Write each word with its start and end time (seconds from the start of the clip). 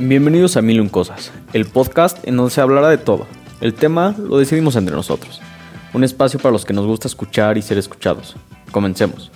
Bienvenidos 0.00 0.56
a 0.56 0.62
Mil 0.62 0.88
Cosas, 0.92 1.32
el 1.52 1.66
podcast 1.66 2.24
en 2.24 2.36
donde 2.36 2.52
se 2.52 2.60
hablará 2.60 2.88
de 2.88 2.98
todo. 2.98 3.26
El 3.60 3.74
tema 3.74 4.14
lo 4.16 4.38
decidimos 4.38 4.76
entre 4.76 4.94
nosotros. 4.94 5.40
Un 5.92 6.04
espacio 6.04 6.38
para 6.38 6.52
los 6.52 6.64
que 6.64 6.72
nos 6.72 6.86
gusta 6.86 7.08
escuchar 7.08 7.58
y 7.58 7.62
ser 7.62 7.78
escuchados. 7.78 8.36
Comencemos. 8.70 9.32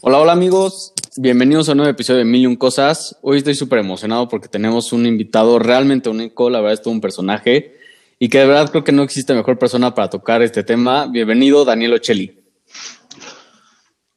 Hola, 0.00 0.18
hola 0.18 0.32
amigos. 0.32 0.92
Bienvenidos 1.16 1.68
a 1.68 1.72
un 1.72 1.78
nuevo 1.78 1.92
episodio 1.92 2.18
de 2.18 2.24
Mil 2.24 2.58
Cosas. 2.58 3.16
Hoy 3.22 3.38
estoy 3.38 3.54
súper 3.54 3.78
emocionado 3.78 4.28
porque 4.28 4.48
tenemos 4.48 4.92
un 4.92 5.06
invitado 5.06 5.60
realmente 5.60 6.08
único. 6.08 6.50
La 6.50 6.58
verdad 6.58 6.72
es 6.72 6.82
todo 6.82 6.94
un 6.94 7.00
personaje. 7.00 7.78
Y 8.18 8.28
que 8.28 8.38
de 8.38 8.46
verdad 8.46 8.72
creo 8.72 8.82
que 8.82 8.90
no 8.90 9.04
existe 9.04 9.34
mejor 9.34 9.56
persona 9.56 9.94
para 9.94 10.10
tocar 10.10 10.42
este 10.42 10.64
tema. 10.64 11.06
Bienvenido, 11.06 11.64
Daniel 11.64 11.92
Ocelli. 11.92 12.42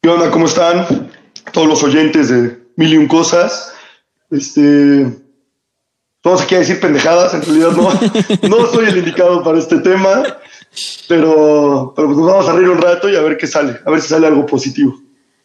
¿Qué 0.02 0.10
onda? 0.10 0.32
¿Cómo 0.32 0.48
están? 0.48 1.12
Todos 1.54 1.68
los 1.68 1.84
oyentes 1.84 2.30
de 2.30 2.60
Mil 2.76 3.08
Cosas. 3.08 3.75
Este, 4.32 5.06
todos 6.22 6.42
aquí 6.42 6.56
a 6.56 6.60
decir 6.60 6.80
pendejadas, 6.80 7.34
en 7.34 7.42
realidad 7.44 7.72
no, 7.72 8.50
no 8.50 8.68
soy 8.72 8.88
el 8.88 8.98
indicado 8.98 9.44
para 9.44 9.60
este 9.60 9.80
tema, 9.80 10.24
pero, 11.08 11.94
pero 11.96 12.08
pues 12.08 12.18
nos 12.18 12.28
vamos 12.28 12.50
a 12.50 12.54
reír 12.54 12.70
un 12.70 12.82
rato 12.82 13.10
y 13.10 13.16
a 13.16 13.22
ver 13.22 13.38
qué 13.38 13.48
sale, 13.48 13.80
a 13.86 13.92
ver 13.92 14.02
si 14.02 14.08
sale 14.08 14.28
algo 14.28 14.46
positivo. 14.46 15.00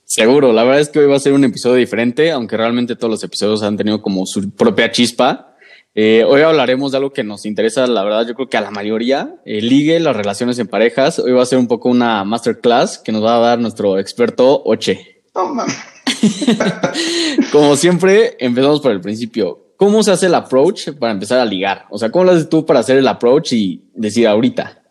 Seguro, 0.05 0.53
la 0.53 0.65
verdad 0.65 0.81
es 0.81 0.89
que 0.89 0.99
hoy 0.99 1.07
va 1.07 1.17
a 1.17 1.21
ser 1.21 1.35
un 1.35 1.45
episodio 1.45 1.77
diferente, 1.77 2.33
aunque 2.33 2.57
realmente 2.57 2.97
todos 2.97 3.11
los 3.11 3.23
episodios 3.23 3.63
han 3.63 3.77
tenido 3.77 4.03
como 4.03 4.27
su 4.27 4.51
propia 4.51 4.91
chispa. 4.91 5.55
Eh, 5.95 6.25
hoy 6.27 6.41
hablaremos 6.43 6.93
de 6.93 6.99
algo 6.99 7.13
que 7.13 7.23
nos 7.23 7.47
interesa, 7.47 7.87
la 7.87 8.03
verdad, 8.03 8.27
yo 8.27 8.35
creo 8.35 8.49
que 8.49 8.57
a 8.57 8.61
la 8.61 8.71
mayoría, 8.71 9.37
el 9.45 9.69
ligue, 9.69 10.01
las 10.01 10.17
relaciones 10.17 10.59
en 10.59 10.67
parejas. 10.67 11.19
Hoy 11.19 11.33
va 11.33 11.43
a 11.43 11.47
ser 11.47 11.59
un 11.59 11.69
poco 11.69 11.91
una 11.91 12.25
masterclass 12.25 12.99
que 12.99 13.13
nos 13.13 13.23
va 13.23 13.37
a 13.37 13.41
dar 13.41 13.59
nuestro 13.59 13.99
experto 13.99 14.63
Oche. 14.65 15.23
Mames. 15.35 15.77
Como 17.53 17.77
siempre, 17.77 18.37
empezamos 18.39 18.81
por 18.81 18.93
el 18.93 19.01
principio. 19.01 19.59
¿Cómo 19.77 20.03
se 20.03 20.13
hace 20.13 20.27
el 20.27 20.35
approach 20.35 20.91
para 20.99 21.13
empezar 21.13 21.39
a 21.39 21.45
ligar? 21.45 21.87
O 21.91 21.99
sea, 21.99 22.11
¿cómo 22.11 22.25
lo 22.25 22.33
haces 22.33 22.49
tú 22.49 22.67
para 22.67 22.81
hacer 22.81 22.99
el 22.99 23.09
approach 23.09 23.53
y 23.53 23.83
decir 23.95 24.27
ahorita? 24.29 24.83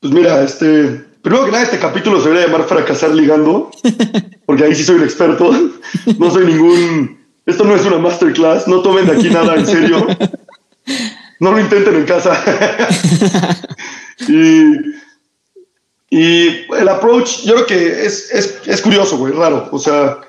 Pues 0.00 0.12
mira, 0.12 0.42
este, 0.42 1.04
primero 1.20 1.44
que 1.44 1.52
nada, 1.52 1.64
este 1.64 1.78
capítulo 1.78 2.20
se 2.20 2.28
debería 2.28 2.46
llamar 2.46 2.66
Fracasar 2.66 3.10
Ligando, 3.10 3.70
porque 4.46 4.64
ahí 4.64 4.74
sí 4.74 4.84
soy 4.84 4.96
un 4.96 5.04
experto. 5.04 5.50
No 6.18 6.30
soy 6.30 6.46
ningún. 6.46 7.18
Esto 7.44 7.64
no 7.64 7.74
es 7.74 7.84
una 7.84 7.98
masterclass, 7.98 8.68
no 8.68 8.82
tomen 8.82 9.06
de 9.06 9.12
aquí 9.12 9.30
nada 9.30 9.56
en 9.56 9.66
serio. 9.66 10.06
No 11.42 11.50
lo 11.50 11.58
intenten 11.58 11.96
en 11.96 12.04
casa. 12.04 12.40
y 14.28 15.01
y 16.14 16.70
el 16.78 16.88
approach, 16.90 17.40
yo 17.42 17.54
creo 17.54 17.66
que 17.66 18.04
es, 18.04 18.30
es, 18.30 18.60
es 18.66 18.82
curioso, 18.82 19.16
güey, 19.16 19.32
raro. 19.32 19.70
O 19.72 19.78
sea, 19.78 20.20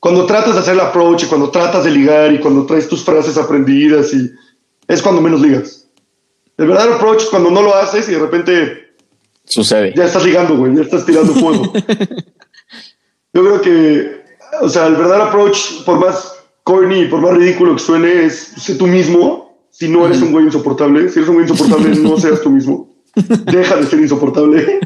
cuando 0.00 0.26
tratas 0.26 0.54
de 0.54 0.60
hacer 0.60 0.74
el 0.74 0.80
approach 0.80 1.22
y 1.22 1.26
cuando 1.26 1.52
tratas 1.52 1.84
de 1.84 1.92
ligar 1.92 2.32
y 2.32 2.40
cuando 2.40 2.66
traes 2.66 2.88
tus 2.88 3.04
frases 3.04 3.38
aprendidas 3.38 4.12
y 4.12 4.28
es 4.88 5.00
cuando 5.00 5.20
menos 5.22 5.40
ligas. 5.40 5.86
El 6.56 6.66
verdadero 6.66 6.96
approach 6.96 7.22
es 7.22 7.28
cuando 7.28 7.48
no 7.48 7.62
lo 7.62 7.76
haces 7.76 8.08
y 8.08 8.12
de 8.14 8.18
repente 8.18 8.88
sucede. 9.44 9.94
Ya 9.96 10.04
estás 10.04 10.24
ligando, 10.24 10.56
güey, 10.56 10.74
ya 10.74 10.82
estás 10.82 11.06
tirando 11.06 11.32
fuego. 11.32 11.72
yo 13.32 13.44
creo 13.44 13.60
que, 13.60 14.24
o 14.62 14.68
sea, 14.68 14.88
el 14.88 14.96
verdadero 14.96 15.26
approach, 15.26 15.84
por 15.84 16.00
más 16.00 16.34
corny, 16.64 17.04
por 17.04 17.20
más 17.20 17.36
ridículo 17.36 17.76
que 17.76 17.82
suene, 17.82 18.24
es 18.24 18.34
ser 18.56 18.76
tú 18.76 18.88
mismo. 18.88 19.64
Si 19.70 19.88
no 19.88 20.06
eres 20.06 20.20
un 20.22 20.32
güey 20.32 20.46
insoportable, 20.46 21.08
si 21.08 21.20
eres 21.20 21.28
un 21.28 21.36
güey 21.36 21.48
insoportable, 21.48 21.94
no 21.94 22.18
seas 22.18 22.42
tú 22.42 22.50
mismo. 22.50 22.97
Deja 23.14 23.76
de 23.76 23.86
ser 23.86 24.00
insoportable. 24.00 24.80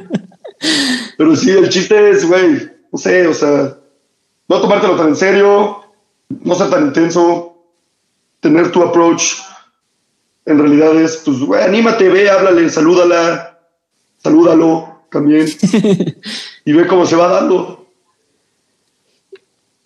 Pero 1.16 1.36
sí, 1.36 1.50
el 1.50 1.68
chiste 1.68 2.10
es, 2.10 2.26
güey, 2.26 2.70
no 2.90 2.98
sé, 2.98 3.26
o 3.26 3.34
sea, 3.34 3.76
no 4.48 4.60
tomártelo 4.60 4.96
tan 4.96 5.08
en 5.08 5.16
serio, 5.16 5.82
no 6.28 6.54
ser 6.54 6.70
tan 6.70 6.86
intenso, 6.86 7.56
tener 8.40 8.70
tu 8.70 8.82
approach. 8.82 9.34
En 10.44 10.58
realidad 10.58 10.94
es, 11.00 11.22
pues, 11.24 11.40
güey, 11.40 11.62
anímate, 11.62 12.08
ve, 12.08 12.28
háblale, 12.30 12.68
salúdala, 12.68 13.60
salúdalo 14.22 15.02
también 15.10 15.46
y 16.64 16.72
ve 16.72 16.86
cómo 16.86 17.06
se 17.06 17.16
va 17.16 17.28
dando. 17.28 17.86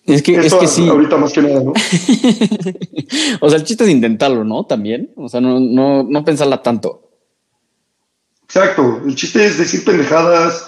Es 0.05 0.23
que, 0.23 0.37
es 0.37 0.53
que 0.53 0.67
sí. 0.67 0.87
Ahorita 0.87 1.17
más 1.17 1.33
que 1.33 1.41
nada, 1.41 1.61
¿no? 1.61 1.73
o 3.41 3.49
sea, 3.49 3.59
el 3.59 3.65
chiste 3.65 3.83
es 3.83 3.89
intentarlo, 3.89 4.45
¿no? 4.45 4.65
También. 4.65 5.11
O 5.17 5.27
sea, 5.27 5.41
no, 5.41 5.59
no, 5.59 6.03
no 6.03 6.23
pensarla 6.23 6.63
tanto. 6.63 7.06
Exacto, 8.57 9.03
el 9.05 9.13
chiste 9.13 9.45
es 9.45 9.59
decir 9.59 9.85
pendejadas, 9.85 10.67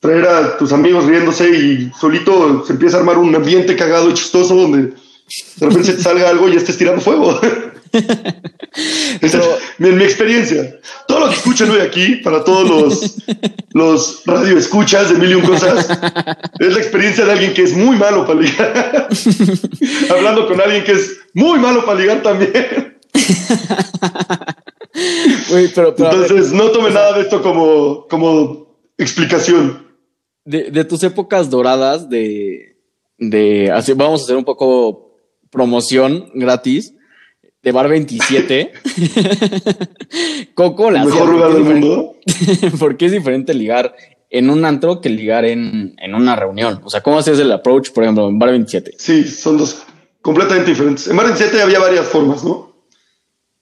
traer 0.00 0.26
a 0.26 0.56
tus 0.56 0.72
amigos 0.72 1.04
riéndose 1.04 1.50
y 1.50 1.92
solito 2.00 2.64
se 2.64 2.72
empieza 2.72 2.96
a 2.96 3.00
armar 3.00 3.18
un 3.18 3.34
ambiente 3.34 3.76
cagado 3.76 4.08
y 4.08 4.14
chistoso 4.14 4.54
donde 4.54 4.84
de 4.84 4.94
repente 5.60 5.84
se 5.84 5.92
te 5.98 6.02
salga 6.02 6.30
algo 6.30 6.48
y 6.48 6.56
estés 6.56 6.78
tirando 6.78 7.02
fuego. 7.02 7.38
Pero, 9.20 9.58
en 9.80 9.98
mi 9.98 10.04
experiencia, 10.04 10.80
todo 11.06 11.20
lo 11.20 11.28
que 11.28 11.34
escuchan 11.34 11.70
hoy 11.70 11.80
aquí, 11.80 12.16
para 12.16 12.42
todos 12.42 12.70
los, 12.70 13.16
los 13.74 14.22
radio 14.24 14.56
escuchas 14.56 15.10
de 15.10 15.18
mil 15.18 15.32
y 15.32 15.34
un 15.34 15.42
cosas, 15.42 15.86
es 16.58 16.72
la 16.72 16.80
experiencia 16.80 17.26
de 17.26 17.32
alguien 17.32 17.52
que 17.52 17.64
es 17.64 17.74
muy 17.74 17.98
malo 17.98 18.26
para 18.26 18.40
ligar. 18.40 19.08
Hablando 20.10 20.48
con 20.48 20.58
alguien 20.58 20.84
que 20.84 20.92
es 20.92 21.18
muy 21.34 21.58
malo 21.58 21.84
para 21.84 22.00
ligar 22.00 22.22
también. 22.22 22.96
Entonces, 24.94 26.52
no 26.52 26.70
tome 26.70 26.90
nada 26.90 27.14
de 27.14 27.22
esto 27.22 27.42
como, 27.42 28.06
como 28.08 28.78
explicación. 28.96 29.84
De, 30.44 30.84
tus 30.84 31.02
épocas 31.02 31.50
doradas 31.50 32.08
de, 32.08 32.76
de 33.18 33.70
así, 33.72 33.92
vamos 33.94 34.20
a 34.20 34.24
hacer 34.24 34.36
un 34.36 34.44
poco 34.44 35.18
promoción 35.50 36.30
gratis 36.34 36.94
de 37.62 37.72
Bar 37.72 37.88
27. 37.88 38.72
Coco, 40.54 40.90
la 40.90 41.04
mejor 41.04 41.28
lugar 41.30 41.52
del 41.54 41.64
mundo. 41.64 42.16
¿Por 42.78 42.96
qué 42.96 43.06
es 43.06 43.12
diferente 43.12 43.54
ligar 43.54 43.96
en 44.30 44.50
un 44.50 44.64
antro 44.64 45.00
que 45.00 45.08
ligar 45.08 45.44
en, 45.46 45.94
en, 45.98 46.14
una 46.14 46.36
reunión? 46.36 46.82
O 46.84 46.90
sea, 46.90 47.02
¿cómo 47.02 47.18
haces 47.18 47.38
el 47.38 47.50
approach, 47.50 47.90
por 47.90 48.04
ejemplo, 48.04 48.28
en 48.28 48.38
Bar 48.38 48.50
27? 48.50 48.92
Sí, 48.98 49.24
son 49.24 49.56
dos 49.56 49.82
completamente 50.20 50.70
diferentes. 50.70 51.08
En 51.08 51.16
Bar 51.16 51.26
27 51.26 51.62
había 51.62 51.78
varias 51.78 52.06
formas, 52.06 52.44
¿no? 52.44 52.73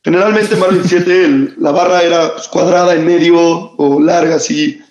Generalmente 0.04 0.54
en 0.54 0.88
7 0.88 1.54
la 1.58 1.70
barra 1.70 2.02
era 2.02 2.32
pues, 2.32 2.48
cuadrada 2.48 2.94
en 2.94 3.06
medio 3.06 3.38
o 3.38 4.00
larga 4.00 4.36
así. 4.36 4.82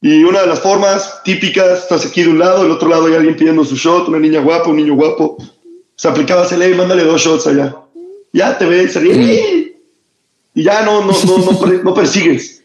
Y 0.00 0.22
una 0.22 0.42
de 0.42 0.46
las 0.46 0.60
formas 0.60 1.22
típicas, 1.24 1.80
estás 1.80 2.06
aquí 2.06 2.22
de 2.22 2.30
un 2.30 2.38
lado, 2.38 2.62
del 2.62 2.72
otro 2.72 2.88
lado 2.88 3.06
hay 3.06 3.14
alguien 3.14 3.36
pidiendo 3.36 3.64
su 3.64 3.76
shot, 3.76 4.08
una 4.08 4.20
niña 4.20 4.40
guapa, 4.40 4.70
un 4.70 4.76
niño 4.76 4.94
guapo. 4.94 5.36
Se 5.96 6.06
aplicaba 6.06 6.44
ese 6.44 6.56
ley, 6.56 6.74
mándale 6.74 7.02
dos 7.02 7.20
shots 7.20 7.48
allá. 7.48 7.76
Ya 8.32 8.56
te 8.56 8.66
ve, 8.66 8.88
se 8.88 9.00
ríe. 9.00 9.76
Y 10.54 10.62
ya 10.62 10.82
no, 10.82 11.04
no, 11.04 11.12
no, 11.12 11.82
no, 11.82 11.94
persigues. 11.94 12.62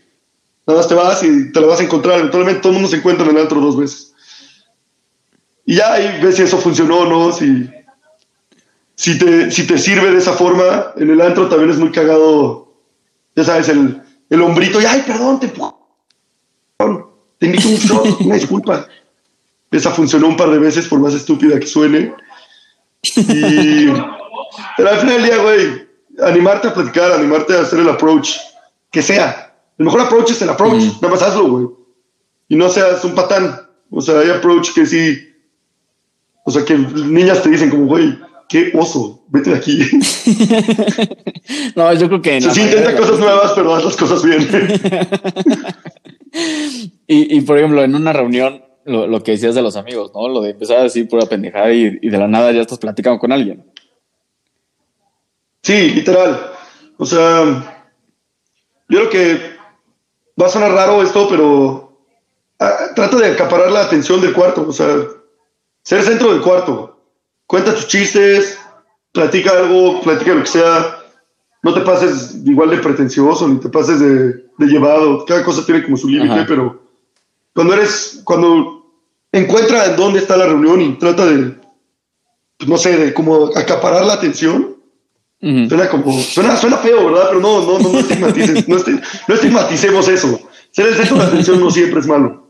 Nada 0.67 0.79
más 0.79 0.87
te 0.87 0.93
vas 0.93 1.23
y 1.23 1.51
te 1.51 1.59
la 1.59 1.67
vas 1.67 1.79
a 1.79 1.83
encontrar. 1.83 2.19
Eventualmente 2.19 2.61
todo 2.61 2.71
el 2.71 2.75
mundo 2.75 2.89
se 2.89 2.97
encuentra 2.97 3.25
en 3.25 3.35
el 3.35 3.41
antro 3.41 3.59
dos 3.59 3.77
veces. 3.77 4.13
Y 5.65 5.75
ya 5.75 5.93
ahí 5.93 6.19
ves 6.21 6.35
si 6.35 6.43
eso 6.43 6.57
funcionó 6.57 6.99
o 6.99 7.05
no, 7.05 7.31
si 7.31 7.69
si 8.95 9.17
te, 9.17 9.51
si 9.51 9.65
te 9.65 9.77
sirve 9.77 10.11
de 10.11 10.19
esa 10.19 10.33
forma, 10.33 10.93
en 10.97 11.09
el 11.09 11.21
antro 11.21 11.49
también 11.49 11.71
es 11.71 11.77
muy 11.77 11.91
cagado, 11.91 12.73
ya 13.35 13.43
sabes, 13.43 13.69
el, 13.69 14.01
el 14.29 14.41
hombrito, 14.41 14.81
y 14.81 14.85
ay, 14.85 15.03
perdón, 15.05 15.39
te, 15.39 15.47
te 15.47 17.45
invito 17.45 17.67
un 17.67 17.75
shot, 17.75 18.21
una 18.21 18.35
disculpa. 18.35 18.87
Esa 19.71 19.91
funcionó 19.91 20.27
un 20.27 20.37
par 20.37 20.51
de 20.51 20.59
veces, 20.59 20.87
por 20.87 20.99
más 20.99 21.13
estúpida 21.13 21.59
que 21.59 21.65
suene. 21.65 22.13
Y, 23.01 23.87
pero 24.77 24.89
al 24.89 24.99
final 24.99 25.15
del 25.15 25.23
día, 25.23 25.37
güey, 25.39 25.87
animarte 26.21 26.67
a 26.67 26.73
platicar, 26.73 27.11
animarte 27.11 27.57
a 27.57 27.61
hacer 27.61 27.79
el 27.79 27.89
approach, 27.89 28.37
que 28.91 29.01
sea. 29.01 29.55
El 29.77 29.85
mejor 29.85 30.01
approach 30.01 30.31
es 30.31 30.41
el 30.43 30.49
approach, 30.49 30.75
mm. 30.75 31.01
nada 31.01 31.09
más 31.09 31.21
hazlo, 31.23 31.49
güey. 31.49 31.67
Y 32.49 32.55
no 32.55 32.69
seas 32.69 33.03
un 33.03 33.15
patán. 33.15 33.59
O 33.89 33.99
sea, 33.99 34.19
hay 34.19 34.29
approach 34.29 34.73
que 34.73 34.85
sí. 34.85 35.29
O 36.45 36.51
sea, 36.51 36.63
que 36.63 36.77
niñas 36.77 37.41
te 37.41 37.49
dicen 37.49 37.69
como, 37.71 37.85
güey, 37.85 38.19
qué 38.53 38.71
oso, 38.75 39.25
vete 39.29 39.49
de 39.49 39.55
aquí. 39.55 39.79
no, 41.75 41.91
yo 41.93 42.07
creo 42.07 42.21
que... 42.21 42.39
Se 42.39 42.51
sí, 42.51 42.61
intenta 42.61 42.95
cosas 42.95 43.17
nuevas, 43.17 43.51
pero 43.55 43.73
haz 43.73 43.83
las 43.83 43.97
cosas 43.97 44.23
bien. 44.23 44.47
y, 47.07 47.35
y, 47.35 47.41
por 47.41 47.57
ejemplo, 47.57 47.83
en 47.83 47.95
una 47.95 48.13
reunión, 48.13 48.63
lo, 48.85 49.07
lo, 49.07 49.23
que 49.23 49.31
decías 49.31 49.55
de 49.55 49.63
los 49.63 49.75
amigos, 49.75 50.11
¿no? 50.13 50.27
Lo 50.27 50.41
de 50.41 50.51
empezar 50.51 50.77
a 50.77 50.83
decir 50.83 51.07
pura 51.07 51.25
pendejada 51.25 51.73
y, 51.73 51.97
y 51.99 52.09
de 52.09 52.17
la 52.19 52.27
nada 52.27 52.51
ya 52.51 52.61
estás 52.61 52.77
platicando 52.77 53.17
con 53.17 53.31
alguien. 53.31 53.65
Sí, 55.63 55.89
literal. 55.89 56.51
O 56.97 57.07
sea, 57.07 57.89
yo 58.87 58.99
creo 58.99 59.09
que 59.09 59.41
va 60.39 60.45
a 60.45 60.49
sonar 60.49 60.73
raro 60.73 61.01
esto, 61.01 61.27
pero 61.27 61.97
ah, 62.59 62.91
trata 62.95 63.17
de 63.17 63.31
acaparar 63.31 63.71
la 63.71 63.81
atención 63.81 64.21
del 64.21 64.33
cuarto, 64.33 64.67
o 64.67 64.73
sea, 64.73 64.95
ser 65.81 66.03
centro 66.03 66.31
del 66.31 66.43
cuarto 66.43 66.92
cuenta 67.53 67.75
tus 67.75 67.87
chistes, 67.87 68.57
platica 69.11 69.51
algo, 69.51 70.01
platica 70.01 70.33
lo 70.33 70.41
que 70.41 70.49
sea. 70.49 70.97
No 71.61 71.71
te 71.71 71.81
pases 71.81 72.35
igual 72.43 72.71
de 72.71 72.77
pretencioso, 72.77 73.47
ni 73.47 73.59
te 73.59 73.69
pases 73.69 73.99
de, 73.99 74.41
llevado. 74.57 75.23
Cada 75.23 75.43
cosa 75.43 75.63
tiene 75.63 75.83
como 75.83 75.95
su 75.95 76.09
límite, 76.09 76.45
pero 76.47 76.81
cuando 77.53 77.75
eres, 77.75 78.21
cuando 78.23 78.87
encuentra 79.31 79.85
en 79.85 79.95
dónde 79.95 80.17
está 80.17 80.35
la 80.35 80.47
reunión 80.47 80.81
y 80.81 80.97
trata 80.97 81.27
de 81.27 81.55
no 82.65 82.75
sé, 82.75 82.97
de 82.97 83.13
como 83.13 83.55
acaparar 83.55 84.03
la 84.03 84.13
atención. 84.13 84.75
Suena 85.39 85.89
como, 85.89 86.11
suena, 86.21 86.57
suena 86.57 86.77
feo, 86.77 87.05
¿verdad? 87.05 87.27
Pero 87.29 87.41
no, 87.41 87.61
no, 87.61 87.77
no, 87.77 87.89
no, 87.89 87.99
estigmatices, 87.99 88.67
no, 88.67 88.77
no 89.27 89.35
estigmaticemos 89.35 90.07
eso. 90.07 90.39
Ser 90.71 90.87
el 90.87 90.95
centro 90.95 91.17
de 91.17 91.23
atención 91.23 91.59
no 91.59 91.69
siempre 91.69 91.99
es 91.99 92.07
malo. 92.07 92.47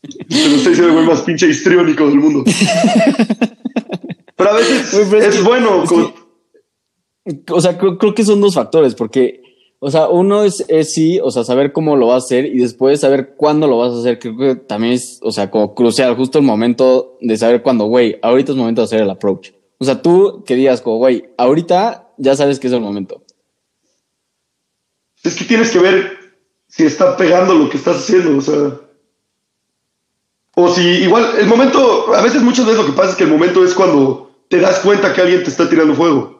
Pero 0.00 0.54
usted 0.54 0.70
es 0.70 0.78
el 0.78 0.92
güey 0.92 1.04
más 1.04 1.20
pinche 1.20 1.48
histriónico 1.48 2.06
del 2.06 2.14
mundo. 2.14 2.44
Pero 4.38 4.50
a 4.50 4.54
veces 4.54 4.94
es, 4.94 5.44
bueno. 5.44 5.84
o 7.50 7.60
sea, 7.60 7.76
creo, 7.76 7.98
creo, 7.98 8.14
que 8.14 8.24
son 8.24 8.40
dos 8.40 8.54
factores, 8.54 8.94
porque 8.94 9.42
o 9.80 9.90
sea, 9.90 10.08
uno 10.08 10.42
es, 10.42 10.64
es, 10.68 10.92
sí, 10.92 11.20
o 11.22 11.30
sea, 11.30 11.44
saber 11.44 11.72
cómo 11.72 11.94
lo 11.94 12.08
vas 12.08 12.24
a 12.24 12.26
hacer 12.26 12.46
y 12.46 12.58
después 12.58 13.00
saber 13.00 13.34
cuándo 13.36 13.68
lo 13.68 13.78
vas 13.78 13.92
a 13.92 14.00
hacer. 14.00 14.18
Creo 14.18 14.36
que 14.36 14.56
también 14.56 14.94
es, 14.94 15.20
o 15.22 15.30
sea, 15.30 15.50
como 15.50 15.74
crucial, 15.74 16.16
justo 16.16 16.38
el 16.38 16.44
momento 16.44 17.16
de 17.20 17.36
saber 17.36 17.62
cuándo, 17.62 17.84
güey, 17.84 18.18
ahorita 18.22 18.52
es 18.52 18.58
momento 18.58 18.80
de 18.80 18.86
hacer 18.86 19.02
el 19.02 19.10
approach. 19.10 19.50
O 19.78 19.84
sea, 19.84 20.02
tú 20.02 20.42
que 20.44 20.56
digas, 20.56 20.80
como, 20.80 20.96
güey, 20.96 21.28
ahorita 21.36 22.08
ya 22.16 22.34
sabes 22.34 22.58
que 22.58 22.66
es 22.66 22.72
el 22.72 22.80
momento. 22.80 23.22
Es 25.22 25.36
que 25.36 25.44
tienes 25.44 25.70
que 25.70 25.78
ver 25.78 26.18
si 26.66 26.84
está 26.84 27.16
pegando 27.16 27.54
lo 27.54 27.68
que 27.68 27.76
estás 27.76 27.98
haciendo, 27.98 28.38
o 28.38 28.40
sea. 28.40 28.80
O 30.56 30.68
si, 30.74 30.82
igual, 30.82 31.24
el 31.38 31.46
momento, 31.46 32.12
a 32.14 32.22
veces, 32.22 32.42
muchas 32.42 32.66
veces 32.66 32.80
lo 32.80 32.86
que 32.86 32.96
pasa 32.96 33.10
es 33.10 33.16
que 33.16 33.24
el 33.24 33.30
momento 33.30 33.64
es 33.64 33.74
cuando 33.74 34.27
te 34.48 34.58
das 34.58 34.80
cuenta 34.80 35.12
que 35.12 35.20
alguien 35.20 35.42
te 35.42 35.50
está 35.50 35.68
tirando 35.68 35.94
fuego. 35.94 36.38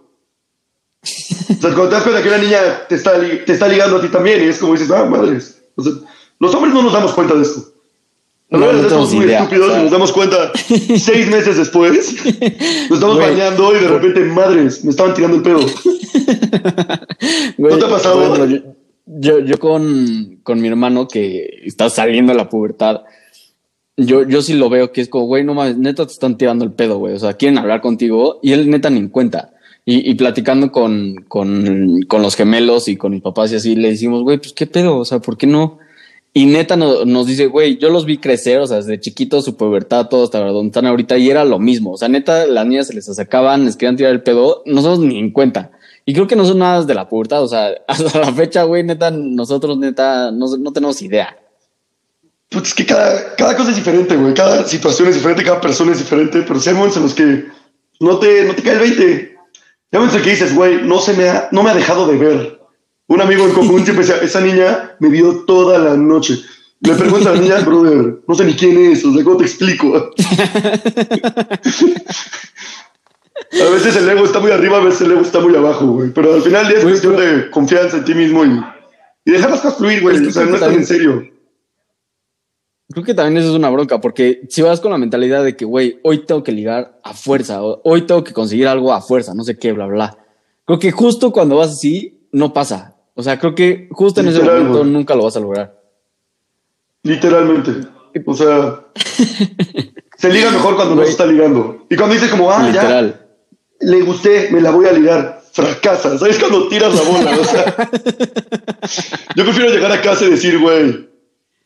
O 1.02 1.06
sea, 1.60 1.74
cuando 1.74 1.88
te 1.88 1.94
das 1.94 2.02
cuenta 2.02 2.22
que 2.22 2.28
una 2.28 2.38
niña 2.38 2.86
te 2.88 2.94
está, 2.94 3.20
te 3.20 3.52
está 3.52 3.68
ligando 3.68 3.96
a 3.96 4.00
ti 4.00 4.08
también, 4.08 4.42
y 4.44 4.48
es 4.48 4.58
como 4.58 4.72
dices, 4.72 4.90
ah, 4.90 5.04
madres. 5.04 5.62
O 5.76 5.82
sea, 5.82 5.92
los 6.38 6.54
hombres 6.54 6.74
no 6.74 6.82
nos 6.82 6.92
damos 6.92 7.12
cuenta 7.12 7.34
de 7.34 7.42
esto. 7.42 7.72
Los 8.50 8.62
hombres 8.62 8.82
no, 8.82 8.88
somos 8.88 9.12
muy 9.12 9.30
estúpidos 9.30 9.76
y 9.76 9.82
nos 9.82 9.90
damos 9.90 10.12
cuenta 10.12 10.52
seis 10.54 11.28
meses 11.28 11.56
después. 11.58 12.14
Nos 12.88 12.98
estamos 12.98 13.18
bañando 13.18 13.76
y 13.76 13.80
de 13.80 13.88
repente, 13.88 14.20
madres, 14.24 14.84
me 14.84 14.90
estaban 14.90 15.14
tirando 15.14 15.36
el 15.36 15.42
pedo. 15.42 15.60
¿No 17.58 17.78
te 17.78 17.84
ha 17.84 17.88
pasado? 17.88 18.46
yo, 19.06 19.38
yo, 19.40 19.58
con, 19.58 20.40
con 20.42 20.60
mi 20.60 20.68
hermano 20.68 21.08
que 21.08 21.60
está 21.64 21.90
saliendo 21.90 22.32
a 22.32 22.36
la 22.36 22.48
pubertad, 22.48 23.02
yo, 23.98 24.22
yo 24.22 24.42
sí 24.42 24.54
lo 24.54 24.70
veo 24.70 24.92
que 24.92 25.00
es 25.00 25.08
como, 25.08 25.26
güey, 25.26 25.44
no 25.44 25.54
mames, 25.54 25.76
neta 25.76 26.06
te 26.06 26.12
están 26.12 26.38
tirando 26.38 26.64
el 26.64 26.72
pedo, 26.72 26.98
güey. 26.98 27.14
O 27.14 27.18
sea, 27.18 27.34
quieren 27.34 27.58
hablar 27.58 27.80
contigo 27.80 28.38
y 28.42 28.52
él 28.52 28.70
neta 28.70 28.90
ni 28.90 28.98
en 28.98 29.08
cuenta. 29.08 29.52
Y, 29.90 30.14
platicando 30.16 30.70
con, 30.70 31.24
con, 31.28 32.02
con, 32.02 32.20
los 32.20 32.36
gemelos 32.36 32.88
y 32.88 32.96
con 32.98 33.12
mis 33.12 33.22
papás 33.22 33.50
y 33.52 33.54
así, 33.56 33.74
le 33.74 33.88
decimos, 33.88 34.22
güey, 34.22 34.36
pues 34.36 34.52
qué 34.52 34.66
pedo, 34.66 34.98
o 34.98 35.04
sea, 35.06 35.18
¿por 35.20 35.38
qué 35.38 35.46
no? 35.46 35.78
Y 36.34 36.44
neta 36.44 36.76
nos 36.76 37.26
dice, 37.26 37.46
güey, 37.46 37.78
yo 37.78 37.88
los 37.88 38.04
vi 38.04 38.18
crecer, 38.18 38.58
o 38.60 38.66
sea, 38.66 38.76
desde 38.76 39.00
chiquitos, 39.00 39.46
su 39.46 39.56
pubertad, 39.56 40.08
todos 40.08 40.24
hasta 40.24 40.40
donde 40.40 40.66
están 40.66 40.84
ahorita, 40.84 41.16
y 41.16 41.30
era 41.30 41.42
lo 41.46 41.58
mismo. 41.58 41.92
O 41.92 41.96
sea, 41.96 42.08
neta, 42.08 42.46
las 42.46 42.66
niñas 42.66 42.88
se 42.88 42.94
les 42.94 43.08
acercaban, 43.08 43.64
les 43.64 43.76
querían 43.76 43.96
tirar 43.96 44.12
el 44.12 44.22
pedo, 44.22 44.62
nosotros 44.66 44.98
ni 44.98 45.18
en 45.18 45.30
cuenta. 45.30 45.70
Y 46.04 46.12
creo 46.12 46.26
que 46.26 46.36
no 46.36 46.44
son 46.44 46.58
nada 46.58 46.84
de 46.84 46.94
la 46.94 47.08
pubertad, 47.08 47.42
o 47.42 47.48
sea, 47.48 47.70
hasta 47.88 48.20
la 48.20 48.32
fecha, 48.34 48.64
güey, 48.64 48.84
neta, 48.84 49.10
nosotros, 49.10 49.78
neta, 49.78 50.30
no, 50.32 50.54
no 50.58 50.70
tenemos 50.72 51.00
idea. 51.00 51.34
Pues 52.50 52.68
es 52.68 52.74
que 52.74 52.86
cada, 52.86 53.34
cada 53.36 53.56
cosa 53.56 53.70
es 53.70 53.76
diferente, 53.76 54.16
güey, 54.16 54.34
cada 54.34 54.66
situación 54.66 55.08
es 55.08 55.16
diferente, 55.16 55.44
cada 55.44 55.60
persona 55.60 55.92
es 55.92 55.98
diferente, 55.98 56.42
pero 56.46 56.58
si 56.58 56.70
hay 56.70 56.74
momentos 56.74 56.96
en 56.96 57.02
los 57.02 57.14
que 57.14 57.46
no 58.00 58.18
te, 58.18 58.44
no 58.44 58.54
te 58.54 58.62
cae 58.62 58.74
el 58.74 58.78
20 58.80 59.38
ya 59.90 60.00
ves 60.00 60.12
que 60.12 60.30
dices, 60.30 60.54
güey, 60.54 60.82
no, 60.82 61.00
se 61.00 61.14
me 61.14 61.30
ha, 61.30 61.48
no 61.50 61.62
me 61.62 61.70
ha 61.70 61.74
dejado 61.74 62.06
de 62.06 62.18
ver. 62.18 62.60
Un 63.06 63.22
amigo 63.22 63.46
en 63.46 63.52
común 63.52 63.84
siempre 63.84 64.04
decía, 64.04 64.22
esa 64.22 64.40
niña 64.40 64.96
me 64.98 65.08
vio 65.08 65.44
toda 65.46 65.78
la 65.78 65.96
noche. 65.96 66.38
Le 66.80 66.94
pregunto 66.94 67.28
a 67.28 67.34
la 67.34 67.40
niña, 67.40 67.58
brother, 67.60 68.18
no 68.26 68.34
sé 68.34 68.44
ni 68.44 68.54
quién 68.54 68.78
es, 68.92 69.04
o 69.04 69.12
sea, 69.12 69.24
¿cómo 69.24 69.38
te 69.38 69.44
explico? 69.44 69.96
a 73.52 73.70
veces 73.72 73.96
el 73.96 74.08
ego 74.08 74.24
está 74.24 74.38
muy 74.38 74.52
arriba, 74.52 74.76
a 74.76 74.84
veces 74.84 75.00
el 75.00 75.10
ego 75.12 75.22
está 75.22 75.40
muy 75.40 75.56
abajo, 75.56 75.86
güey. 75.86 76.10
Pero 76.10 76.34
al 76.34 76.42
final 76.42 76.70
es 76.70 76.84
cuestión 76.84 77.16
de 77.16 77.50
confianza 77.50 77.96
en 77.96 78.04
ti 78.04 78.14
mismo 78.14 78.44
y, 78.44 78.60
y 79.24 79.32
dejarlas 79.32 79.76
fluir, 79.76 80.02
güey. 80.02 80.24
o 80.24 80.30
sea, 80.30 80.44
no 80.44 80.56
tan 80.56 80.74
en 80.74 80.86
serio. 80.86 81.26
Creo 82.90 83.04
que 83.04 83.14
también 83.14 83.36
eso 83.36 83.50
es 83.50 83.54
una 83.54 83.68
bronca, 83.68 84.00
porque 84.00 84.40
si 84.48 84.62
vas 84.62 84.80
con 84.80 84.90
la 84.90 84.98
mentalidad 84.98 85.44
de 85.44 85.56
que, 85.56 85.66
güey, 85.66 86.00
hoy 86.02 86.24
tengo 86.24 86.42
que 86.42 86.52
ligar 86.52 86.98
a 87.02 87.12
fuerza, 87.12 87.60
hoy 87.62 88.02
tengo 88.02 88.24
que 88.24 88.32
conseguir 88.32 88.66
algo 88.66 88.94
a 88.94 89.02
fuerza, 89.02 89.34
no 89.34 89.44
sé 89.44 89.58
qué, 89.58 89.72
bla, 89.72 89.86
bla. 89.86 90.18
Creo 90.64 90.78
que 90.78 90.90
justo 90.90 91.30
cuando 91.30 91.56
vas 91.56 91.72
así, 91.72 92.18
no 92.32 92.52
pasa. 92.54 92.96
O 93.14 93.22
sea, 93.22 93.38
creo 93.38 93.54
que 93.54 93.88
justo 93.90 94.20
en 94.20 94.28
ese 94.28 94.42
momento 94.42 94.84
nunca 94.84 95.14
lo 95.14 95.24
vas 95.24 95.36
a 95.36 95.40
lograr. 95.40 95.78
Literalmente. 97.02 97.72
O 98.24 98.34
sea, 98.34 98.86
se 100.16 100.32
liga 100.32 100.50
mejor 100.50 100.76
cuando 100.76 100.94
no 100.94 101.04
se 101.04 101.10
está 101.10 101.26
ligando. 101.26 101.86
Y 101.90 101.96
cuando 101.96 102.14
dice 102.14 102.30
como, 102.30 102.50
ah, 102.50 102.70
ya, 102.70 103.20
le 103.80 104.00
gusté, 104.02 104.48
me 104.50 104.60
la 104.60 104.70
voy 104.70 104.86
a 104.86 104.92
ligar. 104.92 105.42
Fracasa. 105.52 106.16
¿Sabes 106.18 106.38
cuando 106.38 106.68
tiras 106.68 106.94
la 106.94 107.02
bola? 107.02 107.38
O 107.38 107.44
sea, 107.44 107.76
yo 109.36 109.44
prefiero 109.44 109.70
llegar 109.70 109.90
a 109.92 110.00
casa 110.00 110.24
y 110.24 110.30
decir, 110.30 110.58
güey, 110.58 111.07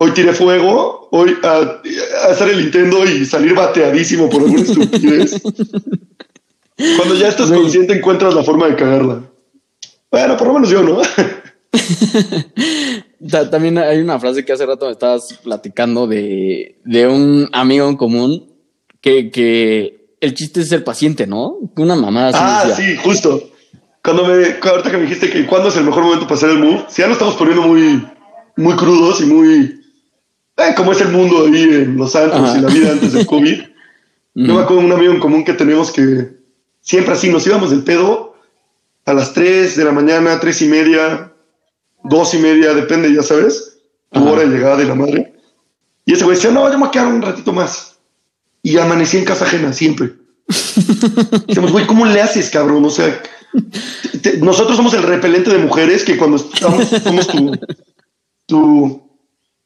hoy 0.02 0.10
tiré 0.12 0.32
fuego, 0.32 1.08
hoy 1.12 1.36
a, 1.44 1.80
hacer 2.28 2.48
el 2.48 2.58
Nintendo 2.58 3.04
y 3.04 3.24
salir 3.24 3.54
bateadísimo 3.54 4.28
por 4.28 4.42
alguna 4.42 4.62
estupidez. 4.62 5.40
Cuando 6.96 7.14
ya 7.14 7.28
estás 7.28 7.50
consciente 7.50 7.94
encuentras 7.94 8.34
la 8.34 8.42
forma 8.42 8.66
de 8.66 8.74
cagarla. 8.74 9.22
Bueno, 10.10 10.36
por 10.36 10.48
lo 10.48 10.54
menos 10.54 10.70
yo, 10.70 10.82
¿no? 10.82 11.00
También 13.50 13.78
hay 13.78 14.00
una 14.00 14.18
frase 14.18 14.44
que 14.44 14.52
hace 14.52 14.66
rato 14.66 14.86
me 14.86 14.92
estabas 14.92 15.38
platicando 15.44 16.08
de, 16.08 16.80
de 16.84 17.06
un 17.06 17.48
amigo 17.52 17.88
en 17.88 17.96
común 17.96 18.52
que, 19.00 19.30
que, 19.30 20.02
el 20.20 20.34
chiste 20.34 20.60
es 20.60 20.68
ser 20.68 20.84
paciente, 20.84 21.26
¿no? 21.26 21.56
Una 21.76 21.96
mamá. 21.96 22.30
Ah, 22.34 22.72
sí, 22.76 22.96
justo. 22.96 23.50
Cuando 24.04 24.24
me, 24.26 24.56
ahorita 24.62 24.90
que 24.90 24.96
me 24.96 25.02
dijiste 25.02 25.30
que 25.30 25.46
cuándo 25.46 25.68
es 25.68 25.76
el 25.76 25.84
mejor 25.84 26.04
momento 26.04 26.26
para 26.26 26.36
hacer 26.36 26.50
el 26.50 26.58
move, 26.58 26.84
si 26.88 27.02
ya 27.02 27.08
lo 27.08 27.14
estamos 27.14 27.34
poniendo 27.34 27.62
muy, 27.62 28.06
muy 28.56 28.74
crudos 28.76 29.20
y 29.20 29.26
muy 29.26 29.81
eh, 30.68 30.74
como 30.76 30.92
es 30.92 31.00
el 31.00 31.08
mundo 31.08 31.46
ahí 31.46 31.62
en 31.62 31.96
Los 31.96 32.12
Santos 32.12 32.56
y 32.56 32.60
la 32.60 32.68
vida 32.68 32.92
antes 32.92 33.12
del 33.12 33.26
COVID. 33.26 33.62
Yo 34.34 34.54
me 34.54 34.62
acuerdo 34.62 34.80
de 34.80 34.86
un 34.86 34.92
amigo 34.92 35.12
en 35.12 35.20
común 35.20 35.44
que 35.44 35.52
tenemos 35.52 35.90
que 35.90 36.30
siempre 36.80 37.14
así 37.14 37.28
nos 37.30 37.46
íbamos 37.46 37.70
del 37.70 37.84
pedo 37.84 38.34
a 39.04 39.12
las 39.12 39.34
3 39.34 39.76
de 39.76 39.84
la 39.84 39.92
mañana, 39.92 40.40
3 40.40 40.62
y 40.62 40.68
media, 40.68 41.32
2 42.04 42.34
y 42.34 42.38
media, 42.38 42.72
depende, 42.72 43.12
ya 43.12 43.22
sabes, 43.22 43.78
tu 44.10 44.26
hora 44.26 44.42
de 44.42 44.48
llegada 44.48 44.76
de 44.76 44.84
la 44.84 44.94
madre. 44.94 45.34
Y 46.04 46.14
ese 46.14 46.24
güey 46.24 46.36
decía, 46.36 46.50
no, 46.50 46.66
yo 46.66 46.72
me 46.72 46.78
voy 46.78 46.88
a 46.88 46.90
quedar 46.90 47.08
un 47.08 47.22
ratito 47.22 47.52
más. 47.52 47.98
Y 48.62 48.78
amanecí 48.78 49.18
en 49.18 49.24
casa 49.24 49.44
ajena, 49.44 49.72
siempre. 49.72 50.14
Decimos, 51.46 51.72
güey, 51.72 51.86
¿cómo 51.86 52.06
le 52.06 52.20
haces, 52.20 52.50
cabrón? 52.50 52.84
O 52.84 52.90
sea, 52.90 53.20
nosotros 54.40 54.76
somos 54.76 54.94
el 54.94 55.02
repelente 55.02 55.50
de 55.50 55.58
mujeres 55.58 56.04
que 56.04 56.16
cuando 56.16 56.36
estamos, 56.36 56.88
somos 56.88 57.26
tu, 57.26 57.58
tu 58.46 59.11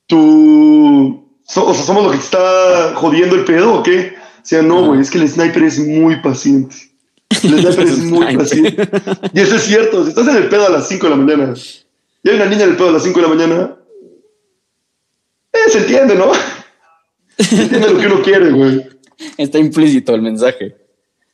tú, 0.07 1.27
o 1.55 1.75
sea, 1.75 1.85
somos 1.85 2.05
lo 2.05 2.11
que 2.11 2.19
te 2.19 2.25
está 2.25 2.95
jodiendo 2.95 3.37
el 3.37 3.45
pedo 3.45 3.75
o 3.75 3.83
qué? 3.83 4.15
O 4.19 4.49
sea, 4.49 4.63
no, 4.63 4.87
güey, 4.87 5.01
es 5.01 5.11
que 5.11 5.19
el 5.19 5.29
sniper 5.29 5.65
es 5.65 5.79
muy 5.79 6.21
paciente. 6.21 6.77
El 7.43 7.61
sniper 7.61 7.87
es 7.87 7.99
muy 7.99 8.37
paciente. 8.37 8.89
Y 9.33 9.41
eso 9.41 9.57
es 9.57 9.63
cierto, 9.63 10.05
si 10.05 10.11
estás 10.11 10.29
en 10.29 10.37
el 10.37 10.49
pedo 10.49 10.67
a 10.67 10.71
las 10.71 10.89
5 10.89 11.07
de 11.07 11.11
la 11.11 11.17
mañana 11.17 11.55
y 12.23 12.29
hay 12.29 12.37
una 12.37 12.47
niña 12.47 12.65
en 12.65 12.71
el 12.71 12.77
pedo 12.77 12.89
a 12.89 12.93
las 12.93 13.03
5 13.03 13.21
de 13.21 13.29
la 13.29 13.35
mañana, 13.35 13.77
eh, 15.53 15.71
se 15.71 15.79
entiende, 15.79 16.15
¿no? 16.15 16.33
Se 17.39 17.63
entiende 17.63 17.91
lo 17.91 17.99
que 17.99 18.07
uno 18.07 18.23
quiere, 18.23 18.51
güey. 18.51 18.87
Está 19.37 19.59
implícito 19.59 20.15
el 20.15 20.23
mensaje. 20.23 20.77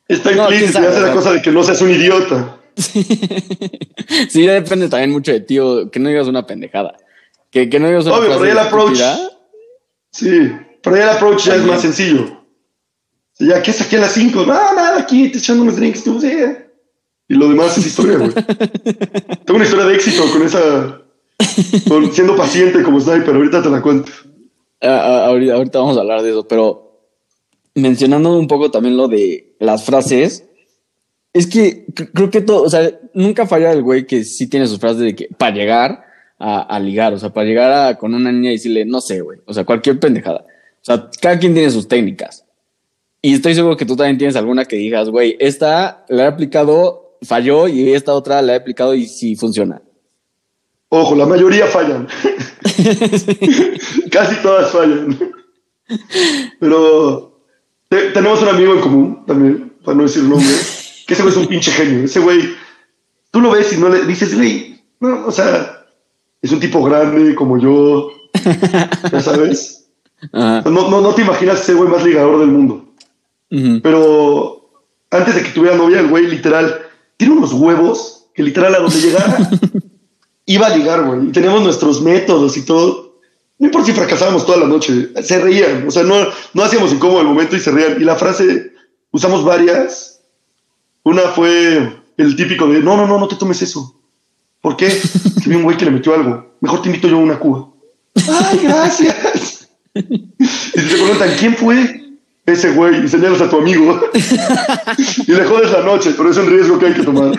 Está 0.07 0.31
implícito 0.31 0.81
y 0.81 0.85
hace 0.85 1.01
la 1.01 1.11
cosa 1.11 1.33
de 1.33 1.41
que 1.41 1.51
no 1.51 1.63
seas 1.63 1.81
un 1.81 1.91
idiota. 1.91 2.59
sí, 2.75 4.45
depende 4.45 4.89
también 4.89 5.11
mucho 5.11 5.31
de 5.31 5.41
ti, 5.41 5.57
que 5.91 5.99
no 5.99 6.09
digas 6.09 6.27
una 6.27 6.45
pendejada. 6.45 6.95
Que, 7.53 7.69
que 7.69 7.79
no 7.79 7.87
digas 7.87 8.05
una 8.07 8.17
Obvio, 8.17 8.33
por 8.33 8.45
ahí 8.47 8.51
el 8.51 8.57
approach. 8.57 8.99
Sí, 10.11 10.51
por 10.81 10.95
ahí 10.95 11.03
el 11.03 11.09
approach 11.09 11.45
ya 11.45 11.55
es 11.55 11.63
más 11.63 11.83
sencillo. 11.83 12.43
Ya, 13.37 13.61
¿qué 13.61 13.71
saqué 13.71 13.97
a 13.97 14.01
las 14.01 14.13
5? 14.13 14.39
No, 14.39 14.53
nada, 14.53 14.97
aquí 14.97 15.29
te 15.29 15.37
echando 15.37 15.61
unos 15.61 15.75
drinks, 15.75 16.03
tú, 16.03 16.19
sí. 16.19 16.31
Y 17.27 17.35
lo 17.35 17.47
demás 17.47 17.77
es 17.77 17.85
historia, 17.85 18.17
güey. 18.17 18.31
Tengo 19.45 19.55
una 19.55 19.65
historia 19.65 19.85
de 19.85 19.95
éxito 19.95 20.23
con 20.31 20.41
esa. 20.41 21.01
Con, 21.87 22.11
siendo 22.11 22.35
paciente 22.35 22.81
como 22.81 22.99
sniper, 22.99 23.35
ahorita 23.35 23.61
te 23.61 23.69
la 23.69 23.83
cuento. 23.83 24.11
Ah, 24.81 25.01
ah, 25.03 25.25
ahorita, 25.27 25.53
ahorita 25.53 25.77
vamos 25.79 25.97
a 25.97 26.01
hablar 26.01 26.23
de 26.23 26.31
eso, 26.31 26.47
pero 26.47 27.07
mencionando 27.75 28.35
un 28.35 28.47
poco 28.47 28.71
también 28.71 28.97
lo 28.97 29.07
de 29.07 29.55
las 29.59 29.85
frases, 29.85 30.45
es 31.33 31.45
que 31.45 31.85
creo 32.13 32.31
que 32.31 32.41
todo, 32.41 32.63
o 32.63 32.69
sea, 32.69 32.99
nunca 33.13 33.45
falla 33.45 33.71
el 33.71 33.83
güey 33.83 34.07
que 34.07 34.23
sí 34.23 34.47
tiene 34.47 34.65
sus 34.65 34.79
frases 34.79 34.99
de 34.99 35.15
que 35.15 35.29
para 35.37 35.55
llegar 35.55 36.02
a, 36.45 36.79
ligar, 36.79 37.13
o 37.13 37.19
sea, 37.19 37.31
para 37.31 37.47
llegar 37.47 37.71
a, 37.71 37.97
con 37.97 38.13
una 38.13 38.29
niña 38.29 38.49
y 38.49 38.55
decirle, 38.55 38.83
no 38.83 38.99
sé, 38.99 39.21
güey, 39.21 39.39
o 39.45 39.53
sea, 39.53 39.63
cualquier 39.63 39.97
pendejada. 39.97 40.41
O 40.41 40.85
sea, 40.85 41.09
cada 41.21 41.39
quien 41.39 41.53
tiene 41.53 41.71
sus 41.71 41.87
técnicas. 41.87 42.45
Y 43.21 43.35
estoy 43.35 43.55
seguro 43.55 43.77
que 43.77 43.85
tú 43.85 43.95
también 43.95 44.17
tienes 44.17 44.35
alguna 44.35 44.65
que 44.65 44.75
digas, 44.75 45.09
güey, 45.09 45.37
esta 45.39 46.03
la 46.09 46.23
he 46.23 46.27
aplicado, 46.27 47.17
falló 47.21 47.69
y 47.69 47.93
esta 47.93 48.13
otra 48.13 48.41
la 48.41 48.53
he 48.53 48.55
aplicado 48.57 48.93
y 48.93 49.05
sí 49.05 49.37
funciona. 49.37 49.81
Ojo, 50.89 51.15
la 51.15 51.25
mayoría 51.25 51.65
fallan. 51.65 52.07
Casi 54.11 54.35
todas 54.43 54.71
fallan. 54.71 55.17
Pero 56.59 57.39
tenemos 57.89 58.41
un 58.41 58.49
amigo 58.49 58.73
en 58.73 58.81
común 58.81 59.25
también. 59.25 59.73
para 59.85 59.95
no 59.95 60.03
decir 60.03 60.23
nombre, 60.23 60.53
que 61.07 61.13
ese 61.13 61.23
güey 61.23 61.33
es 61.33 61.39
un 61.39 61.47
pinche 61.47 61.71
genio. 61.71 62.03
Ese 62.03 62.19
güey, 62.19 62.41
tú 63.31 63.39
lo 63.39 63.51
ves 63.51 63.71
y 63.71 63.77
no 63.77 63.87
le 63.87 64.05
dices, 64.05 64.35
güey, 64.35 64.83
no, 64.99 65.25
o 65.25 65.31
sea, 65.31 65.82
es 66.43 66.51
un 66.51 66.59
tipo 66.59 66.83
grande 66.83 67.33
como 67.33 67.57
yo, 67.57 68.11
ya 69.11 69.21
sabes. 69.21 69.79
No, 70.31 70.61
no, 70.89 71.01
no 71.01 71.13
te 71.13 71.21
imaginas 71.21 71.59
ese 71.59 71.73
güey 71.73 71.89
más 71.89 72.01
ligador 72.01 72.39
del 72.39 72.47
mundo. 72.47 72.85
Pero 73.49 74.69
antes 75.11 75.35
de 75.35 75.43
que 75.43 75.49
tuviera 75.49 75.75
novia, 75.75 75.99
el 75.99 76.07
güey 76.07 76.27
literal 76.27 76.79
tiene 77.17 77.33
unos 77.33 77.51
huevos 77.51 78.27
que 78.33 78.41
literal 78.41 78.73
a 78.73 78.79
donde 78.79 79.01
llegara 79.01 79.49
iba 80.45 80.67
a 80.67 80.77
ligar, 80.77 81.03
güey. 81.05 81.27
Y 81.27 81.31
teníamos 81.33 81.63
nuestros 81.63 82.01
métodos 82.01 82.55
y 82.55 82.63
todo. 82.63 83.19
No 83.59 83.65
importa 83.65 83.87
si 83.87 83.91
fracasábamos 83.91 84.45
toda 84.45 84.59
la 84.59 84.67
noche, 84.67 85.09
se 85.21 85.39
reían. 85.41 85.89
O 85.89 85.91
sea, 85.91 86.03
no, 86.03 86.15
no 86.53 86.63
hacíamos 86.63 86.93
incómodo 86.93 87.19
el 87.19 87.27
momento 87.27 87.57
y 87.57 87.59
se 87.59 87.71
reían. 87.71 88.01
Y 88.01 88.05
la 88.05 88.15
frase, 88.15 88.71
usamos 89.11 89.43
varias. 89.43 90.21
Una 91.03 91.23
fue 91.23 92.01
el 92.15 92.35
típico 92.37 92.65
de, 92.67 92.79
no, 92.79 92.95
no, 92.95 93.05
no, 93.07 93.19
no 93.19 93.27
te 93.27 93.35
tomes 93.35 93.61
eso. 93.61 93.93
¿Por 94.63 94.77
qué? 94.77 94.89
Si 94.89 95.49
vi 95.49 95.57
un 95.57 95.63
güey 95.63 95.75
que 95.75 95.83
le 95.83 95.91
metió 95.91 96.15
algo. 96.15 96.55
Mejor 96.61 96.81
te 96.81 96.87
invito 96.87 97.09
yo 97.09 97.17
a 97.17 97.19
una 97.19 97.37
cuba. 97.37 97.67
¡Ay, 98.15 98.59
gracias! 98.63 99.67
y 99.93 100.01
te 100.01 100.73
preguntan, 100.73 101.31
¿quién 101.37 101.57
fue? 101.57 102.01
Ese 102.45 102.71
güey, 102.71 103.03
y 103.03 103.09
señalas 103.09 103.41
a 103.41 103.49
tu 103.49 103.57
amigo. 103.57 103.99
y 105.27 105.31
le 105.33 105.43
jodes 105.43 105.69
la 105.69 105.81
noche, 105.81 106.13
pero 106.15 106.31
es 106.31 106.37
un 106.37 106.47
riesgo 106.47 106.79
que 106.79 106.85
hay 106.85 106.93
que 106.93 107.03
tomar. 107.03 107.33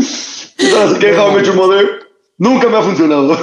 ¿Sabes 0.00 0.98
qué, 0.98 1.12
How 1.12 1.38
I 1.38 1.50
Mother? 1.54 1.86
Nunca 2.38 2.70
me 2.70 2.78
ha 2.78 2.82
funcionado. 2.82 3.38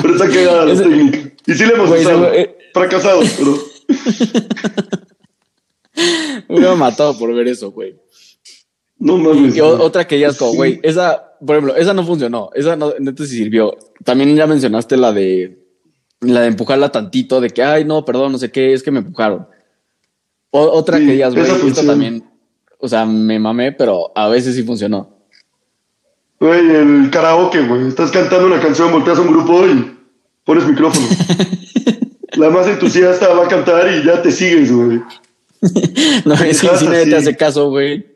pero 0.00 0.14
está 0.14 0.28
cagada 0.28 0.64
la 0.64 0.82
técnica. 0.82 1.30
Y 1.46 1.54
sí 1.54 1.66
le 1.66 1.74
hemos 1.74 1.90
usado. 1.90 2.32
Eh, 2.32 2.56
Fracasados, 2.72 3.36
pero... 3.38 3.58
me 6.48 6.56
hubiera 6.56 6.74
matado 6.74 7.18
por 7.18 7.34
ver 7.34 7.48
eso, 7.48 7.70
güey. 7.70 7.94
No 8.98 9.16
mames. 9.16 9.56
Y 9.56 9.60
otra 9.60 10.06
que 10.06 10.18
ya 10.18 10.28
es 10.28 10.36
como, 10.36 10.54
güey, 10.54 10.80
esa, 10.82 11.36
por 11.44 11.56
ejemplo, 11.56 11.76
esa 11.76 11.94
no 11.94 12.04
funcionó. 12.04 12.50
Esa 12.54 12.76
no, 12.76 12.92
no 12.98 13.14
te 13.14 13.26
sirvió. 13.26 13.76
También 14.04 14.34
ya 14.34 14.46
mencionaste 14.46 14.96
la 14.96 15.12
de 15.12 15.68
la 16.20 16.40
de 16.40 16.48
empujarla 16.48 16.90
tantito, 16.90 17.40
de 17.40 17.50
que, 17.50 17.62
ay, 17.62 17.84
no, 17.84 18.04
perdón, 18.04 18.32
no 18.32 18.38
sé 18.38 18.50
qué, 18.50 18.72
es 18.72 18.82
que 18.82 18.90
me 18.90 18.98
empujaron. 18.98 19.46
otra 20.50 20.98
que 20.98 21.16
ya, 21.16 21.28
güey, 21.28 21.42
esto 21.42 21.86
también, 21.86 22.24
o 22.78 22.88
sea, 22.88 23.06
me 23.06 23.38
mamé, 23.38 23.72
pero 23.72 24.12
a 24.14 24.28
veces 24.28 24.56
sí 24.56 24.62
funcionó. 24.62 25.16
Güey, 26.40 26.70
el 26.70 27.10
karaoke, 27.10 27.60
güey. 27.66 27.88
Estás 27.88 28.10
cantando 28.10 28.46
una 28.46 28.60
canción, 28.60 28.92
volteas 28.92 29.18
a 29.18 29.22
un 29.22 29.28
grupo 29.28 29.66
y 29.66 29.96
pones 30.44 30.66
micrófono. 30.66 31.06
la 32.36 32.50
más 32.50 32.66
entusiasta 32.68 33.28
va 33.34 33.46
a 33.46 33.48
cantar 33.48 33.92
y 33.92 34.04
ya 34.04 34.22
te 34.22 34.30
sigues, 34.30 34.72
güey. 34.72 35.02
no, 36.24 36.34
es 36.34 36.60
que 36.60 36.76
si 36.76 36.86
nadie 36.86 37.06
te 37.06 37.16
hace 37.16 37.36
caso, 37.36 37.70
güey. 37.70 38.06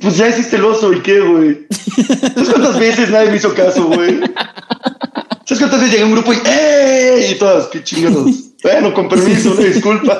Pues 0.00 0.16
ya 0.18 0.28
hiciste 0.28 0.56
el 0.56 0.64
oso 0.64 0.92
y 0.92 1.00
qué, 1.00 1.20
güey. 1.20 1.66
¿Sabes 2.34 2.50
cuántas 2.50 2.78
veces 2.78 3.10
nadie 3.10 3.30
me 3.30 3.36
hizo 3.36 3.54
caso, 3.54 3.86
güey? 3.86 4.20
¿Sabes 5.44 5.58
cuántas 5.58 5.80
veces 5.80 5.92
llegué 5.92 6.02
a 6.02 6.06
un 6.06 6.12
grupo 6.12 6.32
y 6.34 6.36
¡eh! 6.44 7.30
Y 7.32 7.38
todas, 7.38 7.68
qué 7.68 7.82
chingados. 7.82 8.52
bueno, 8.62 8.92
con 8.92 9.08
permiso, 9.08 9.52
una 9.52 9.64
disculpa. 9.64 10.18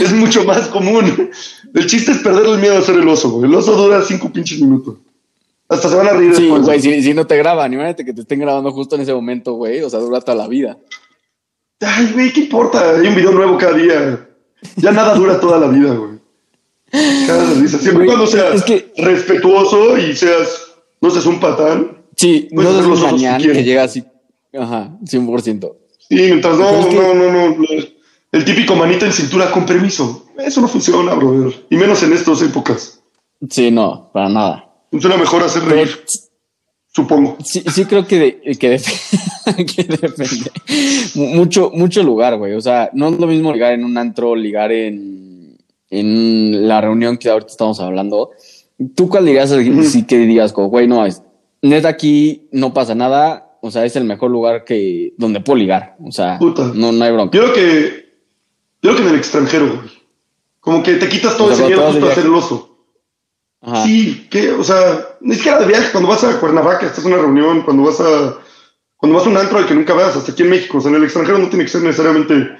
es 0.00 0.12
mucho 0.12 0.44
más 0.44 0.68
común. 0.68 1.30
El 1.74 1.86
chiste 1.86 2.12
es 2.12 2.18
perder 2.18 2.46
el 2.46 2.58
miedo 2.58 2.78
a 2.78 2.82
ser 2.82 2.96
el 2.96 3.08
oso, 3.08 3.30
güey. 3.30 3.50
El 3.50 3.54
oso 3.54 3.76
dura 3.76 4.00
cinco 4.02 4.32
pinches 4.32 4.58
minutos. 4.60 4.96
Hasta 5.68 5.88
se 5.90 5.96
van 5.96 6.08
a 6.08 6.12
reír 6.12 6.34
Sí, 6.34 6.48
güey, 6.48 6.80
si, 6.80 7.02
si, 7.02 7.12
no 7.12 7.26
te 7.26 7.36
graban, 7.36 7.72
imagínate 7.72 8.04
que 8.04 8.14
te 8.14 8.20
estén 8.22 8.38
grabando 8.38 8.72
justo 8.72 8.96
en 8.96 9.02
ese 9.02 9.12
momento, 9.12 9.52
güey. 9.54 9.82
O 9.82 9.90
sea, 9.90 10.00
dura 10.00 10.20
toda 10.22 10.36
la 10.36 10.48
vida. 10.48 10.78
Ay, 11.80 12.10
güey, 12.14 12.32
¿qué 12.32 12.40
importa? 12.40 12.92
Hay 12.98 13.06
un 13.06 13.14
video 13.14 13.32
nuevo 13.32 13.58
cada 13.58 13.74
día. 13.74 14.28
Ya 14.76 14.92
nada 14.92 15.14
dura 15.14 15.40
toda 15.40 15.58
la 15.58 15.68
vida, 15.68 15.94
güey. 15.94 16.18
Cada 17.26 17.54
risa. 17.54 17.78
Siempre 17.78 18.06
cuando 18.06 18.26
seas 18.26 18.64
respetuoso 18.96 19.98
y 19.98 20.14
seas, 20.14 20.74
no 21.00 21.10
seas 21.10 21.26
un 21.26 21.40
patán. 21.40 21.98
Sí, 22.16 22.48
no 22.52 22.62
seas 22.62 22.86
un 22.86 23.02
mañana 23.02 23.38
que 23.38 23.64
llega 23.64 23.84
así. 23.84 24.04
Ajá, 24.58 24.90
100%. 25.04 25.76
Sí, 26.08 26.14
mientras 26.14 26.58
no, 26.58 26.90
no, 26.90 27.14
no, 27.14 27.48
no, 27.50 27.56
El 28.32 28.44
típico 28.44 28.74
manita 28.76 29.06
en 29.06 29.12
cintura 29.12 29.50
con 29.50 29.66
permiso. 29.66 30.26
Eso 30.38 30.60
no 30.60 30.68
funciona, 30.68 31.14
brother. 31.14 31.66
Y 31.68 31.76
menos 31.76 32.02
en 32.02 32.12
estas 32.12 32.40
épocas. 32.42 33.02
Sí, 33.50 33.70
no, 33.70 34.10
para 34.12 34.28
nada. 34.28 34.70
Funciona 34.90 35.16
mejor 35.16 35.42
hacer 35.42 35.64
reír. 35.64 36.04
Supongo. 36.96 37.36
Sí, 37.44 37.62
sí 37.74 37.84
creo 37.84 38.06
que, 38.06 38.40
que, 38.58 38.80
depende. 39.84 40.50
mucho, 41.14 41.70
mucho 41.74 42.02
lugar, 42.02 42.38
güey. 42.38 42.54
O 42.54 42.60
sea, 42.62 42.88
no 42.94 43.10
es 43.10 43.18
lo 43.20 43.26
mismo 43.26 43.52
ligar 43.52 43.74
en 43.74 43.84
un 43.84 43.98
antro, 43.98 44.34
ligar 44.34 44.72
en, 44.72 45.58
en 45.90 46.66
la 46.66 46.80
reunión 46.80 47.18
que 47.18 47.28
ahorita 47.28 47.50
estamos 47.50 47.80
hablando. 47.80 48.30
¿Tú 48.94 49.10
cuál 49.10 49.26
dirías 49.26 49.54
si 49.90 50.04
que 50.04 50.16
dirías, 50.16 50.54
güey, 50.54 50.88
no, 50.88 51.04
es, 51.04 51.22
neta 51.60 51.88
aquí 51.88 52.48
no 52.50 52.72
pasa 52.72 52.94
nada, 52.94 53.58
o 53.60 53.70
sea, 53.70 53.84
es 53.84 53.94
el 53.96 54.04
mejor 54.04 54.30
lugar 54.30 54.64
que 54.64 55.12
donde 55.18 55.40
puedo 55.40 55.58
ligar, 55.58 55.96
o 56.02 56.12
sea, 56.12 56.38
No, 56.40 56.92
no 56.92 57.04
hay 57.04 57.12
bronca. 57.12 57.36
Yo 57.36 57.52
creo 57.52 57.54
que, 57.54 58.06
yo 58.80 58.90
creo 58.92 58.96
que 58.96 59.02
en 59.02 59.08
el 59.08 59.16
extranjero, 59.16 59.66
güey. 59.66 59.90
Como 60.60 60.82
que 60.82 60.94
te 60.94 61.10
quitas 61.10 61.36
todo 61.36 61.52
ese 61.52 61.66
miedo 61.66 61.92
justo 61.92 62.08
a 62.08 62.14
ser 62.14 62.24
el 62.24 62.32
oso. 62.32 62.75
Sí, 63.84 64.28
que, 64.30 64.52
o 64.52 64.62
sea, 64.62 65.16
ni 65.20 65.34
siquiera 65.34 65.58
de 65.58 65.66
viaje, 65.66 65.90
cuando 65.90 66.08
vas 66.08 66.22
a 66.22 66.38
Cuernavaca, 66.38 66.86
estás 66.86 67.04
en 67.04 67.12
una 67.12 67.22
reunión, 67.22 67.62
cuando 67.62 67.82
vas 67.82 68.00
a, 68.00 68.38
cuando 68.96 69.18
vas 69.18 69.26
a 69.26 69.30
un 69.30 69.36
antro 69.36 69.58
al 69.58 69.66
que 69.66 69.74
nunca 69.74 69.94
vas, 69.94 70.16
hasta 70.16 70.32
aquí 70.32 70.42
en 70.42 70.50
México, 70.50 70.78
o 70.78 70.80
sea, 70.80 70.90
en 70.90 70.98
el 70.98 71.04
extranjero 71.04 71.38
no 71.38 71.48
tiene 71.48 71.64
que 71.64 71.70
ser 71.70 71.82
necesariamente 71.82 72.58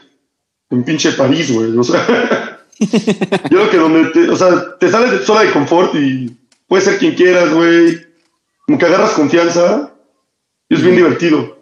en 0.70 0.84
pinche 0.84 1.12
París, 1.12 1.52
güey, 1.52 1.76
o 1.76 1.84
sea, 1.84 2.58
yo 2.78 2.88
creo 3.48 3.70
que 3.70 3.76
donde, 3.76 4.10
te, 4.10 4.28
o 4.28 4.36
sea, 4.36 4.76
te 4.78 4.90
sales 4.90 5.12
de 5.12 5.18
zona 5.20 5.42
de 5.42 5.52
confort 5.52 5.94
y 5.94 6.36
puedes 6.66 6.84
ser 6.84 6.98
quien 6.98 7.14
quieras, 7.14 7.52
güey, 7.54 8.00
como 8.66 8.78
que 8.78 8.86
agarras 8.86 9.12
confianza 9.12 9.92
y 10.68 10.74
es 10.74 10.82
bien 10.82 10.96
divertido. 10.96 11.56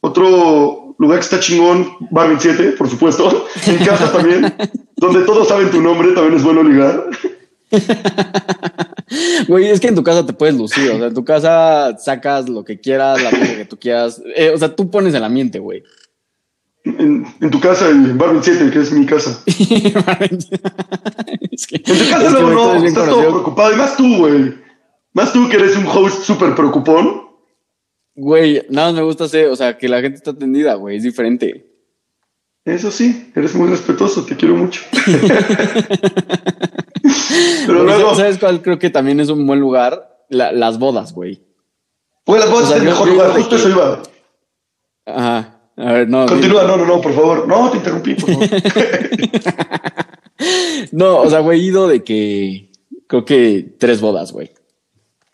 Otro 0.00 0.94
lugar 0.98 1.18
que 1.18 1.24
está 1.24 1.40
chingón, 1.40 1.96
Bar 2.10 2.28
27, 2.28 2.72
por 2.72 2.88
supuesto, 2.88 3.46
en 3.66 3.78
casa 3.84 4.10
también, 4.10 4.54
donde 4.96 5.20
todos 5.22 5.48
saben 5.48 5.70
tu 5.70 5.82
nombre, 5.82 6.12
también 6.12 6.36
es 6.36 6.42
bueno 6.42 6.62
ligar. 6.62 7.06
Güey, 9.48 9.66
es 9.66 9.80
que 9.80 9.88
en 9.88 9.96
tu 9.96 10.04
casa 10.04 10.24
te 10.24 10.32
puedes 10.32 10.54
lucir, 10.54 10.90
o 10.90 10.98
sea, 10.98 11.08
en 11.08 11.14
tu 11.14 11.24
casa 11.24 11.96
sacas 11.98 12.48
lo 12.48 12.64
que 12.64 12.78
quieras, 12.78 13.20
la 13.22 13.30
música 13.30 13.56
que 13.56 13.64
tú 13.64 13.76
quieras, 13.78 14.22
eh, 14.36 14.52
o 14.54 14.58
sea, 14.58 14.74
tú 14.74 14.88
pones 14.90 15.14
el 15.14 15.24
ambiente, 15.24 15.58
güey. 15.58 15.82
En, 16.84 17.26
tu 17.50 17.60
casa, 17.60 17.90
en 17.90 18.16
Bar 18.16 18.30
27, 18.30 18.70
que 18.70 18.78
es 18.78 18.92
mi 18.92 19.04
casa. 19.06 19.42
en 19.46 20.38
tu 20.38 22.10
casa 22.10 22.30
no, 22.30 22.50
no, 22.50 22.84
estás 22.84 23.08
todo 23.08 23.20
preocupado, 23.20 23.72
y 23.72 23.76
más 23.76 23.96
tú, 23.96 24.16
güey. 24.18 24.54
Más 25.12 25.32
tú 25.32 25.48
que 25.48 25.56
eres 25.56 25.76
un 25.76 25.86
host 25.86 26.22
súper 26.22 26.54
preocupón. 26.54 27.28
Güey, 28.14 28.62
nada 28.70 28.88
más 28.88 28.96
me 28.96 29.02
gusta 29.02 29.24
hacer, 29.24 29.48
o 29.48 29.56
sea, 29.56 29.76
que 29.76 29.88
la 29.88 30.00
gente 30.00 30.18
está 30.18 30.30
atendida, 30.30 30.74
güey, 30.74 30.96
es 30.96 31.02
diferente. 31.02 31.69
Eso 32.64 32.90
sí, 32.90 33.32
eres 33.34 33.54
muy 33.54 33.68
respetuoso, 33.68 34.24
te 34.24 34.36
quiero 34.36 34.54
mucho. 34.54 34.82
Pero 37.66 37.84
luego. 37.84 38.14
¿Sabes 38.14 38.38
cuál 38.38 38.62
creo 38.62 38.78
que 38.78 38.90
también 38.90 39.20
es 39.20 39.28
un 39.28 39.46
buen 39.46 39.60
lugar? 39.60 40.10
las 40.30 40.78
bodas, 40.78 41.12
güey. 41.12 41.42
Pues 42.24 42.40
las 42.40 42.50
bodas 42.50 42.70
es 42.70 42.76
el 42.76 42.84
mejor 42.84 43.08
lugar, 43.08 43.32
justo 43.32 43.56
eso 43.56 43.68
iba. 43.68 44.02
Ajá. 45.06 45.56
A 45.76 45.92
ver, 45.92 46.08
no. 46.08 46.26
Continúa, 46.26 46.64
no, 46.64 46.76
no, 46.76 46.86
no, 46.86 47.00
por 47.00 47.12
favor. 47.12 47.48
No, 47.48 47.70
te 47.70 47.78
interrumpí, 47.78 48.14
por 48.14 48.30
favor. 48.30 48.48
no, 50.92 51.22
o 51.22 51.30
sea, 51.30 51.40
güey, 51.40 51.64
ido 51.64 51.88
de 51.88 52.04
que 52.04 52.70
creo 53.06 53.24
que 53.24 53.74
tres 53.78 54.00
bodas, 54.00 54.30
güey. 54.30 54.52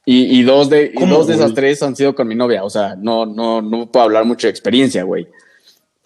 Y, 0.07 0.39
y, 0.39 0.43
dos 0.45 0.71
de, 0.71 0.93
y 0.95 1.05
dos 1.05 1.27
de 1.27 1.35
esas 1.35 1.53
tres 1.53 1.83
han 1.83 1.97
sido 1.97 2.15
con 2.15 2.29
mi 2.29 2.37
novia. 2.37 2.63
O 2.63 2.71
sea, 2.71 2.95
no, 2.97 3.27
no, 3.27 3.61
no 3.61 3.91
puedo 3.91 4.05
hablar 4.05 4.25
mucho 4.25 4.47
de 4.47 4.53
experiencia, 4.53 5.03
güey. 5.03 5.27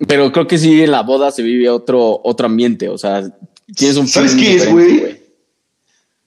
Pero 0.07 0.33
creo 0.33 0.47
que 0.47 0.59
sí 0.59 0.83
en 0.83 0.93
la 0.93 1.03
boda 1.03 1.31
se 1.31 1.43
vive 1.43 1.69
otro, 1.69 2.21
otro 2.25 2.47
ambiente. 2.47 2.89
O 2.89 2.97
sea, 2.97 3.23
tienes 3.75 3.97
un 3.97 4.09
¿Sabes 4.09 4.35
qué 4.35 4.57
es, 4.57 4.71
güey? 4.71 5.21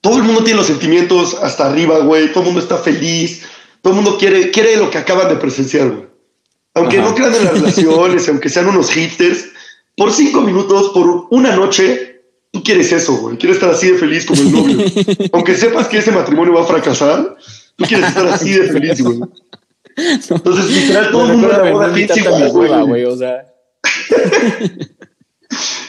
Todo 0.00 0.18
el 0.18 0.22
mundo 0.22 0.44
tiene 0.44 0.58
los 0.58 0.66
sentimientos 0.66 1.34
hasta 1.42 1.66
arriba, 1.66 1.98
güey. 2.00 2.28
Todo 2.28 2.40
el 2.40 2.46
mundo 2.46 2.60
está 2.60 2.76
feliz. 2.76 3.42
Todo 3.82 3.94
el 3.94 4.02
mundo 4.02 4.18
quiere, 4.18 4.50
quiere 4.50 4.76
lo 4.76 4.90
que 4.90 4.98
acaban 4.98 5.28
de 5.28 5.36
presenciar, 5.36 5.90
güey. 5.90 6.06
Aunque 6.74 6.98
no 6.98 7.14
crean 7.14 7.34
en 7.34 7.44
las 7.44 7.52
relaciones, 7.60 8.28
aunque 8.28 8.48
sean 8.48 8.68
unos 8.68 8.90
hipsters, 8.90 9.46
por 9.96 10.12
cinco 10.12 10.40
minutos, 10.40 10.90
por 10.92 11.26
una 11.30 11.56
noche, 11.56 12.22
tú 12.52 12.62
quieres 12.62 12.92
eso, 12.92 13.16
güey. 13.16 13.36
Quieres 13.38 13.56
estar 13.56 13.70
así 13.70 13.90
de 13.90 13.98
feliz 13.98 14.26
como 14.26 14.40
el 14.40 14.52
novio. 14.52 14.84
aunque 15.32 15.56
sepas 15.56 15.88
que 15.88 15.98
ese 15.98 16.12
matrimonio 16.12 16.54
va 16.54 16.62
a 16.62 16.66
fracasar, 16.66 17.36
tú 17.76 17.84
quieres 17.84 18.08
estar 18.08 18.26
así 18.28 18.52
de 18.52 18.68
feliz, 18.68 19.00
güey. 19.02 19.20
Entonces, 19.96 20.70
literal, 20.70 21.10
todo 21.10 21.26
el 21.26 21.32
mundo 21.32 21.48
la 21.48 21.70
boda 21.70 22.82
güey. 22.82 23.04
O 23.04 23.16
sea. 23.16 23.53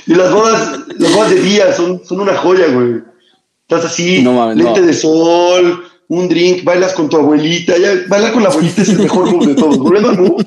Y 0.07 0.15
las 0.15 0.33
bodas, 0.33 0.79
las 0.97 1.13
bodas 1.13 1.29
de 1.31 1.41
día 1.41 1.73
son, 1.73 2.05
son 2.05 2.19
una 2.21 2.35
joya, 2.35 2.67
güey. 2.67 3.03
Estás 3.61 3.85
así, 3.85 4.21
lente 4.21 4.81
de 4.81 4.93
sol, 4.93 5.83
un 6.07 6.29
drink, 6.29 6.63
bailas 6.63 6.93
con 6.93 7.09
tu 7.09 7.17
abuelita. 7.17 7.73
bailar 8.07 8.31
con 8.31 8.43
la 8.43 8.49
abuelita 8.49 8.81
es 8.81 8.89
el 8.89 8.99
mejor 8.99 9.31
move 9.31 9.47
de 9.47 9.55
todos. 9.55 9.77
Volviendo 9.77 10.37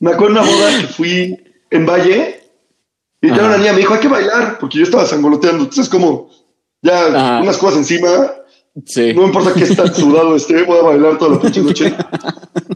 me 0.00 0.12
acuerdo 0.12 0.34
de 0.34 0.40
una 0.40 0.50
boda 0.50 0.80
que 0.80 0.86
fui 0.86 1.36
en 1.70 1.86
Valle. 1.86 2.40
Y 3.20 3.28
ya 3.28 3.44
una 3.44 3.56
niña 3.56 3.72
me 3.72 3.80
dijo, 3.80 3.94
hay 3.94 4.00
que 4.00 4.06
bailar, 4.08 4.58
porque 4.60 4.78
yo 4.78 4.84
estaba 4.84 5.04
sangoloteando. 5.04 5.64
Entonces, 5.64 5.88
como 5.88 6.30
ya 6.82 7.40
unas 7.42 7.56
cosas 7.58 7.78
encima. 7.78 8.08
Sí. 8.86 9.12
No 9.12 9.24
importa 9.24 9.52
que 9.52 9.64
está 9.64 9.92
sudado 9.92 10.36
esté, 10.36 10.62
voy 10.62 10.78
a 10.78 10.82
bailar 10.82 11.18
toda 11.18 11.34
la 11.34 11.40
pinche 11.40 11.60
noche. 11.62 11.92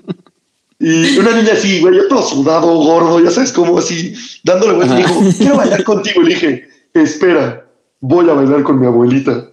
Y 0.85 1.17
una 1.17 1.31
niña 1.31 1.53
así, 1.53 1.81
güey, 1.81 1.95
yo 1.95 2.09
todo 2.09 2.23
sudado, 2.23 2.67
gordo, 2.67 3.21
ya 3.21 3.31
sabes, 3.31 3.53
como 3.53 3.79
así, 3.79 4.15
dándole 4.43 4.73
vueltas. 4.73 4.99
Dijo, 4.99 5.23
quiero 5.39 5.57
bailar 5.57 5.85
contigo. 5.85 6.23
Y 6.23 6.25
le 6.25 6.35
dije, 6.35 6.69
espera, 6.93 7.65
voy 8.01 8.29
a 8.29 8.33
bailar 8.33 8.65
con 8.65 8.81
mi 8.81 8.87
abuelita. 8.87 9.49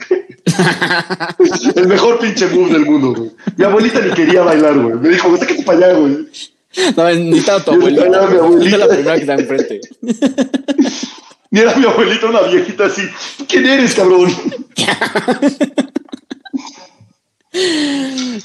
el 1.76 1.88
mejor 1.88 2.18
pinche 2.18 2.48
move 2.48 2.74
del 2.74 2.86
mundo, 2.88 3.14
güey. 3.14 3.32
Mi 3.58 3.64
abuelita 3.64 4.02
ni 4.02 4.12
quería 4.12 4.42
bailar, 4.42 4.80
güey. 4.80 4.96
Me 4.96 5.10
dijo, 5.10 5.38
sácate 5.38 5.62
para 5.62 5.78
allá, 5.78 6.00
güey. 6.00 6.28
No, 6.98 7.14
ni 7.14 7.42
tu 7.42 7.52
abuelita. 7.52 8.06
Era 8.08 8.28
mi 8.28 8.38
abuelita. 8.38 8.78
la 8.78 8.88
primera 8.88 9.16
que 9.16 9.22
está 9.22 9.34
enfrente. 9.36 9.82
Ni 11.52 11.62
era 11.62 11.76
mi 11.76 11.86
abuelita, 11.86 12.28
una 12.28 12.42
viejita 12.42 12.86
así. 12.86 13.02
¿Quién 13.48 13.66
eres, 13.66 13.96
cabrón? 13.96 14.32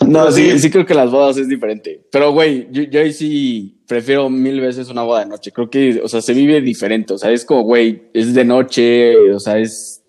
No, 0.07 0.31
sí, 0.33 0.59
sí 0.59 0.71
creo 0.71 0.87
que 0.87 0.95
las 0.95 1.11
bodas 1.11 1.37
es 1.37 1.49
diferente. 1.49 2.07
Pero, 2.11 2.33
güey, 2.33 2.69
yo, 2.71 2.83
yo 2.85 3.01
ahí 3.01 3.13
sí 3.13 3.83
prefiero 3.87 4.31
mil 4.31 4.61
veces 4.61 4.89
una 4.89 5.03
boda 5.03 5.21
de 5.21 5.27
noche. 5.27 5.53
Creo 5.53 5.69
que, 5.69 6.01
o 6.03 6.09
sea, 6.09 6.23
se 6.23 6.33
vive 6.33 6.61
diferente. 6.61 7.15
O 7.15 7.19
sea, 7.19 7.31
es 7.31 7.45
como, 7.45 7.63
güey, 7.63 8.11
es 8.15 8.35
de 8.35 8.45
noche, 8.45 9.31
o 9.31 9.41
sea, 9.41 9.59
es 9.59 10.03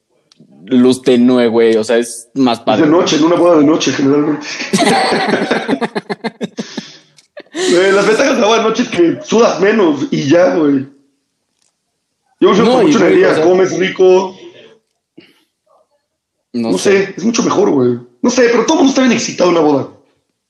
luz 0.66 1.02
tenue, 1.02 1.48
güey. 1.48 1.76
O 1.76 1.84
sea, 1.84 1.98
es 1.98 2.30
más 2.36 2.60
padre. 2.62 2.84
Es 2.84 2.90
de 2.90 2.96
noche, 2.96 3.16
en 3.18 3.24
una 3.26 3.36
boda 3.36 3.58
de 3.58 3.66
noche, 3.66 3.92
generalmente. 3.92 4.48
las 7.94 8.08
ventajas 8.08 8.36
de 8.36 8.42
la 8.42 8.48
boda 8.48 8.58
de 8.58 8.64
noche 8.64 8.84
es 8.84 8.90
que 8.90 9.20
sudas 9.24 9.60
menos 9.60 10.08
y 10.12 10.24
ya, 10.30 10.56
güey. 10.56 10.88
Yo 12.40 12.52
uso 12.52 12.64
no, 12.64 12.82
mucho 12.82 13.00
energía, 13.00 13.42
comes 13.42 13.78
rico. 13.78 14.38
No, 16.54 16.78
sé. 16.78 17.14
es 17.18 17.24
mucho 17.24 17.44
mejor, 17.44 17.70
güey. 17.72 18.00
No 18.26 18.32
sé, 18.32 18.48
pero 18.52 18.66
todo 18.66 18.80
el 18.80 18.86
mundo 18.86 18.90
está 18.90 19.02
bien 19.04 19.12
excitado 19.12 19.52
en 19.52 19.58
una 19.58 19.66
boda. 19.68 19.90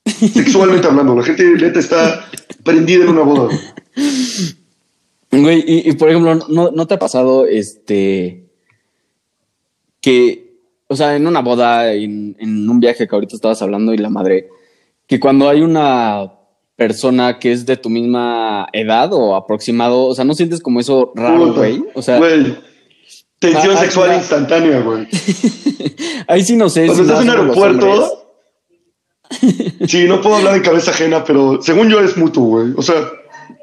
Sexualmente 0.06 0.88
hablando, 0.88 1.14
la 1.14 1.24
gente 1.24 1.44
neta 1.44 1.78
está 1.78 2.26
prendida 2.64 3.04
en 3.04 3.10
una 3.10 3.24
boda. 3.24 3.54
Güey, 5.30 5.62
y, 5.68 5.92
por 5.92 6.10
ejemplo, 6.10 6.36
¿no, 6.48 6.72
¿no, 6.72 6.88
te 6.88 6.94
ha 6.94 7.00
pasado 7.00 7.46
este 7.46 8.46
que, 10.00 10.56
o 10.88 10.96
sea, 10.96 11.18
en 11.18 11.28
una 11.28 11.42
boda, 11.42 11.92
en, 11.92 12.38
en 12.40 12.70
un 12.70 12.80
viaje 12.80 13.10
que 13.10 13.14
ahorita 13.14 13.36
estabas 13.36 13.62
hablando 13.62 13.94
y 13.94 13.98
la 13.98 14.10
madre, 14.10 14.48
que 15.06 15.20
cuando 15.20 15.50
hay 15.50 15.60
una 15.60 16.32
persona 16.78 17.40
que 17.40 17.52
es 17.52 17.66
de 17.66 17.76
tu 17.76 17.90
misma 17.90 18.70
edad 18.72 19.12
o 19.12 19.36
aproximado, 19.36 20.06
o 20.06 20.16
sea, 20.16 20.24
¿no 20.24 20.34
sientes 20.34 20.62
como 20.62 20.80
eso 20.80 21.12
raro, 21.14 21.54
güey? 21.54 21.84
O 21.94 22.02
sea, 22.02 22.20
güey, 22.20 22.56
tensión 23.40 23.76
ah, 23.76 23.78
ah, 23.78 23.82
sexual 23.82 24.14
instantánea, 24.16 24.80
güey. 24.82 25.08
Ahí 26.28 26.44
sí 26.44 26.56
no 26.56 26.70
sé. 26.70 26.86
Cuando 26.86 27.04
estás 27.04 27.22
en 27.22 27.30
un 27.30 27.38
aeropuerto, 27.38 28.26
sí, 29.88 30.06
no 30.08 30.22
puedo 30.22 30.36
hablar 30.36 30.56
en 30.56 30.64
cabeza 30.64 30.92
ajena, 30.92 31.24
pero 31.24 31.62
según 31.62 31.90
yo 31.90 32.00
es 32.00 32.18
mutuo, 32.18 32.46
güey. 32.46 32.74
O 32.76 32.82
sea, 32.82 32.96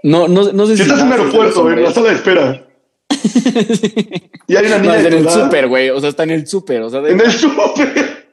no, 0.03 0.29
no, 0.29 0.53
no 0.53 0.67
sé 0.67 0.77
si, 0.77 0.83
estás 0.83 1.01
en 1.01 1.07
un 1.07 1.13
aeropuerto, 1.13 1.71
en 1.71 1.83
la 1.83 1.93
sala 1.93 2.11
de 2.11 2.15
espera. 2.15 2.69
y 4.49 4.57
hay 4.57 4.67
una 4.67 4.79
niña. 4.79 5.01
en 5.01 5.13
el 5.13 5.31
súper, 5.31 5.69
güey. 5.69 5.91
O 5.91 6.01
sea, 6.01 6.09
está 6.09 6.25
en 6.25 6.31
el 6.31 6.47
súper. 6.47 6.83
O 6.83 6.91
sea, 6.91 7.01
En 7.01 7.21
el 7.21 7.31
súper. 7.31 8.29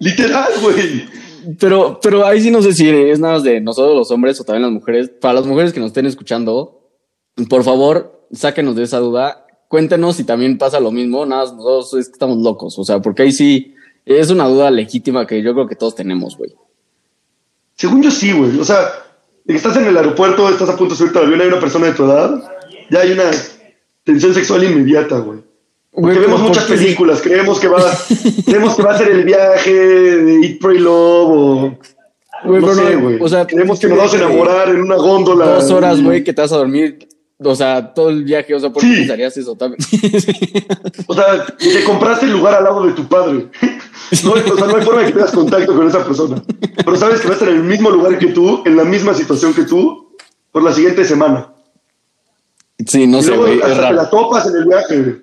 Literal, 0.00 0.52
güey. 0.60 1.04
Pero, 1.58 2.00
pero 2.02 2.26
ahí 2.26 2.40
sí 2.40 2.50
no 2.50 2.62
sé 2.62 2.72
si 2.72 2.88
es 2.88 3.20
nada 3.20 3.40
de 3.40 3.60
nosotros 3.60 3.96
los 3.96 4.10
hombres 4.10 4.40
o 4.40 4.44
también 4.44 4.62
las 4.62 4.72
mujeres. 4.72 5.10
Para 5.20 5.34
las 5.34 5.46
mujeres 5.46 5.72
que 5.72 5.80
nos 5.80 5.88
estén 5.88 6.06
escuchando, 6.06 6.90
por 7.48 7.64
favor, 7.64 8.26
sáquenos 8.32 8.76
de 8.76 8.84
esa 8.84 8.98
duda. 8.98 9.43
Cuéntenos 9.68 10.16
si 10.16 10.24
también 10.24 10.58
pasa 10.58 10.80
lo 10.80 10.90
mismo. 10.90 11.26
Nada, 11.26 11.44
nosotros 11.44 11.94
es 12.00 12.08
que 12.08 12.12
estamos 12.12 12.38
locos. 12.38 12.78
O 12.78 12.84
sea, 12.84 13.00
porque 13.00 13.22
ahí 13.22 13.32
sí 13.32 13.74
es 14.04 14.30
una 14.30 14.46
duda 14.46 14.70
legítima 14.70 15.26
que 15.26 15.42
yo 15.42 15.52
creo 15.52 15.66
que 15.66 15.76
todos 15.76 15.94
tenemos, 15.94 16.36
güey. 16.36 16.54
Según 17.74 18.02
yo 18.02 18.10
sí, 18.10 18.32
güey. 18.32 18.58
O 18.58 18.64
sea, 18.64 18.88
estás 19.46 19.76
en 19.76 19.86
el 19.86 19.96
aeropuerto, 19.96 20.48
estás 20.48 20.68
a 20.68 20.76
punto 20.76 20.94
de 20.94 20.98
subirte 20.98 21.18
al 21.18 21.26
avión, 21.26 21.40
hay 21.40 21.48
una 21.48 21.60
persona 21.60 21.86
de 21.86 21.92
tu 21.92 22.04
edad, 22.04 22.42
ya 22.90 23.00
hay 23.00 23.12
una 23.12 23.30
tensión 24.04 24.34
sexual 24.34 24.64
inmediata, 24.64 25.18
güey. 25.18 25.40
Porque 25.90 26.18
vemos 26.18 26.40
muchas 26.40 26.64
películas, 26.64 27.22
creemos 27.22 27.60
que 27.60 27.68
va, 27.68 27.80
creemos 28.44 28.74
que 28.74 28.82
va 28.82 28.94
a 28.94 28.98
ser 28.98 29.10
el 29.10 29.24
viaje 29.24 29.72
de 29.72 30.46
Eat, 30.46 30.60
Pray, 30.60 30.78
Love 30.78 31.30
o 31.30 31.78
no 32.44 32.74
sé, 32.74 32.96
güey. 32.96 33.18
O 33.20 33.28
sea, 33.28 33.46
creemos 33.46 33.78
que 33.78 33.88
nos 33.88 33.98
vamos 33.98 34.14
a 34.14 34.16
enamorar 34.16 34.68
en 34.68 34.82
una 34.82 34.96
góndola. 34.96 35.46
Dos 35.46 35.70
horas, 35.70 36.02
güey, 36.02 36.22
que 36.24 36.32
te 36.32 36.42
vas 36.42 36.52
a 36.52 36.56
dormir. 36.56 37.08
O 37.44 37.54
sea, 37.54 37.92
todo 37.94 38.10
el 38.10 38.24
viaje, 38.24 38.54
o 38.54 38.60
sea, 38.60 38.70
¿por 38.70 38.82
qué 38.82 38.88
pensarías 38.88 39.36
eso 39.36 39.54
también? 39.56 39.80
o 41.06 41.14
sea, 41.14 41.46
te 41.58 41.84
compraste 41.84 42.26
el 42.26 42.32
lugar 42.32 42.54
al 42.54 42.64
lado 42.64 42.86
de 42.86 42.92
tu 42.92 43.06
padre. 43.06 43.48
No, 44.24 44.32
o 44.32 44.56
sea, 44.56 44.66
no 44.66 44.76
hay 44.76 44.84
forma 44.84 45.00
de 45.00 45.06
que 45.06 45.12
tengas 45.12 45.32
contacto 45.32 45.74
con 45.74 45.88
esa 45.88 46.04
persona. 46.04 46.42
Pero 46.84 46.96
sabes 46.96 47.20
que 47.20 47.26
va 47.26 47.32
a 47.32 47.36
estar 47.36 47.48
en 47.48 47.56
el 47.56 47.64
mismo 47.64 47.90
lugar 47.90 48.18
que 48.18 48.28
tú, 48.28 48.62
en 48.64 48.76
la 48.76 48.84
misma 48.84 49.14
situación 49.14 49.54
que 49.54 49.64
tú, 49.64 50.16
por 50.52 50.62
la 50.62 50.72
siguiente 50.72 51.04
semana. 51.04 51.52
Sí, 52.86 53.06
no 53.06 53.22
sé, 53.22 53.36
güey. 53.36 53.60
Hasta 53.60 53.88
te 53.88 53.94
la 53.94 54.10
topas 54.10 54.46
en 54.46 54.56
el 54.56 54.64
viaje. 54.66 55.22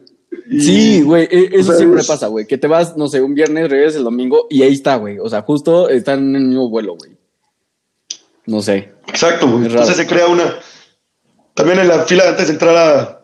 Sí, 0.49 1.01
güey, 1.01 1.27
e-, 1.29 1.49
eso 1.53 1.73
siempre 1.73 2.03
pasa, 2.03 2.27
güey. 2.27 2.45
Que 2.45 2.57
te 2.57 2.67
vas, 2.67 2.97
no 2.97 3.07
sé, 3.07 3.21
un 3.21 3.33
viernes, 3.33 3.69
regresas 3.69 3.97
el 3.97 4.03
domingo 4.03 4.47
y 4.49 4.63
ahí 4.63 4.73
está, 4.73 4.95
güey. 4.95 5.19
O 5.19 5.29
sea, 5.29 5.41
justo 5.41 5.89
están 5.89 6.19
en 6.19 6.35
el 6.35 6.43
mismo 6.43 6.69
vuelo, 6.69 6.95
güey. 6.95 7.17
No 8.45 8.61
sé. 8.61 8.93
Exacto, 9.07 9.47
güey. 9.47 9.65
Entonces 9.65 9.95
se 9.95 10.07
crea 10.07 10.27
una. 10.27 10.55
También 11.53 11.79
en 11.79 11.87
la 11.87 12.03
fila 12.03 12.29
antes 12.29 12.47
de 12.47 12.53
entrar 12.53 12.75
a. 12.75 13.21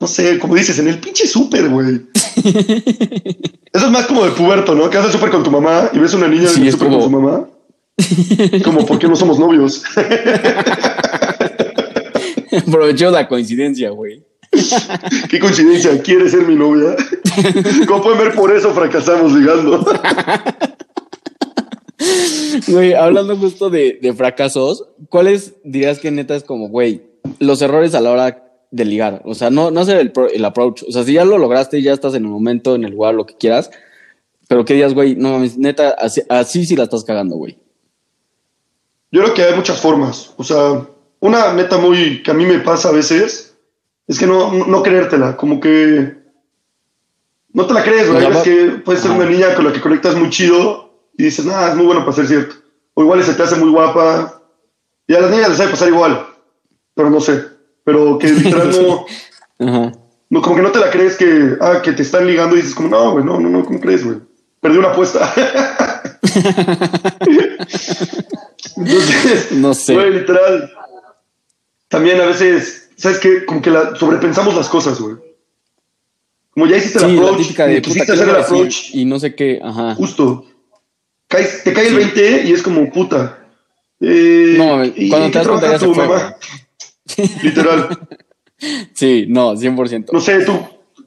No 0.00 0.06
sé, 0.06 0.38
como 0.38 0.54
dices, 0.54 0.78
en 0.78 0.88
el 0.88 0.98
pinche 0.98 1.26
súper, 1.26 1.68
güey. 1.68 2.02
Eso 3.72 3.86
es 3.86 3.90
más 3.90 4.06
como 4.06 4.24
de 4.24 4.30
puberto, 4.30 4.74
¿no? 4.74 4.88
Que 4.88 4.98
haces 4.98 5.12
súper 5.12 5.30
con 5.30 5.42
tu 5.42 5.50
mamá 5.50 5.90
y 5.92 5.98
ves 5.98 6.14
una 6.14 6.28
niña 6.28 6.48
sí, 6.48 6.70
súper 6.70 6.88
como... 6.88 7.00
con 7.00 7.10
su 7.10 7.20
mamá. 7.20 7.48
como, 8.64 8.86
¿por 8.86 8.98
qué 8.98 9.08
no 9.08 9.16
somos 9.16 9.38
novios? 9.38 9.82
Aprovechó 12.66 13.10
la 13.10 13.26
coincidencia, 13.28 13.90
güey. 13.90 14.24
Qué 15.28 15.38
coincidencia, 15.38 16.00
¿quiere 16.02 16.28
ser 16.30 16.46
mi 16.46 16.54
novia? 16.54 16.96
Como 17.86 18.02
pueden 18.02 18.18
ver, 18.18 18.34
por 18.34 18.50
eso 18.54 18.72
fracasamos 18.72 19.32
ligando. 19.32 19.84
Güey, 22.66 22.94
hablando 22.94 23.36
justo 23.36 23.68
de, 23.70 23.98
de, 24.00 24.14
fracasos, 24.14 24.88
¿cuáles 25.08 25.54
dirías 25.64 25.98
que 25.98 26.10
neta 26.10 26.34
es 26.34 26.44
como, 26.44 26.68
güey, 26.68 27.02
los 27.38 27.62
errores 27.62 27.94
a 27.94 28.00
la 28.00 28.10
hora 28.10 28.44
de 28.70 28.84
ligar? 28.84 29.22
O 29.24 29.34
sea, 29.34 29.50
no, 29.50 29.70
no 29.70 29.80
hacer 29.80 29.98
el, 29.98 30.12
el 30.32 30.44
approach. 30.44 30.82
O 30.88 30.92
sea, 30.92 31.04
si 31.04 31.14
ya 31.14 31.24
lo 31.24 31.38
lograste, 31.38 31.82
ya 31.82 31.92
estás 31.92 32.14
en 32.14 32.24
el 32.24 32.30
momento, 32.30 32.74
en 32.74 32.84
el 32.84 32.92
lugar, 32.92 33.14
lo 33.14 33.26
que 33.26 33.36
quieras. 33.36 33.70
Pero 34.48 34.64
qué 34.64 34.74
días, 34.74 34.94
güey, 34.94 35.14
no 35.14 35.32
mames, 35.32 35.58
neta, 35.58 35.90
así, 35.90 36.22
así 36.28 36.64
sí 36.64 36.74
la 36.74 36.84
estás 36.84 37.04
cagando, 37.04 37.36
güey. 37.36 37.58
Yo 39.10 39.22
creo 39.22 39.34
que 39.34 39.42
hay 39.42 39.54
muchas 39.54 39.80
formas. 39.80 40.32
O 40.36 40.44
sea, 40.44 40.86
una 41.20 41.52
neta 41.52 41.78
muy 41.78 42.22
que 42.22 42.30
a 42.30 42.34
mí 42.34 42.46
me 42.46 42.58
pasa 42.60 42.88
a 42.88 42.92
veces 42.92 43.56
es 44.06 44.18
que 44.18 44.26
no, 44.26 44.52
no 44.52 44.82
creértela, 44.82 45.36
como 45.36 45.60
que 45.60 46.16
no 47.52 47.66
te 47.66 47.74
la 47.74 47.82
crees, 47.82 48.10
güey. 48.10 48.26
Es 48.26 48.38
que 48.38 48.66
puede 48.84 48.98
ser 48.98 49.10
una 49.10 49.28
niña 49.28 49.54
con 49.54 49.66
la 49.66 49.72
que 49.72 49.80
conectas 49.80 50.14
muy 50.16 50.30
chido 50.30 50.92
y 51.16 51.24
dices, 51.24 51.44
nada, 51.44 51.70
es 51.70 51.76
muy 51.76 51.86
bueno 51.86 52.00
para 52.00 52.12
ser 52.12 52.26
cierto. 52.26 52.54
O 52.94 53.02
igual 53.02 53.22
se 53.22 53.34
te 53.34 53.42
hace 53.42 53.56
muy 53.56 53.70
guapa. 53.70 54.42
Y 55.06 55.14
a 55.14 55.20
las 55.20 55.30
niñas 55.30 55.48
les 55.48 55.58
sabe 55.58 55.70
pasar 55.70 55.88
igual, 55.88 56.26
pero 56.98 57.10
no 57.10 57.20
sé. 57.20 57.44
Pero 57.84 58.18
que 58.18 58.26
literal 58.32 58.72
no, 58.72 59.06
no, 60.30 60.42
como 60.42 60.56
que 60.56 60.62
no 60.62 60.72
te 60.72 60.80
la 60.80 60.90
crees 60.90 61.16
que, 61.16 61.56
ah, 61.60 61.80
que 61.80 61.92
te 61.92 62.02
están 62.02 62.26
ligando 62.26 62.56
y 62.56 62.62
dices, 62.62 62.74
como, 62.74 62.88
no, 62.88 63.12
güey, 63.12 63.24
no, 63.24 63.38
no, 63.38 63.48
no, 63.48 63.64
¿cómo 63.64 63.78
crees, 63.78 64.04
güey? 64.04 64.18
Perdí 64.60 64.78
una 64.78 64.88
apuesta. 64.88 65.32
Entonces, 68.76 69.52
no 69.52 69.72
sé. 69.74 69.94
Güey, 69.94 70.14
literal. 70.14 70.72
También 71.86 72.20
a 72.20 72.26
veces 72.26 72.88
¿sabes 72.96 73.18
qué? 73.18 73.44
Como 73.44 73.62
que 73.62 73.70
la, 73.70 73.94
sobrepensamos 73.94 74.56
las 74.56 74.68
cosas, 74.68 75.00
güey. 75.00 75.14
Como 76.50 76.66
ya 76.66 76.78
hiciste 76.78 76.98
el 76.98 77.16
approach, 77.16 77.54
de, 77.54 77.82
quisiste 77.82 78.12
hacer 78.12 78.28
el 78.28 78.36
approach. 78.36 78.92
Y 78.92 79.04
no 79.04 79.20
sé 79.20 79.36
qué, 79.36 79.60
ajá. 79.62 79.94
Justo. 79.94 80.44
te 81.28 81.72
cae 81.72 81.86
el 81.86 81.94
20 81.94 82.42
y 82.46 82.52
es 82.52 82.62
como 82.64 82.90
puta. 82.90 83.38
Eh, 84.00 84.56
no, 84.58 84.82
cuando 85.08 85.30
te 85.30 85.38
das 85.38 85.48
cuenta 85.48 85.70
ya 85.70 85.78
se 85.78 85.86
fue. 85.86 86.06
Mamá? 86.06 86.36
Literal. 87.42 87.88
sí, 88.94 89.26
no, 89.28 89.54
100%. 89.54 90.06
No 90.12 90.20
sé, 90.20 90.44
tú, 90.44 90.58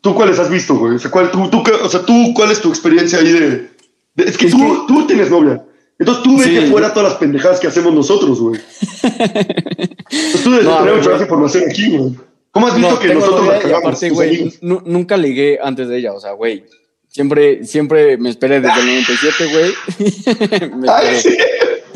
tú 0.02 0.16
cuáles 0.16 0.40
has 0.40 0.50
visto, 0.50 0.76
güey. 0.76 0.96
O 0.96 1.00
sea, 1.00 1.12
¿cuál, 1.12 1.32
tú, 1.32 1.50
tú, 1.50 1.64
o 1.84 1.90
sea, 1.90 2.02
tú, 2.02 2.34
¿cuál 2.34 2.52
es 2.52 2.62
tu 2.62 2.70
experiencia 2.70 3.20
ahí 3.20 3.32
de...? 3.32 3.72
es 4.18 4.38
que, 4.38 4.50
tú, 4.50 4.86
tú 4.88 5.08
tienes 5.08 5.30
novia. 5.32 5.64
Entonces 5.98 6.24
tú 6.24 6.38
ves 6.38 6.48
que 6.48 6.62
fuera 6.62 6.94
todas 6.94 7.12
las 7.12 7.20
pendejadas 7.20 7.60
que 7.60 7.68
hacemos 7.68 7.94
nosotros, 7.94 8.40
güey. 8.40 8.60
pues 9.02 10.44
tú 10.44 10.52
debes 10.52 10.66
no, 10.66 10.80
tener 10.80 10.96
mucha 10.96 11.22
información 11.22 11.64
aquí, 11.70 11.96
güey. 11.96 12.16
¿Cómo 12.50 12.68
has 12.68 12.76
visto 12.76 13.00
que 13.00 13.14
nosotros 13.14 13.48
la 13.48 13.60
cagamos? 13.60 13.84
Aparte, 13.84 14.10
güey, 14.10 14.52
nunca 14.62 15.16
ligué 15.16 15.60
antes 15.62 15.88
de 15.88 16.00
ella, 16.00 16.14
o 16.14 16.20
sea, 16.20 16.32
güey. 16.32 16.66
Siempre, 17.08 17.66
siempre 17.66 18.18
me 18.18 18.30
esperé 18.30 18.62
desde 18.62 18.80
el 18.80 18.86
97, 18.88 19.46
güey. 19.52 20.90
Ay, 20.90 21.22
sí. 21.22 21.38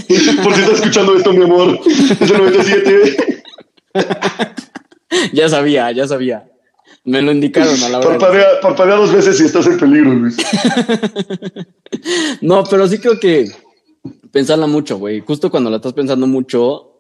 Por 0.43 0.53
si 0.53 0.61
estás 0.61 0.75
escuchando 0.75 1.17
esto, 1.17 1.33
mi 1.33 1.43
amor. 1.43 1.79
Desde 1.83 2.35
el 2.35 2.43
97. 2.43 3.34
ya 5.33 5.49
sabía, 5.49 5.91
ya 5.91 6.07
sabía. 6.07 6.49
Me 7.03 7.21
lo 7.21 7.31
indicaron 7.31 7.81
a 7.83 7.89
la 7.89 7.99
hora. 7.99 8.17
Parpadea, 8.17 8.47
parpadea 8.61 8.95
dos 8.95 9.13
veces 9.13 9.37
si 9.37 9.45
estás 9.45 9.67
en 9.67 9.77
peligro, 9.77 10.13
Luis. 10.13 10.37
no, 12.41 12.63
pero 12.63 12.87
sí 12.87 12.97
creo 12.97 13.19
que 13.19 13.51
pensarla 14.31 14.67
mucho, 14.67 14.97
güey. 14.97 15.19
Justo 15.19 15.51
cuando 15.51 15.69
la 15.69 15.77
estás 15.77 15.93
pensando 15.93 16.25
mucho, 16.25 16.95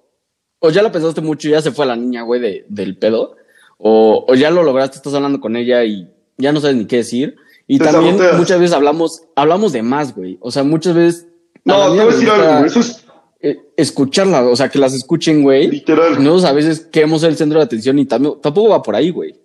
o 0.59 0.69
ya 0.69 0.81
la 0.81 0.91
pensaste 0.91 1.21
mucho 1.21 1.47
y 1.47 1.51
ya 1.51 1.61
se 1.61 1.71
fue 1.71 1.85
la 1.85 1.95
niña, 1.95 2.21
güey, 2.21 2.39
de, 2.39 2.65
del 2.69 2.97
pedo, 2.97 3.35
o, 3.77 4.25
o, 4.27 4.35
ya 4.35 4.51
lo 4.51 4.63
lograste, 4.63 4.97
estás 4.97 5.13
hablando 5.13 5.41
con 5.41 5.55
ella 5.55 5.83
y 5.83 6.07
ya 6.37 6.51
no 6.51 6.61
sabes 6.61 6.75
ni 6.75 6.85
qué 6.85 6.97
decir. 6.97 7.35
Y 7.67 7.79
también 7.79 8.17
muchas 8.37 8.59
veces 8.59 8.75
hablamos, 8.75 9.23
hablamos 9.35 9.73
de 9.73 9.81
más, 9.81 10.15
güey. 10.15 10.37
O 10.39 10.51
sea, 10.51 10.63
muchas 10.63 10.93
veces. 10.93 11.27
No, 11.63 11.81
te 11.81 11.89
voy 11.89 11.99
a 11.99 12.05
decir 12.05 12.29
algo, 12.29 12.65
eso 12.65 12.79
es. 12.79 13.04
Eh, 13.45 13.59
escucharla, 13.77 14.41
o 14.41 14.55
sea, 14.55 14.69
que 14.69 14.79
las 14.79 14.95
escuchen, 14.95 15.43
güey. 15.43 15.69
Literal. 15.69 16.13
Nosotros 16.13 16.45
a 16.45 16.51
veces 16.51 16.79
queremos 16.91 17.21
ser 17.21 17.29
el 17.29 17.37
centro 17.37 17.59
de 17.59 17.65
atención 17.65 17.99
y 17.99 18.05
tampoco 18.05 18.69
va 18.69 18.81
por 18.81 18.95
ahí, 18.95 19.11
güey. 19.11 19.35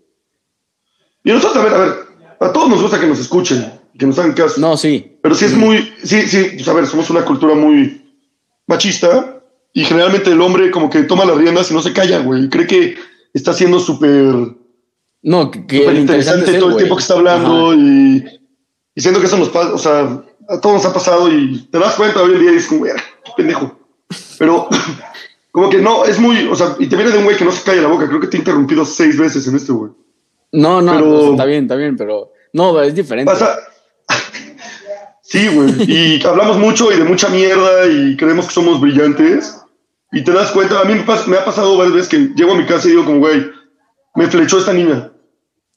Y 1.22 1.30
nosotros, 1.30 1.62
a 1.62 1.64
ver, 1.64 1.74
a 1.74 1.78
ver, 1.78 1.94
a 2.40 2.50
todos 2.50 2.70
nos 2.70 2.80
gusta 2.80 2.98
que 2.98 3.06
nos 3.06 3.20
escuchen, 3.20 3.70
que 3.98 4.06
nos 4.06 4.18
hagan 4.18 4.32
caso. 4.32 4.58
No, 4.58 4.78
sí. 4.78 5.18
Pero 5.20 5.34
sí 5.34 5.44
es 5.44 5.52
muy, 5.52 5.92
sí, 6.02 6.22
sí, 6.22 6.52
pues 6.54 6.66
a 6.66 6.72
ver, 6.72 6.86
somos 6.86 7.10
una 7.10 7.26
cultura 7.26 7.54
muy 7.54 8.16
machista 8.66 9.42
y 9.74 9.84
generalmente 9.84 10.30
el 10.30 10.40
hombre 10.40 10.70
como 10.70 10.88
que 10.88 11.02
toma 11.02 11.26
las 11.26 11.36
riendas 11.36 11.70
y 11.70 11.74
no 11.74 11.82
se 11.82 11.92
calla, 11.92 12.20
güey. 12.20 12.44
Y 12.44 12.48
cree 12.48 12.66
que 12.66 12.96
está 13.34 13.52
siendo 13.52 13.80
súper... 13.80 14.34
No, 15.20 15.50
que, 15.50 15.92
interesante 15.92 16.54
todo 16.54 16.70
el 16.70 16.76
tiempo 16.76 16.96
que 16.96 17.02
está 17.02 17.12
hablando 17.16 17.74
y, 17.74 18.24
y, 18.94 19.00
siento 19.02 19.20
que 19.20 19.26
eso 19.26 19.36
nos 19.36 19.50
pasa, 19.50 19.74
o 19.74 19.78
sea, 19.78 20.24
a 20.48 20.58
todos 20.58 20.76
nos 20.76 20.86
ha 20.86 20.94
pasado 20.94 21.30
y 21.30 21.68
te 21.70 21.78
das 21.78 21.96
cuenta 21.96 22.22
hoy 22.22 22.32
en 22.32 22.40
día 22.40 22.50
y 22.52 22.54
dices 22.54 22.70
como, 22.70 22.84
qué 22.84 22.92
pendejo. 23.36 23.79
Pero 24.40 24.68
como 25.53 25.68
que 25.68 25.79
no, 25.83 26.07
es 26.07 26.18
muy, 26.18 26.48
o 26.48 26.57
sea, 26.57 26.74
y 26.79 26.87
te 26.87 26.96
viene 26.96 27.11
de 27.11 27.18
un 27.18 27.24
güey 27.24 27.37
que 27.37 27.44
no 27.44 27.53
se 27.53 27.62
calla 27.62 27.83
la 27.83 27.88
boca. 27.88 28.09
Creo 28.09 28.20
que 28.20 28.26
te 28.26 28.38
he 28.38 28.40
interrumpido 28.40 28.87
seis 28.87 29.18
veces 29.18 29.46
en 29.46 29.57
este 29.57 29.70
güey. 29.70 29.92
No, 30.53 30.81
no, 30.81 30.94
pero, 30.94 31.31
está 31.33 31.44
bien, 31.44 31.64
está 31.64 31.76
bien, 31.76 31.96
pero 31.96 32.33
no, 32.55 32.81
es 32.81 32.94
diferente. 32.94 33.31
Pasa... 33.31 33.55
sí, 35.22 35.46
güey, 35.48 35.74
y 35.87 36.26
hablamos 36.26 36.59
mucho 36.59 36.90
y 36.90 36.96
de 36.96 37.05
mucha 37.05 37.29
mierda 37.29 37.87
y 37.87 38.16
creemos 38.16 38.46
que 38.46 38.55
somos 38.55 38.81
brillantes. 38.81 39.59
Y 40.11 40.24
te 40.24 40.33
das 40.33 40.50
cuenta, 40.53 40.81
a 40.81 40.85
mí 40.85 40.94
me, 40.94 41.37
ha 41.37 41.44
pasado 41.44 41.76
varias 41.76 41.94
veces 41.94 42.09
que 42.09 42.35
llego 42.35 42.53
a 42.53 42.57
mi 42.57 42.64
casa 42.64 42.88
y 42.88 42.92
digo 42.92 43.05
como, 43.05 43.18
güey, 43.18 43.46
me 44.16 44.26
flechó 44.26 44.59
esta 44.59 44.72
niña. 44.72 45.12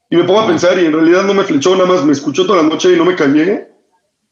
Y 0.09 0.15
me 0.15 0.23
pongo 0.23 0.39
a 0.39 0.47
pensar 0.47 0.79
y 0.79 0.85
en 0.85 0.93
realidad 0.93 1.23
no 1.23 1.33
me 1.33 1.43
flechó, 1.43 1.75
nada 1.75 1.85
más 1.85 2.05
me 2.05 2.13
escuchó 2.13 2.45
toda 2.45 2.63
la 2.63 2.69
noche 2.69 2.93
y 2.93 2.95
no 2.95 3.03
me 3.03 3.15
callé. 3.15 3.67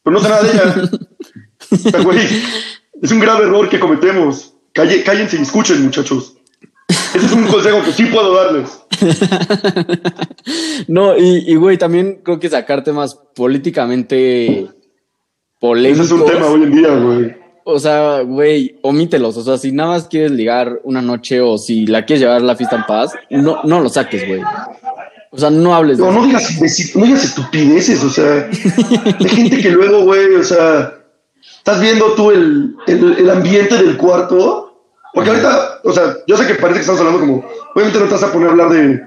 Pero 0.03 0.13
no 0.13 0.19
sé 0.21 0.29
nada 0.29 0.41
de 0.41 0.51
ella. 0.51 2.03
güey, 2.03 2.19
es 3.01 3.11
un 3.11 3.19
grave 3.19 3.45
error 3.45 3.67
que 3.69 3.79
cometemos. 3.79 4.53
Calle, 4.73 5.03
cállense 5.03 5.37
y 5.37 5.41
escuchen, 5.41 5.83
muchachos. 5.83 6.37
Ese 6.87 7.25
es 7.25 7.31
un 7.31 7.45
consejo 7.47 7.83
que 7.83 7.91
sí 7.91 8.05
puedo 8.05 8.33
darles. 8.33 8.79
no, 10.87 11.17
y, 11.17 11.55
güey, 11.55 11.77
también 11.77 12.21
creo 12.23 12.39
que 12.39 12.49
sacar 12.49 12.83
temas 12.83 13.15
políticamente 13.35 14.67
polémicos. 15.59 16.05
Ese 16.05 16.15
es 16.15 16.21
un 16.21 16.27
tema 16.27 16.45
hoy 16.47 16.63
en 16.63 16.71
día, 16.71 16.95
güey. 16.95 17.35
O 17.63 17.79
sea, 17.79 18.21
güey, 18.21 18.79
omítelos. 18.81 19.37
O 19.37 19.43
sea, 19.43 19.57
si 19.57 19.71
nada 19.71 19.91
más 19.91 20.07
quieres 20.07 20.31
ligar 20.31 20.79
una 20.83 21.01
noche 21.01 21.41
o 21.41 21.57
si 21.57 21.85
la 21.85 22.05
quieres 22.05 22.21
llevar 22.21 22.37
a 22.37 22.45
la 22.45 22.55
fiesta 22.55 22.75
en 22.75 22.85
paz, 22.85 23.13
no, 23.29 23.61
no 23.63 23.79
lo 23.79 23.89
saques, 23.89 24.27
güey. 24.27 24.41
O 25.31 25.37
sea, 25.37 25.49
no 25.49 25.73
hables 25.73 25.97
de 25.97 26.03
No, 26.03 26.11
no 26.11 26.25
digas, 26.25 26.59
no 26.95 27.05
digas 27.05 27.23
estupideces, 27.23 28.03
o 28.03 28.09
sea. 28.09 28.49
hay 29.19 29.29
gente 29.29 29.57
que 29.59 29.69
luego, 29.69 30.03
güey, 30.03 30.35
o 30.35 30.43
sea, 30.43 31.00
estás 31.61 31.79
viendo 31.79 32.13
tú 32.13 32.31
el, 32.31 32.75
el, 32.87 33.17
el 33.19 33.29
ambiente 33.29 33.77
del 33.77 33.97
cuarto 33.97 34.71
porque 35.13 35.29
ahorita, 35.29 35.81
o 35.83 35.91
sea, 35.91 36.17
yo 36.25 36.37
sé 36.37 36.47
que 36.47 36.55
parece 36.55 36.79
que 36.79 36.81
estamos 36.81 37.01
hablando 37.01 37.19
como, 37.19 37.45
obviamente 37.75 37.99
no 37.99 38.05
te 38.05 38.13
vas 38.13 38.23
a 38.23 38.31
poner 38.31 38.47
a 38.47 38.51
hablar 38.51 38.69
de, 38.69 39.01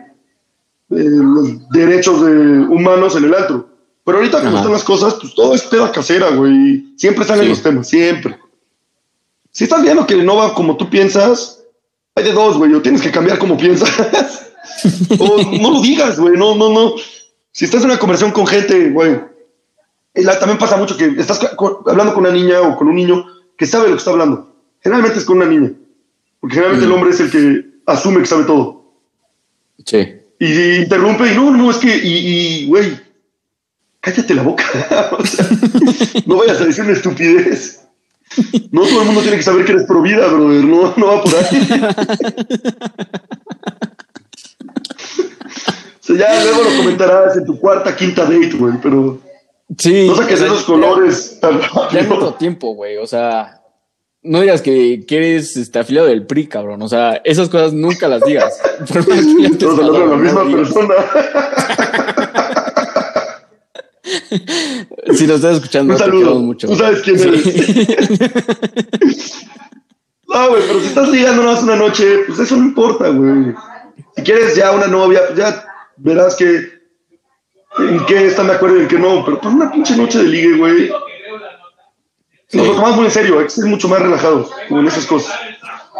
los 0.90 1.68
derechos 1.70 2.24
de 2.24 2.32
humanos 2.32 3.16
en 3.16 3.24
el 3.24 3.34
alto. 3.34 3.68
Pero 4.04 4.18
ahorita 4.18 4.42
como 4.42 4.58
están 4.58 4.72
las 4.72 4.84
cosas, 4.84 5.14
pues 5.14 5.34
todo 5.34 5.54
es 5.54 5.62
peda 5.62 5.90
casera, 5.90 6.28
güey. 6.30 6.92
Siempre 6.96 7.24
salen 7.24 7.48
los 7.48 7.62
temas, 7.62 7.88
siempre. 7.88 8.38
Si 9.50 9.64
estás 9.64 9.82
viendo 9.82 10.06
que 10.06 10.16
no 10.16 10.36
va 10.36 10.54
como 10.54 10.76
tú 10.76 10.90
piensas, 10.90 11.64
hay 12.14 12.24
de 12.24 12.32
dos, 12.32 12.58
güey. 12.58 12.74
O 12.74 12.82
tienes 12.82 13.00
que 13.00 13.10
cambiar 13.10 13.38
como 13.38 13.56
piensas. 13.56 14.52
o 15.18 15.42
no 15.58 15.70
lo 15.70 15.80
digas, 15.80 16.20
güey. 16.20 16.36
No, 16.36 16.54
no, 16.54 16.68
no. 16.68 16.94
Si 17.50 17.64
estás 17.64 17.82
en 17.82 17.90
una 17.90 17.98
conversación 17.98 18.32
con 18.32 18.46
gente, 18.46 18.90
güey. 18.90 19.18
También 20.14 20.58
pasa 20.58 20.76
mucho 20.76 20.96
que 20.96 21.06
estás 21.18 21.40
hablando 21.86 22.14
con 22.14 22.24
una 22.24 22.32
niña 22.32 22.60
o 22.60 22.76
con 22.76 22.88
un 22.88 22.94
niño 22.94 23.26
que 23.56 23.66
sabe 23.66 23.88
lo 23.88 23.94
que 23.94 23.98
está 23.98 24.12
hablando. 24.12 24.54
Generalmente 24.80 25.18
es 25.18 25.24
con 25.24 25.38
una 25.38 25.46
niña. 25.46 25.72
Porque 26.40 26.54
generalmente 26.54 26.84
el 26.84 26.90
mm. 26.90 26.94
hombre 26.94 27.10
es 27.10 27.20
el 27.20 27.30
que 27.30 27.64
asume 27.86 28.20
que 28.20 28.26
sabe 28.26 28.44
todo. 28.44 28.84
Sí. 29.84 30.20
Y 30.38 30.76
interrumpe 30.76 31.32
y 31.32 31.34
no, 31.34 31.50
no, 31.50 31.70
es 31.70 31.78
que, 31.78 31.96
y, 31.96 32.66
güey, 32.66 33.00
cállate 34.00 34.34
la 34.34 34.42
boca. 34.42 34.64
no 36.26 36.36
vayas 36.36 36.60
a 36.60 36.66
decir 36.66 36.84
una 36.84 36.92
estupidez. 36.92 37.80
No 38.70 38.82
todo 38.82 39.00
el 39.00 39.06
mundo 39.06 39.22
tiene 39.22 39.36
que 39.38 39.42
saber 39.42 39.64
que 39.64 39.72
eres 39.72 39.84
pro 39.84 40.02
vida, 40.02 40.26
brother. 40.28 40.64
No, 40.64 40.92
no 40.96 41.06
va 41.06 41.22
por 41.22 41.34
ahí. 41.34 41.68
o 46.00 46.02
sea, 46.02 46.16
ya 46.16 46.44
luego 46.44 46.62
lo 46.62 46.76
comentarás 46.76 47.36
en 47.36 47.46
tu 47.46 47.58
cuarta, 47.58 47.96
quinta 47.96 48.24
date, 48.24 48.52
güey, 48.58 48.74
pero. 48.82 49.20
Sí. 49.78 50.08
No 50.08 50.16
saques 50.16 50.40
esos 50.40 50.64
colores 50.64 51.38
tan 51.40 51.60
Ya 51.92 52.02
no 52.02 52.34
tiempo, 52.34 52.74
güey. 52.74 52.98
O 52.98 53.06
sea, 53.06 53.62
no 54.24 54.40
digas 54.40 54.62
que, 54.62 55.04
eres 55.08 55.56
este, 55.56 55.78
afiliado 55.78 56.08
del 56.08 56.26
PRI, 56.26 56.48
cabrón. 56.48 56.82
O 56.82 56.88
sea, 56.88 57.20
esas 57.24 57.48
cosas 57.48 57.72
nunca 57.72 58.08
las 58.08 58.22
digas. 58.22 58.60
Por 58.92 59.08
más 59.08 59.16
que 59.16 59.66
la 59.66 60.16
misma 60.16 60.50
persona. 60.50 60.94
si 65.14 65.26
nos 65.26 65.36
estás 65.36 65.56
escuchando, 65.56 65.94
un 65.94 65.98
saludo. 65.98 66.34
mucho. 66.36 66.68
Tú 66.68 66.76
sabes 66.76 67.00
quién 67.02 67.18
eres. 67.20 67.44
no, 70.28 70.50
güey, 70.50 70.62
pero 70.66 70.80
si 70.80 70.86
estás 70.86 71.08
ligando 71.10 71.42
más 71.42 71.62
una 71.62 71.76
noche, 71.76 72.20
pues 72.26 72.38
eso 72.38 72.56
no 72.56 72.64
importa, 72.64 73.08
güey. 73.08 73.54
Si 74.16 74.22
quieres 74.22 74.56
ya 74.56 74.72
una 74.72 74.86
novia, 74.86 75.20
pues 75.26 75.38
ya 75.38 75.66
verás 75.96 76.36
que 76.36 76.73
en 77.78 78.06
qué 78.06 78.26
están 78.26 78.46
de 78.46 78.54
acuerdo 78.54 78.78
y 78.78 78.82
en 78.82 78.88
qué 78.88 78.98
no. 78.98 79.24
Pero 79.24 79.40
pues 79.40 79.54
una 79.54 79.70
pinche 79.70 79.96
noche 79.96 80.18
de 80.18 80.28
ligue, 80.28 80.56
güey 80.56 80.90
nos 82.54 82.66
lo 82.66 82.74
tomamos 82.74 82.96
muy 82.96 83.06
en 83.06 83.10
serio, 83.10 83.38
hay 83.38 83.44
que 83.44 83.50
ser 83.50 83.66
mucho 83.66 83.88
más 83.88 84.00
relajados 84.00 84.50
en 84.68 84.86
esas 84.86 85.06
cosas. 85.06 85.34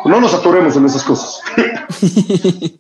No 0.05 0.21
nos 0.21 0.35
atoremos 0.35 0.77
en 0.77 0.87
esas 0.87 1.03
cosas. 1.03 1.41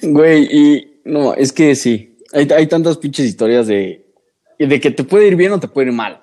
Güey, 0.00 0.44
y 0.44 1.00
no, 1.04 1.34
es 1.34 1.52
que 1.52 1.74
sí, 1.74 2.16
hay, 2.32 2.48
hay 2.56 2.68
tantas 2.68 2.96
pinches 2.96 3.26
historias 3.26 3.66
de, 3.66 4.06
de 4.56 4.80
que 4.80 4.92
te 4.92 5.02
puede 5.02 5.26
ir 5.26 5.34
bien 5.34 5.50
o 5.50 5.58
te 5.58 5.66
puede 5.66 5.88
ir 5.88 5.92
mal. 5.92 6.22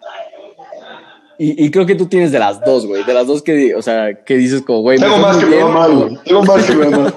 Y, 1.37 1.65
y, 1.65 1.69
creo 1.69 1.85
que 1.85 1.95
tú 1.95 2.05
tienes 2.05 2.31
de 2.31 2.39
las 2.39 2.61
dos, 2.63 2.87
güey. 2.87 3.03
De 3.03 3.13
las 3.13 3.27
dos 3.27 3.43
que, 3.43 3.75
o 3.75 3.81
sea, 3.81 4.23
que 4.23 4.37
dices 4.37 4.61
como, 4.61 4.81
güey. 4.81 4.99
Tengo 4.99 5.17
más 5.17 5.37
que 5.37 5.45
me 5.45 5.57
va 5.57 5.69
mal, 5.69 5.95
güey. 5.95 6.17
Tengo 6.23 6.43
más 6.43 6.65
que 6.65 6.75
me 6.75 6.87
va 6.87 6.97
mal. 6.97 7.15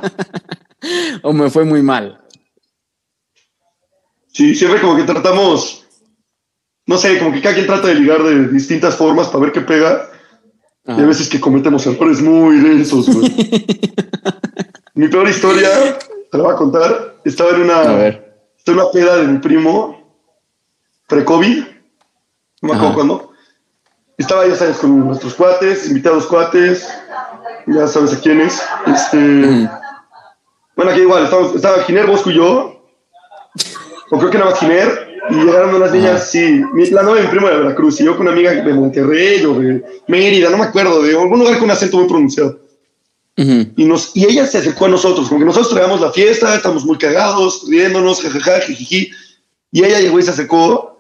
o 1.23 1.33
me 1.33 1.51
fue 1.51 1.65
muy 1.65 1.83
mal. 1.83 2.22
Sí, 4.33 4.55
siempre 4.55 4.81
como 4.81 4.97
que 4.97 5.05
tratamos 5.05 5.83
no 6.87 6.99
sé, 6.99 7.19
como 7.19 7.33
que 7.33 7.41
cada 7.41 7.55
quien 7.55 7.67
trata 7.67 7.89
de 7.89 7.95
ligar 7.95 8.23
de 8.23 8.49
distintas 8.49 8.97
formas 8.97 9.29
para 9.29 9.45
ver 9.45 9.53
qué 9.53 9.61
pega. 9.61 10.09
Y 10.85 11.01
a 11.01 11.07
veces 11.07 11.29
que 11.29 11.41
cometemos 11.41 11.87
errores 11.87 12.21
muy 12.21 12.57
densos, 12.59 13.09
güey. 13.09 13.33
mi 14.95 15.07
peor 15.07 15.29
historia, 15.29 15.69
te 16.31 16.37
la 16.37 16.45
voy 16.45 16.53
a 16.53 16.57
contar. 16.57 17.21
Estaba 17.25 17.51
en 17.51 17.63
una, 17.63 18.07
en 18.09 18.75
una 18.75 18.91
peda 18.93 19.19
de 19.19 19.29
mi 19.29 19.39
primo, 19.39 20.21
pre-COVID. 21.07 21.65
No 22.63 22.69
me 22.69 22.75
acuerdo 22.75 22.95
cuándo. 22.95 23.33
Estaba, 24.19 24.47
ya 24.47 24.57
sabes, 24.57 24.79
con 24.79 25.07
nuestros 25.07 25.35
cuates, 25.35 25.89
invitados 25.89 26.27
cuates. 26.27 26.89
Ya 27.69 27.87
sabes 27.87 28.13
a 28.13 28.21
quiénes. 28.21 28.61
Este. 28.87 29.71
Bueno, 30.75 30.91
aquí 30.91 31.03
igual, 31.03 31.25
estaba, 31.25 31.47
estaba 31.55 31.85
Giner, 31.85 32.07
Bosco 32.07 32.31
y 32.31 32.35
yo. 32.35 32.82
O 34.13 34.19
creo 34.19 34.31
que 34.31 34.39
más 34.39 34.61
Giner 34.61 35.09
y 35.31 35.35
llegaron 35.37 35.75
unas 35.75 35.91
niñas, 35.91 36.31
sí, 36.31 36.61
la 36.91 37.03
novia 37.03 37.23
de 37.23 37.29
mi 37.29 37.31
primo 37.31 37.49
de 37.49 37.57
Veracruz, 37.57 37.99
y 37.99 38.05
yo 38.05 38.13
con 38.15 38.27
una 38.27 38.33
amiga 38.33 38.53
de 38.53 38.75
Monterrey 38.75 39.43
o 39.47 39.55
de 39.55 39.83
Mérida, 40.07 40.51
no 40.51 40.59
me 40.59 40.65
acuerdo, 40.65 41.01
de 41.01 41.19
algún 41.19 41.39
lugar 41.39 41.55
con 41.55 41.65
un 41.65 41.71
acento 41.71 41.97
muy 41.97 42.07
pronunciado. 42.07 42.61
y, 43.37 43.85
nos, 43.87 44.15
y 44.15 44.27
ella 44.27 44.47
se 44.47 44.59
acercó 44.59 44.85
a 44.85 44.89
nosotros, 44.89 45.29
como 45.29 45.41
que 45.41 45.47
nosotros 45.47 45.73
traíamos 45.73 46.03
la 46.03 46.13
fiesta, 46.13 46.55
estamos 46.55 46.85
muy 46.85 46.99
cagados, 46.99 47.65
riéndonos, 47.67 48.21
jajaja, 48.21 48.61
jijiji. 48.61 49.11
Y 49.71 49.83
ella 49.83 49.99
llegó 50.01 50.19
y 50.19 50.23
se 50.23 50.33
acercó 50.33 50.99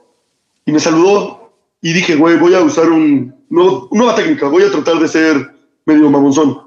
y 0.64 0.72
me 0.72 0.80
saludó. 0.80 1.52
Y 1.82 1.92
dije, 1.92 2.14
güey, 2.14 2.38
voy 2.38 2.54
a 2.54 2.62
usar 2.62 2.88
un 2.88 3.34
nueva 3.50 4.14
técnica, 4.14 4.48
voy 4.48 4.62
a 4.62 4.70
tratar 4.70 4.98
de 4.98 5.08
ser 5.08 5.52
medio 5.84 6.08
mamonzón. 6.08 6.62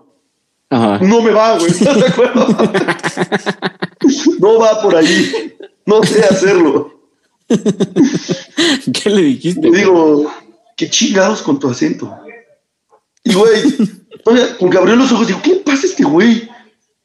No 0.69 1.21
me 1.21 1.31
va, 1.31 1.57
güey, 1.57 1.71
¿estás 1.71 1.99
de 1.99 2.07
acuerdo? 2.07 2.47
no 4.39 4.59
va 4.59 4.81
por 4.83 4.95
ahí, 4.95 5.55
no 5.85 6.03
sé 6.03 6.23
hacerlo. 6.23 7.09
¿Qué 7.47 9.09
le 9.09 9.21
dijiste? 9.21 9.69
Le 9.69 9.77
digo, 9.79 10.31
qué 10.75 10.89
chingados 10.89 11.41
con 11.41 11.59
tu 11.59 11.69
acento. 11.69 12.17
Y 13.23 13.33
güey, 13.33 13.61
con 14.59 14.69
que 14.69 14.77
abrió 14.77 14.95
los 14.95 15.11
ojos, 15.11 15.27
digo, 15.27 15.41
¿qué 15.43 15.55
pasa 15.65 15.87
este 15.87 16.03
güey? 16.03 16.49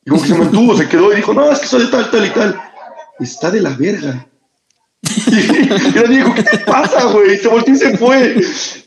Y 0.05 0.11
como 0.11 0.23
que 0.23 0.29
se 0.29 0.35
mantuvo, 0.35 0.77
se 0.77 0.89
quedó 0.89 1.13
y 1.13 1.17
dijo, 1.17 1.35
no, 1.35 1.51
es 1.51 1.59
que 1.59 1.67
soy 1.67 1.85
de 1.85 1.89
tal, 1.89 2.11
tal 2.11 2.27
y 2.27 2.31
tal. 2.31 2.61
Está 3.19 3.51
de 3.51 3.61
la 3.61 3.71
verga. 3.71 4.27
Y 5.03 5.99
el 5.99 6.11
dijo, 6.11 6.35
¿qué 6.35 6.43
te 6.43 6.59
pasa, 6.59 7.05
güey? 7.07 7.39
Se 7.39 7.49
volteó 7.49 7.75
y 7.75 7.79
se 7.79 7.97
fue. 7.97 8.37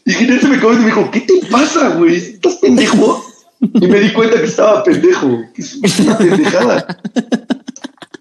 Y 0.06 0.14
Ginés 0.14 0.42
se 0.42 0.48
me 0.48 0.60
quedó 0.60 0.74
y 0.74 0.78
me 0.78 0.86
dijo, 0.86 1.12
¿qué 1.12 1.22
te 1.22 1.46
pasa, 1.50 1.90
güey? 1.90 2.16
¿Estás 2.16 2.56
pendejo? 2.56 3.24
Y 3.60 3.88
me 3.88 4.00
di 4.00 4.12
cuenta 4.12 4.40
que 4.40 4.46
estaba 4.46 4.84
pendejo. 4.84 5.44
Que 5.54 5.62
es 5.62 6.00
una 6.00 6.18
pendejada. 6.18 7.02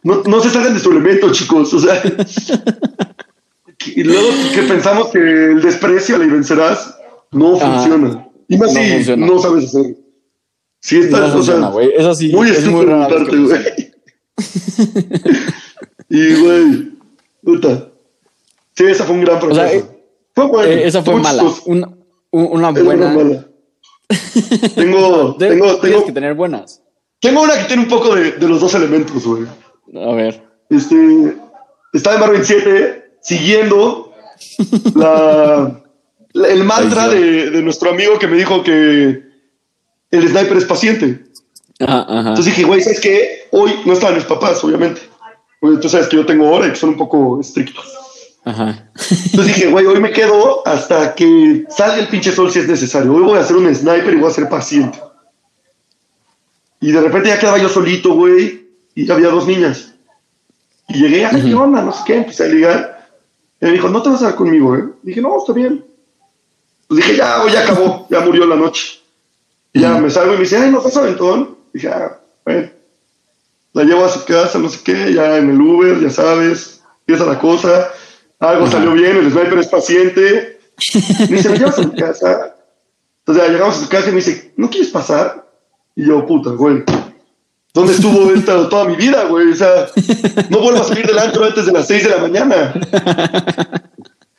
No, 0.02 0.22
no 0.24 0.40
se 0.40 0.50
salgan 0.50 0.74
de 0.74 0.80
su 0.80 0.90
elemento, 0.90 1.30
chicos. 1.32 1.72
O 1.74 1.78
sea, 1.78 2.02
y 3.94 4.02
luego 4.02 4.28
que 4.54 4.62
pensamos 4.62 5.08
que 5.08 5.18
el 5.18 5.62
desprecio 5.62 6.18
le 6.18 6.26
vencerás 6.26 6.96
no 7.30 7.56
funciona. 7.56 8.28
Y 8.48 8.58
más 8.58 8.72
si 8.72 9.16
no, 9.16 9.38
sabes 9.38 9.66
hacer. 9.66 9.96
Sí, 10.80 10.98
está, 10.98 11.28
no 11.28 11.36
o 11.36 11.42
sea, 11.42 11.68
güey. 11.68 11.92
Eso 11.96 12.14
sí, 12.14 12.32
muy 12.32 12.50
es 12.50 12.66
muy 12.66 12.84
raro. 12.84 13.24
güey. 13.26 13.92
y, 16.08 16.34
güey, 16.34 16.90
puta. 17.44 17.88
Sí, 18.74 18.84
esa 18.84 19.04
fue 19.04 19.14
un 19.14 19.20
gran 19.20 19.38
proceso. 19.38 19.62
O 19.62 19.68
sea, 19.68 19.82
fue 20.34 20.46
bueno. 20.46 20.72
Eh, 20.72 20.86
esa 20.86 21.02
fue 21.02 21.14
mala. 21.16 21.44
Una, 21.66 21.88
una 22.32 22.70
buena. 22.70 23.06
Una 23.06 23.24
mala. 23.24 23.48
tengo, 24.74 25.36
tengo, 25.36 25.76
tengo 25.76 26.04
que 26.04 26.12
tener 26.12 26.34
buenas. 26.34 26.82
Tengo 27.20 27.42
una 27.42 27.56
que 27.56 27.64
tiene 27.64 27.84
un 27.84 27.88
poco 27.88 28.16
de, 28.16 28.32
de 28.32 28.48
los 28.48 28.60
dos 28.60 28.74
elementos, 28.74 29.24
güey. 29.24 29.44
A 29.94 30.14
ver. 30.14 30.42
Este, 30.70 31.36
está 31.92 32.14
en 32.14 32.20
Marvel 32.20 32.44
7 32.44 33.16
siguiendo 33.20 34.12
la, 34.94 35.82
el 36.34 36.64
mantra 36.64 37.08
de, 37.08 37.50
de, 37.50 37.62
nuestro 37.62 37.90
amigo 37.90 38.18
que 38.18 38.26
me 38.26 38.36
dijo 38.36 38.62
que 38.62 39.22
el 40.10 40.28
sniper 40.28 40.56
es 40.56 40.64
paciente. 40.64 41.24
Entonces 41.78 42.46
dije, 42.46 42.64
güey, 42.64 42.80
¿sabes 42.80 43.00
qué? 43.00 43.48
Hoy 43.50 43.72
no 43.84 43.92
estaban 43.92 44.16
mis 44.16 44.24
papás, 44.24 44.62
obviamente. 44.62 45.00
Tú 45.60 45.88
sabes 45.88 46.08
que 46.08 46.16
yo 46.16 46.26
tengo 46.26 46.50
hora 46.50 46.66
y 46.66 46.70
que 46.70 46.76
son 46.76 46.90
un 46.90 46.96
poco 46.96 47.40
estrictos. 47.40 47.84
Entonces 48.44 49.46
dije, 49.46 49.68
güey, 49.68 49.86
hoy 49.86 50.00
me 50.00 50.10
quedo 50.10 50.66
hasta 50.66 51.14
que 51.14 51.64
salga 51.68 51.98
el 51.98 52.08
pinche 52.08 52.32
sol 52.32 52.50
si 52.50 52.58
es 52.58 52.68
necesario. 52.68 53.12
Hoy 53.14 53.22
voy 53.22 53.38
a 53.38 53.42
hacer 53.42 53.56
un 53.56 53.72
sniper 53.72 54.12
y 54.12 54.16
voy 54.16 54.30
a 54.30 54.34
ser 54.34 54.48
paciente. 54.48 54.98
Y 56.80 56.90
de 56.90 57.00
repente 57.00 57.28
ya 57.28 57.38
quedaba 57.38 57.58
yo 57.58 57.68
solito, 57.68 58.14
güey, 58.14 58.61
y 58.94 59.10
había 59.10 59.28
dos 59.28 59.46
niñas. 59.46 59.94
Y 60.88 61.00
llegué, 61.00 61.24
a 61.24 61.30
¿qué 61.30 61.54
onda? 61.54 61.82
No 61.82 61.92
sé 61.92 62.02
qué, 62.06 62.16
empecé 62.16 62.44
a 62.44 62.48
ligar. 62.48 63.08
Y 63.60 63.66
me 63.66 63.72
dijo, 63.72 63.88
no 63.88 64.02
te 64.02 64.10
vas 64.10 64.22
a 64.22 64.26
dar 64.26 64.34
conmigo, 64.34 64.76
¿eh? 64.76 64.88
dije, 65.02 65.20
no, 65.20 65.38
está 65.38 65.52
bien. 65.52 65.84
Pues 66.88 66.98
dije, 66.98 67.16
ya, 67.16 67.42
hoy 67.42 67.52
ya 67.52 67.62
acabó, 67.62 68.06
ya 68.10 68.20
murió 68.20 68.44
la 68.46 68.56
noche. 68.56 69.00
Y 69.72 69.80
ya 69.80 69.98
me 69.98 70.10
salgo 70.10 70.34
y 70.34 70.36
me 70.36 70.42
dice, 70.42 70.58
ay, 70.58 70.70
¿no 70.70 70.82
pasa 70.82 71.00
aventón? 71.00 71.56
Dije, 71.72 71.88
ah, 71.88 72.18
bueno. 72.44 72.70
La 73.72 73.84
llevo 73.84 74.04
a 74.04 74.10
su 74.10 74.24
casa, 74.26 74.58
no 74.58 74.68
sé 74.68 74.80
qué, 74.84 75.14
ya 75.14 75.38
en 75.38 75.50
el 75.50 75.60
Uber, 75.60 75.98
ya 76.00 76.10
sabes, 76.10 76.82
empieza 77.00 77.24
la 77.24 77.38
cosa. 77.38 77.90
Algo 78.38 78.66
salió 78.66 78.92
bien, 78.92 79.16
el 79.16 79.30
sniper 79.30 79.58
es 79.58 79.68
paciente. 79.68 80.58
Me 81.30 81.36
dice, 81.36 81.48
¿me 81.48 81.58
llevas 81.58 81.78
a 81.78 81.82
mi 81.82 81.96
casa? 81.96 82.56
Entonces 83.20 83.44
ya 83.44 83.52
llegamos 83.52 83.76
a 83.76 83.80
su 83.80 83.88
casa 83.88 84.08
y 84.08 84.10
me 84.10 84.16
dice, 84.16 84.52
¿no 84.56 84.68
quieres 84.68 84.90
pasar? 84.90 85.48
Y 85.94 86.04
yo, 86.06 86.26
puta, 86.26 86.50
güey. 86.50 86.82
¿Dónde 87.74 87.94
estuvo 87.94 88.30
esta 88.34 88.68
toda 88.68 88.84
mi 88.84 88.96
vida, 88.96 89.24
güey? 89.24 89.50
O 89.50 89.56
sea, 89.56 89.88
no 90.50 90.60
vuelvo 90.60 90.80
a 90.80 90.84
salir 90.84 91.06
del 91.06 91.18
antro 91.18 91.44
antes 91.44 91.66
de 91.66 91.72
las 91.72 91.86
6 91.86 92.04
de 92.04 92.10
la 92.10 92.18
mañana. 92.18 92.74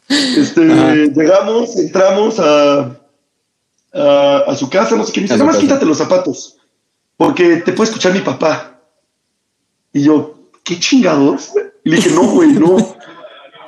Este, 0.07 0.61
llegamos, 1.15 1.75
entramos 1.77 2.39
a, 2.39 2.99
a, 3.93 4.55
su 4.55 4.69
casa, 4.69 4.95
no 4.95 5.05
sé 5.05 5.11
qué. 5.11 5.21
Me 5.21 5.23
dice, 5.23 5.37
nada 5.37 5.51
más 5.51 5.57
quítate 5.57 5.85
los 5.85 5.97
zapatos, 5.97 6.57
porque 7.17 7.57
te 7.57 7.73
puede 7.73 7.89
escuchar 7.89 8.13
mi 8.13 8.19
papá. 8.19 8.79
Y 9.91 10.03
yo, 10.03 10.49
¿qué 10.63 10.79
chingados? 10.79 11.51
Y 11.83 11.89
le 11.89 11.95
dije, 11.97 12.11
no, 12.11 12.23
güey, 12.23 12.49
no. 12.53 12.95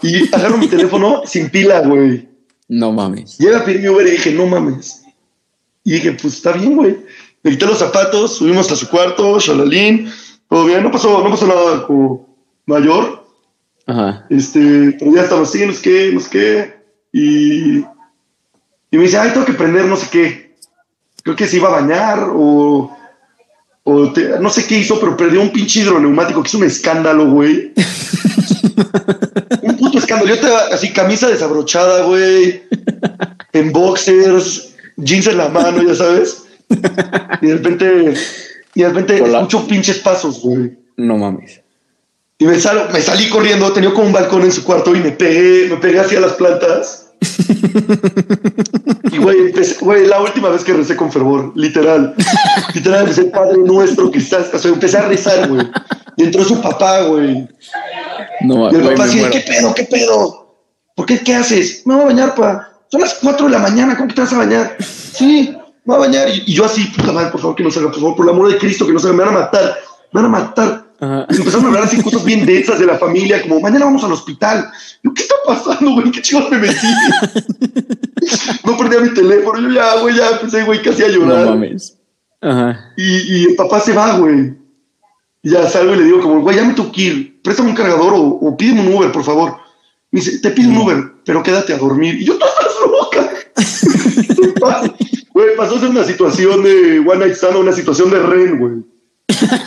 Y 0.01 0.33
agarro 0.33 0.57
mi 0.57 0.67
teléfono 0.67 1.23
sin 1.25 1.49
pila, 1.49 1.81
güey. 1.81 2.27
No 2.67 2.91
mames. 2.91 3.37
Llega 3.37 3.59
a 3.59 3.65
pedir 3.65 3.81
mi 3.81 3.89
Uber 3.89 4.05
y 4.05 4.11
dije, 4.11 4.31
no 4.31 4.45
mames. 4.45 5.03
Y 5.83 5.93
dije, 5.93 6.11
pues 6.13 6.35
está 6.35 6.51
bien, 6.51 6.75
güey. 6.75 6.97
Me 7.45 7.51
quité 7.51 7.67
los 7.67 7.77
zapatos, 7.77 8.37
subimos 8.37 8.71
a 8.71 8.75
su 8.75 8.89
cuarto, 8.89 9.39
shalalín, 9.39 10.11
todo 10.49 10.65
bien, 10.65 10.81
no 10.81 10.89
pasó, 10.89 11.23
no 11.23 11.29
pasó 11.29 11.45
nada 11.45 11.85
como 11.85 12.35
mayor. 12.65 13.23
Ajá. 13.85 14.25
Este, 14.31 14.95
pero 14.97 15.13
ya 15.13 15.21
estaba 15.21 15.43
así, 15.43 15.63
no 15.63 15.71
sé 15.71 15.81
qué, 15.83 16.11
no 16.11 16.19
sé 16.21 16.29
qué. 16.31 16.75
Y, 17.13 17.77
y 17.81 18.97
me 18.97 19.03
dice, 19.03 19.19
ay, 19.19 19.29
tengo 19.31 19.45
que 19.45 19.53
prender 19.53 19.85
no 19.85 19.95
sé 19.95 20.07
qué. 20.11 20.55
Creo 21.21 21.35
que 21.35 21.45
se 21.45 21.57
iba 21.57 21.67
a 21.67 21.81
bañar 21.81 22.31
o, 22.33 22.97
o 23.83 24.13
no 24.41 24.49
sé 24.49 24.65
qué 24.65 24.79
hizo, 24.79 24.99
pero 24.99 25.15
perdió 25.15 25.39
un 25.39 25.51
pinche 25.51 25.81
hidroneumático 25.81 26.41
que 26.41 26.47
es 26.47 26.55
un 26.55 26.63
escándalo, 26.63 27.29
güey. 27.29 27.73
un 29.61 29.77
puto 29.77 29.99
escándalo. 29.99 30.33
Yo 30.33 30.41
te 30.41 30.47
así, 30.73 30.91
camisa 30.91 31.27
desabrochada, 31.27 32.05
güey, 32.05 32.63
en 33.53 33.71
boxers, 33.71 34.73
jeans 34.97 35.27
en 35.27 35.37
la 35.37 35.49
mano, 35.49 35.83
ya 35.83 35.93
sabes. 35.93 36.44
Y 37.41 37.47
de 37.47 37.53
repente, 37.55 38.13
y 38.73 38.81
de 38.81 38.87
repente 38.87 39.17
escucho 39.17 39.67
pinches 39.67 39.99
pasos, 39.99 40.41
güey. 40.41 40.77
No 40.97 41.17
mames. 41.17 41.61
Y 42.37 42.45
me, 42.45 42.59
salgo, 42.59 42.91
me 42.91 43.01
salí 43.01 43.29
corriendo, 43.29 43.71
tenía 43.71 43.93
como 43.93 44.07
un 44.07 44.13
balcón 44.13 44.43
en 44.43 44.51
su 44.51 44.63
cuarto 44.63 44.95
y 44.95 44.99
me 44.99 45.11
pegué, 45.11 45.69
me 45.69 45.77
pegué 45.77 45.99
hacia 45.99 46.19
las 46.19 46.33
plantas. 46.33 47.13
y 49.11 49.17
güey, 49.17 49.53
güey, 49.79 50.05
la 50.05 50.21
última 50.21 50.49
vez 50.49 50.63
que 50.63 50.73
recé 50.73 50.97
con 50.97 51.11
fervor, 51.11 51.53
literal, 51.55 52.13
literal, 52.73 53.01
empecé 53.01 53.25
Padre 53.25 53.57
Nuestro 53.59 54.11
que 54.11 54.19
estás, 54.19 54.53
o 54.53 54.59
sea, 54.59 54.71
empecé 54.71 54.97
a 54.97 55.07
rezar, 55.07 55.47
güey. 55.47 55.65
Y 56.17 56.23
entró 56.23 56.43
su 56.43 56.61
papá, 56.61 57.03
güey. 57.03 57.47
No, 58.41 58.69
y 58.71 58.75
el 58.75 58.81
papá 58.81 59.05
así, 59.05 59.21
¿qué 59.31 59.39
pedo, 59.39 59.73
qué 59.73 59.83
pedo? 59.83 60.57
¿Por 60.95 61.05
qué, 61.05 61.19
qué 61.19 61.35
haces? 61.35 61.83
Me 61.85 61.93
voy 61.93 62.03
a 62.03 62.07
bañar, 62.07 62.35
pa. 62.35 62.69
Son 62.91 63.01
las 63.01 63.15
4 63.15 63.45
de 63.45 63.51
la 63.51 63.59
mañana, 63.59 63.95
¿cómo 63.95 64.09
que 64.09 64.15
te 64.15 64.21
vas 64.21 64.33
a 64.33 64.37
bañar? 64.37 64.77
Sí, 64.79 65.55
me 65.85 65.95
voy 65.95 65.95
a 65.95 66.07
bañar. 66.07 66.29
Y, 66.29 66.53
yo 66.53 66.65
así, 66.65 66.83
puta 66.85 67.11
madre, 67.11 67.31
por 67.31 67.39
favor, 67.39 67.55
que 67.55 67.63
no 67.63 67.71
salga, 67.71 67.91
por 67.91 67.99
favor, 67.99 68.15
por 68.15 68.25
el 68.25 68.33
amor 68.33 68.51
de 68.51 68.57
Cristo, 68.57 68.85
que 68.85 68.93
no 68.93 68.99
salga, 68.99 69.17
me 69.17 69.23
van 69.23 69.35
a 69.35 69.39
matar, 69.39 69.75
me 70.11 70.21
van 70.21 70.25
a 70.25 70.39
matar. 70.39 70.85
Y 71.29 71.35
empezaron 71.35 71.65
a 71.65 71.67
hablar 71.67 71.83
así 71.83 72.01
cosas 72.01 72.23
bien 72.23 72.45
densas 72.45 72.79
de 72.79 72.85
la 72.85 72.97
familia, 72.97 73.41
como 73.41 73.59
mañana 73.59 73.85
vamos 73.85 74.03
al 74.03 74.13
hospital. 74.13 74.71
Yo, 75.03 75.13
¿qué 75.13 75.21
está 75.21 75.35
pasando, 75.45 75.91
güey? 75.91 76.09
¿Qué 76.11 76.21
chicos 76.21 76.49
me 76.49 76.57
metí? 76.57 76.87
no 78.63 78.77
perdía 78.77 79.01
mi 79.01 79.13
teléfono. 79.13 79.59
Yo 79.59 79.69
ya, 79.69 79.99
güey, 79.99 80.15
ya 80.15 80.29
empecé, 80.29 80.63
güey, 80.63 80.81
casi 80.81 81.03
a 81.03 81.09
llorar. 81.09 81.45
No 81.45 81.51
mames. 81.51 81.97
Ajá. 82.41 82.93
Y, 82.95 83.41
y 83.41 83.45
el 83.45 83.55
papá 83.55 83.79
se 83.81 83.93
va, 83.93 84.17
güey. 84.17 84.53
Y 85.43 85.49
ya 85.51 85.69
salgo 85.69 85.93
y 85.93 85.97
le 85.97 86.03
digo, 86.05 86.21
como, 86.21 86.41
güey, 86.41 86.55
ya 86.55 86.63
me 86.63 86.73
tengo 86.73 86.91
que 86.91 87.01
ir. 87.01 87.41
Préstame 87.43 87.69
un 87.69 87.75
cargador 87.75 88.13
o, 88.13 88.21
o 88.21 88.57
pídeme 88.57 88.81
un 88.81 88.93
Uber, 88.93 89.11
por 89.11 89.23
favor. 89.23 89.57
Me 90.11 90.21
dice, 90.21 90.39
te 90.39 90.49
pido 90.51 90.69
un 90.69 90.77
Uber, 90.77 91.03
pero 91.25 91.43
quédate 91.43 91.73
a 91.73 91.77
dormir. 91.77 92.15
Y 92.15 92.25
yo, 92.25 92.37
toda 92.37 92.51
loca. 93.15 93.31
Güey, 95.33 95.55
pasó 95.57 95.79
ser 95.79 95.89
una 95.89 96.03
situación 96.03 96.63
de 96.63 96.99
One 96.99 97.17
Night 97.17 97.33
Stand 97.33 97.55
a 97.55 97.59
una 97.59 97.73
situación 97.73 98.09
de 98.09 98.19
Ren, 98.19 98.57
güey. 98.57 98.73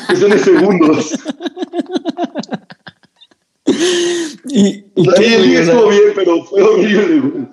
Cuestión 0.07 0.31
de 0.31 0.39
segundos. 0.39 1.15
y, 4.47 4.85
y 4.97 5.09
ahí 5.19 5.57
estuvo 5.57 5.89
bien, 5.89 6.03
pero 6.15 6.43
fue 6.45 6.63
horrible, 6.63 7.21
güey. 7.21 7.49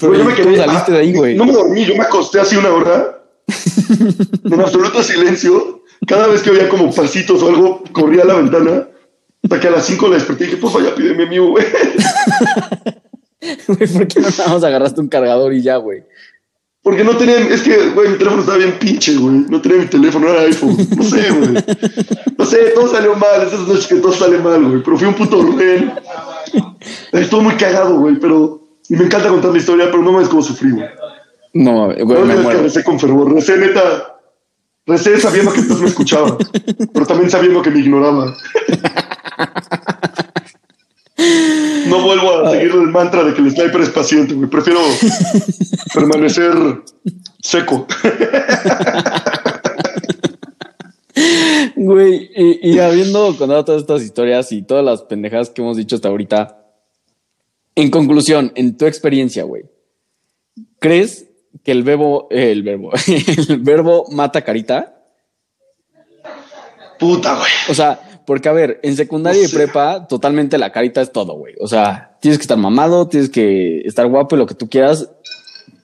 Pero 0.00 0.14
yo 0.14 0.24
me 0.24 0.34
quedé, 0.34 0.56
saliste 0.56 0.92
de 0.92 0.98
ahí, 0.98 1.12
ah, 1.14 1.18
güey? 1.18 1.36
No 1.36 1.44
me 1.44 1.52
dormí, 1.52 1.84
yo 1.84 1.94
me 1.94 2.02
acosté 2.02 2.40
así 2.40 2.56
una 2.56 2.70
hora, 2.70 3.22
en 4.44 4.60
absoluto 4.60 5.02
silencio. 5.02 5.82
Cada 6.06 6.26
vez 6.26 6.42
que 6.42 6.50
oía 6.50 6.68
como 6.68 6.92
pasitos 6.92 7.42
o 7.42 7.48
algo, 7.48 7.84
corría 7.92 8.22
a 8.22 8.26
la 8.26 8.34
ventana. 8.34 8.88
Hasta 9.42 9.60
que 9.60 9.68
a 9.68 9.72
las 9.72 9.84
5 9.84 10.08
la 10.08 10.14
desperté 10.14 10.44
y 10.44 10.46
dije, 10.48 10.58
pues 10.58 10.72
vaya, 10.72 10.94
pídeme 10.94 11.26
mío, 11.26 11.48
güey. 11.48 11.66
Güey, 13.66 13.88
¿por 13.92 14.08
qué 14.08 14.20
no 14.20 14.28
nada 14.30 14.54
más 14.54 14.64
agarraste 14.64 15.00
un 15.00 15.08
cargador 15.08 15.52
y 15.52 15.62
ya, 15.62 15.76
güey? 15.76 16.04
Porque 16.82 17.02
no 17.02 17.16
tenía, 17.16 17.38
es 17.38 17.62
que, 17.62 17.90
güey, 17.90 18.10
mi 18.10 18.18
teléfono 18.18 18.42
estaba 18.42 18.58
bien 18.58 18.78
pinche, 18.78 19.16
güey. 19.16 19.46
No 19.48 19.60
tenía 19.60 19.78
mi 19.78 19.86
teléfono, 19.86 20.28
era 20.28 20.42
iPhone. 20.42 20.76
No 20.94 21.02
sé, 21.02 21.30
güey. 21.30 21.54
No 22.36 22.44
sé, 22.44 22.58
todo 22.74 22.88
salió 22.88 23.14
mal. 23.16 23.46
Esas 23.46 23.66
noches 23.66 23.86
que 23.86 23.94
todo 23.96 24.12
sale 24.12 24.36
mal, 24.38 24.62
güey. 24.62 24.82
Pero 24.82 24.98
fui 24.98 25.08
un 25.08 25.14
puto 25.14 25.40
rubén. 25.40 25.94
Estuvo 27.12 27.40
muy 27.40 27.54
cagado, 27.54 27.98
güey. 27.98 28.16
Pero, 28.20 28.68
y 28.90 28.96
me 28.96 29.04
encanta 29.04 29.30
contar 29.30 29.52
la 29.52 29.58
historia, 29.58 29.86
pero 29.86 30.02
no 30.02 30.12
me 30.12 30.18
ves 30.18 30.28
cómo 30.28 30.42
sufrí, 30.42 30.72
güey. 30.72 30.86
No, 31.54 31.86
güey, 31.86 32.04
no 32.04 32.26
me 32.26 32.34
que 32.34 32.62
recé 32.62 32.84
con 32.84 33.00
fervor. 33.00 33.32
Recé, 33.32 33.56
neta. 33.56 34.18
Recé 34.86 35.18
sabiendo 35.18 35.54
que 35.54 35.62
tú 35.62 35.76
me 35.76 35.86
escuchabas. 35.86 36.34
pero 36.92 37.06
también 37.06 37.30
sabiendo 37.30 37.62
que 37.62 37.70
me 37.70 37.80
ignoraba. 37.80 38.36
No 41.88 42.02
vuelvo 42.02 42.38
a 42.38 42.50
seguir 42.50 42.70
el 42.72 42.88
mantra 42.88 43.24
de 43.24 43.34
que 43.34 43.42
el 43.42 43.50
sniper 43.50 43.80
es 43.82 43.90
paciente, 43.90 44.34
güey. 44.34 44.48
Prefiero 44.48 44.80
permanecer 45.94 46.54
seco. 47.40 47.86
Güey, 51.76 52.30
y, 52.34 52.78
habiendo 52.78 53.36
contado 53.36 53.64
todas 53.64 53.82
estas 53.82 54.02
historias 54.02 54.50
y 54.52 54.62
todas 54.62 54.84
las 54.84 55.02
pendejadas 55.02 55.50
que 55.50 55.60
hemos 55.60 55.76
dicho 55.76 55.96
hasta 55.96 56.08
ahorita, 56.08 56.64
en 57.74 57.90
conclusión, 57.90 58.52
en 58.54 58.76
tu 58.76 58.86
experiencia, 58.86 59.44
güey, 59.44 59.64
¿crees 60.78 61.26
que 61.62 61.72
el 61.72 61.82
verbo, 61.82 62.26
el 62.30 62.62
verbo, 62.62 62.90
el 63.48 63.58
verbo 63.58 64.06
mata 64.10 64.42
carita? 64.42 65.02
Puta, 66.98 67.36
güey. 67.36 67.52
O 67.68 67.74
sea, 67.74 68.13
porque 68.26 68.48
a 68.48 68.52
ver, 68.52 68.80
en 68.82 68.96
secundaria 68.96 69.44
y 69.44 69.48
prepa, 69.48 70.06
totalmente 70.06 70.58
la 70.58 70.72
carita 70.72 71.00
es 71.02 71.12
todo, 71.12 71.34
güey. 71.34 71.54
O 71.60 71.68
sea, 71.68 72.16
tienes 72.20 72.38
que 72.38 72.42
estar 72.42 72.58
mamado, 72.58 73.08
tienes 73.08 73.30
que 73.30 73.80
estar 73.80 74.06
guapo 74.06 74.34
y 74.34 74.38
lo 74.38 74.46
que 74.46 74.54
tú 74.54 74.68
quieras, 74.68 75.10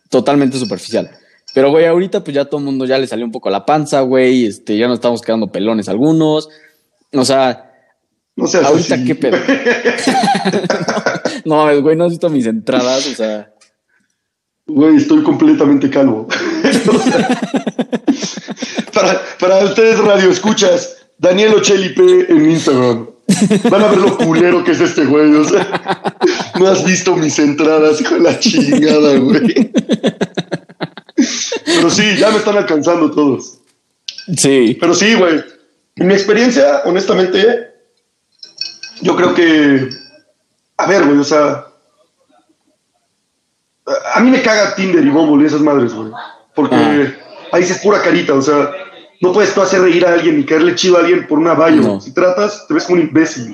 totalmente 0.09 0.59
superficial. 0.59 1.11
Pero, 1.55 1.71
güey, 1.71 1.87
ahorita 1.87 2.23
pues 2.23 2.35
ya 2.35 2.45
todo 2.45 2.59
el 2.59 2.67
mundo 2.67 2.85
ya 2.87 2.99
le 2.99 3.07
salió 3.07 3.25
un 3.25 3.33
poco 3.33 3.51
la 3.51 3.67
panza, 3.67 4.01
güey. 4.03 4.47
Este, 4.47 4.77
ya 4.77 4.87
nos 4.87 4.99
estamos 4.99 5.21
quedando 5.21 5.51
pelones 5.51 5.89
algunos. 5.89 6.49
O 7.13 7.25
sea, 7.25 7.73
No 8.37 8.47
ahorita 8.47 9.05
qué 9.05 9.15
pedo. 9.15 9.37
no, 11.45 11.83
güey, 11.83 11.97
no 11.97 12.05
has 12.05 12.11
visto 12.11 12.31
mis 12.31 12.47
entradas, 12.47 13.07
o 13.07 13.15
sea. 13.15 13.53
Güey, 14.67 14.97
estoy 14.97 15.23
completamente 15.25 15.91
calvo. 15.91 16.29
O 16.29 16.99
sea, 17.01 17.41
para, 18.93 19.21
para 19.41 19.65
ustedes, 19.65 19.99
radio 19.99 20.31
escuchas, 20.31 21.00
Daniel 21.21 21.55
Ochelipe 21.55 22.27
en 22.33 22.51
Instagram. 22.51 23.11
Van 23.71 23.83
a 23.83 23.89
ver 23.89 23.99
lo 23.99 24.17
culero 24.17 24.65
que 24.65 24.73
es 24.73 24.81
este 24.81 25.05
güey. 25.05 25.35
O 25.35 25.45
sea, 25.45 26.15
no 26.59 26.67
has 26.67 26.83
visto 26.85 27.15
mis 27.15 27.39
entradas, 27.39 28.01
hijo 28.01 28.15
de 28.15 28.21
la 28.23 28.39
chingada, 28.39 29.19
güey. 29.19 29.71
Pero 31.67 31.91
sí, 31.91 32.17
ya 32.19 32.31
me 32.31 32.39
están 32.39 32.57
alcanzando 32.57 33.11
todos. 33.11 33.59
Sí. 34.37 34.77
Pero 34.81 34.95
sí, 34.95 35.15
güey. 35.15 35.45
En 35.97 36.07
mi 36.07 36.15
experiencia, 36.15 36.83
honestamente, 36.87 37.69
yo 39.03 39.15
creo 39.15 39.35
que. 39.35 39.91
A 40.79 40.87
ver, 40.87 41.05
güey, 41.05 41.19
o 41.19 41.25
sea. 41.25 41.67
A 44.15 44.21
mí 44.21 44.31
me 44.31 44.41
caga 44.43 44.75
Tinder 44.75 45.05
y 45.05 45.11
Bumble 45.11 45.45
y 45.45 45.49
esas 45.49 45.61
madres, 45.61 45.93
güey. 45.93 46.11
Porque 46.55 46.75
Ah. 46.75 47.13
ahí 47.53 47.63
sí 47.65 47.73
es 47.73 47.79
pura 47.81 48.01
carita, 48.01 48.33
o 48.35 48.43
sea. 48.43 48.71
No 49.21 49.33
puedes 49.33 49.53
tú 49.55 49.61
hacer 49.61 49.83
reír 49.83 50.07
a 50.07 50.15
alguien 50.15 50.41
y 50.41 50.45
caerle 50.45 50.75
chido 50.75 50.97
a 50.97 51.01
alguien 51.01 51.27
por 51.27 51.39
una. 51.39 51.55
No. 51.55 52.01
Si 52.01 52.13
tratas, 52.13 52.67
te 52.67 52.75
ves 52.75 52.85
como 52.85 53.01
un 53.01 53.07
imbécil. 53.09 53.49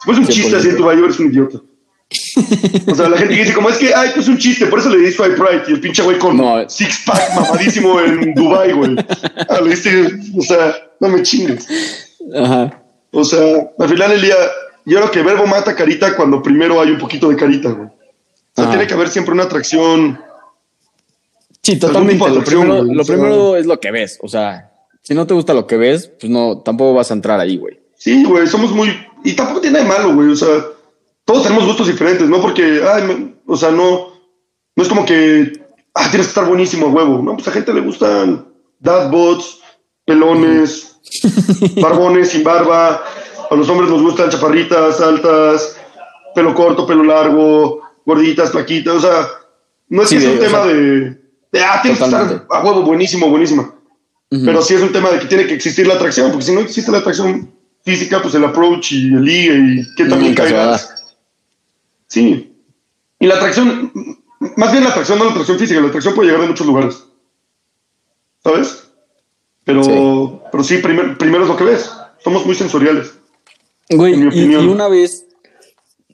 Si 0.00 0.06
pones 0.06 0.20
un 0.20 0.26
100%. 0.26 0.28
chiste 0.30 0.56
así 0.56 0.68
en 0.68 0.76
tu 0.76 0.88
bio, 0.88 1.04
eres 1.04 1.18
un 1.20 1.26
idiota. 1.26 1.58
O 2.90 2.94
sea, 2.94 3.08
la 3.08 3.16
gente 3.18 3.34
que 3.34 3.40
dice, 3.42 3.54
como 3.54 3.68
es 3.68 3.78
que, 3.78 3.92
ay, 3.94 4.10
pues 4.14 4.28
un 4.28 4.38
chiste, 4.38 4.66
por 4.66 4.78
eso 4.78 4.90
le 4.90 4.98
di 4.98 5.10
swipe 5.10 5.36
right. 5.36 5.68
Y 5.68 5.72
el 5.72 5.80
pinche 5.80 6.02
güey 6.02 6.18
con 6.18 6.36
No. 6.36 6.68
six 6.68 7.02
pack 7.06 7.34
mamadísimo 7.34 8.00
en 8.00 8.34
Dubai, 8.34 8.72
güey. 8.72 8.96
Ah, 9.48 9.60
le 9.62 9.70
diste, 9.70 10.10
o 10.38 10.42
sea, 10.42 10.74
no 11.00 11.08
me 11.08 11.22
chingues. 11.22 11.66
Ajá. 12.34 12.82
O 13.12 13.24
sea, 13.24 13.70
al 13.78 13.88
final 13.88 14.10
del 14.10 14.22
día, 14.22 14.36
yo 14.84 14.98
creo 14.98 15.10
que 15.10 15.22
verbo 15.22 15.46
mata 15.46 15.74
carita 15.74 16.14
cuando 16.16 16.42
primero 16.42 16.80
hay 16.80 16.90
un 16.90 16.98
poquito 16.98 17.28
de 17.28 17.36
carita, 17.36 17.70
güey. 17.70 17.88
O 17.88 17.92
sea, 18.54 18.64
Ajá. 18.64 18.70
tiene 18.72 18.86
que 18.86 18.94
haber 18.94 19.08
siempre 19.08 19.32
una 19.34 19.44
atracción. 19.44 20.20
Sí, 21.62 21.78
totalmente. 21.78 22.28
Lo 22.28 23.04
primero 23.04 23.56
es 23.56 23.66
lo 23.66 23.80
que 23.80 23.90
ves. 23.90 24.18
O 24.22 24.28
sea, 24.28 24.70
si 25.06 25.14
no 25.14 25.24
te 25.24 25.34
gusta 25.34 25.54
lo 25.54 25.68
que 25.68 25.76
ves, 25.76 26.08
pues 26.18 26.28
no, 26.30 26.62
tampoco 26.64 26.94
vas 26.94 27.10
a 27.12 27.14
entrar 27.14 27.38
ahí, 27.38 27.56
güey. 27.58 27.78
Sí, 27.96 28.24
güey, 28.24 28.46
somos 28.48 28.72
muy. 28.72 28.90
Y 29.22 29.34
tampoco 29.34 29.60
tiene 29.60 29.78
nada 29.78 29.92
de 29.94 29.98
malo, 30.02 30.14
güey. 30.16 30.30
O 30.30 30.36
sea, 30.36 30.48
todos 31.24 31.44
tenemos 31.44 31.64
gustos 31.64 31.86
diferentes, 31.86 32.28
¿no? 32.28 32.40
Porque, 32.40 32.80
ay, 32.92 33.02
me- 33.04 33.34
o 33.46 33.56
sea, 33.56 33.70
no. 33.70 34.08
No 34.74 34.82
es 34.82 34.88
como 34.88 35.04
que. 35.06 35.52
Ah, 35.94 36.08
tienes 36.10 36.26
que 36.26 36.30
estar 36.30 36.46
buenísimo, 36.46 36.86
a 36.86 36.90
huevo. 36.90 37.22
No, 37.22 37.34
pues 37.34 37.46
a 37.46 37.52
gente 37.52 37.72
le 37.72 37.80
gustan 37.82 38.48
dadbots, 38.80 39.60
pelones, 40.04 40.98
barbones 41.80 42.30
sin 42.30 42.42
barba. 42.44 43.02
A 43.50 43.54
los 43.54 43.68
hombres 43.68 43.88
nos 43.88 44.02
gustan 44.02 44.28
chaparritas, 44.28 45.00
altas, 45.00 45.76
pelo 46.34 46.52
corto, 46.54 46.84
pelo 46.86 47.04
largo, 47.04 47.80
gorditas, 48.04 48.50
plaquitas. 48.50 48.96
O 48.96 49.00
sea, 49.00 49.28
no 49.88 50.02
es 50.02 50.08
Sí, 50.08 50.16
que 50.16 50.20
sea 50.22 50.30
un 50.32 50.38
o 50.38 50.40
tema 50.40 50.58
sea, 50.64 50.66
de, 50.66 50.74
de, 51.52 51.60
Ah, 51.64 51.78
tienes 51.80 51.98
que 52.00 52.04
estar 52.04 52.46
a 52.50 52.62
huevo, 52.64 52.82
buenísimo, 52.82 53.30
buenísima. 53.30 53.72
Pero 54.28 54.60
sí 54.62 54.74
es 54.74 54.82
un 54.82 54.92
tema 54.92 55.10
de 55.10 55.20
que 55.20 55.26
tiene 55.26 55.46
que 55.46 55.54
existir 55.54 55.86
la 55.86 55.94
atracción, 55.94 56.30
porque 56.30 56.46
si 56.46 56.52
no 56.52 56.60
existe 56.60 56.90
la 56.90 56.98
atracción 56.98 57.52
física, 57.84 58.20
pues 58.20 58.34
el 58.34 58.44
approach 58.44 58.92
y 58.92 59.06
el 59.14 59.22
ligue 59.24 59.54
y 59.82 59.94
que 59.94 60.04
también 60.06 60.34
caigas. 60.34 61.16
Sí. 62.08 62.52
Y 63.20 63.26
la 63.26 63.36
atracción, 63.36 63.92
más 64.56 64.72
bien 64.72 64.82
la 64.84 64.90
atracción, 64.90 65.18
no 65.18 65.24
la 65.26 65.30
atracción 65.30 65.58
física, 65.58 65.80
la 65.80 65.88
atracción 65.88 66.14
puede 66.14 66.28
llegar 66.28 66.42
de 66.42 66.48
muchos 66.48 66.66
lugares. 66.66 67.04
¿Sabes? 68.42 68.88
Pero 69.64 69.82
Sí. 69.84 69.90
pero 70.52 70.64
sí 70.64 70.78
primer- 70.78 71.16
primero 71.18 71.44
es 71.44 71.48
lo 71.48 71.56
que 71.56 71.64
ves. 71.64 71.90
Somos 72.22 72.44
muy 72.46 72.54
sensoriales. 72.54 73.14
Güey, 73.90 74.14
en 74.14 74.20
mi 74.20 74.24
y, 74.26 74.28
opinión. 74.28 74.64
y 74.64 74.68
una 74.68 74.88
vez, 74.88 75.26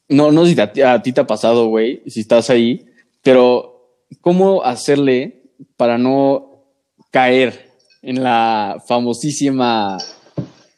no, 0.08 0.30
no 0.32 0.44
sé 0.44 0.54
si 0.54 0.82
a 0.82 1.02
ti 1.02 1.12
te 1.12 1.20
ha 1.22 1.26
pasado, 1.26 1.66
güey, 1.66 2.02
si 2.06 2.20
estás 2.20 2.50
ahí, 2.50 2.86
pero 3.22 3.96
¿cómo 4.20 4.62
hacerle 4.62 5.42
para 5.76 5.96
no 5.98 6.64
caer 7.10 7.71
en 8.02 8.22
la 8.22 8.82
famosísima 8.86 9.96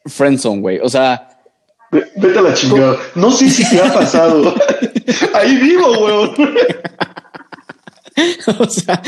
friendzone, 0.07 0.61
güey? 0.61 0.79
O 0.81 0.89
sea, 0.89 1.31
Ve- 1.91 2.07
Vete 2.17 2.39
a 2.39 2.43
la 2.43 2.55
chingada. 2.55 2.97
No 3.15 3.31
sé 3.31 3.49
si 3.49 3.69
te 3.69 3.81
ha 3.81 3.93
pasado. 3.93 4.53
Ahí 5.35 5.57
vivo, 5.57 5.87
weón. 6.05 6.31
o 8.59 8.69
sea, 8.69 9.01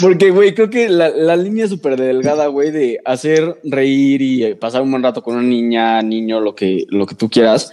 porque, 0.00 0.30
güey, 0.30 0.54
creo 0.54 0.70
que 0.70 0.88
la, 0.88 1.08
la 1.10 1.36
línea 1.36 1.68
súper 1.68 1.96
delgada, 2.00 2.46
güey, 2.46 2.70
de 2.70 3.00
hacer 3.04 3.60
reír 3.64 4.22
y 4.22 4.54
pasar 4.54 4.82
un 4.82 4.90
buen 4.90 5.02
rato 5.02 5.22
con 5.22 5.34
una 5.34 5.42
niña, 5.44 6.02
niño, 6.02 6.40
lo 6.40 6.54
que, 6.54 6.86
lo 6.88 7.06
que 7.06 7.14
tú 7.14 7.28
quieras, 7.28 7.72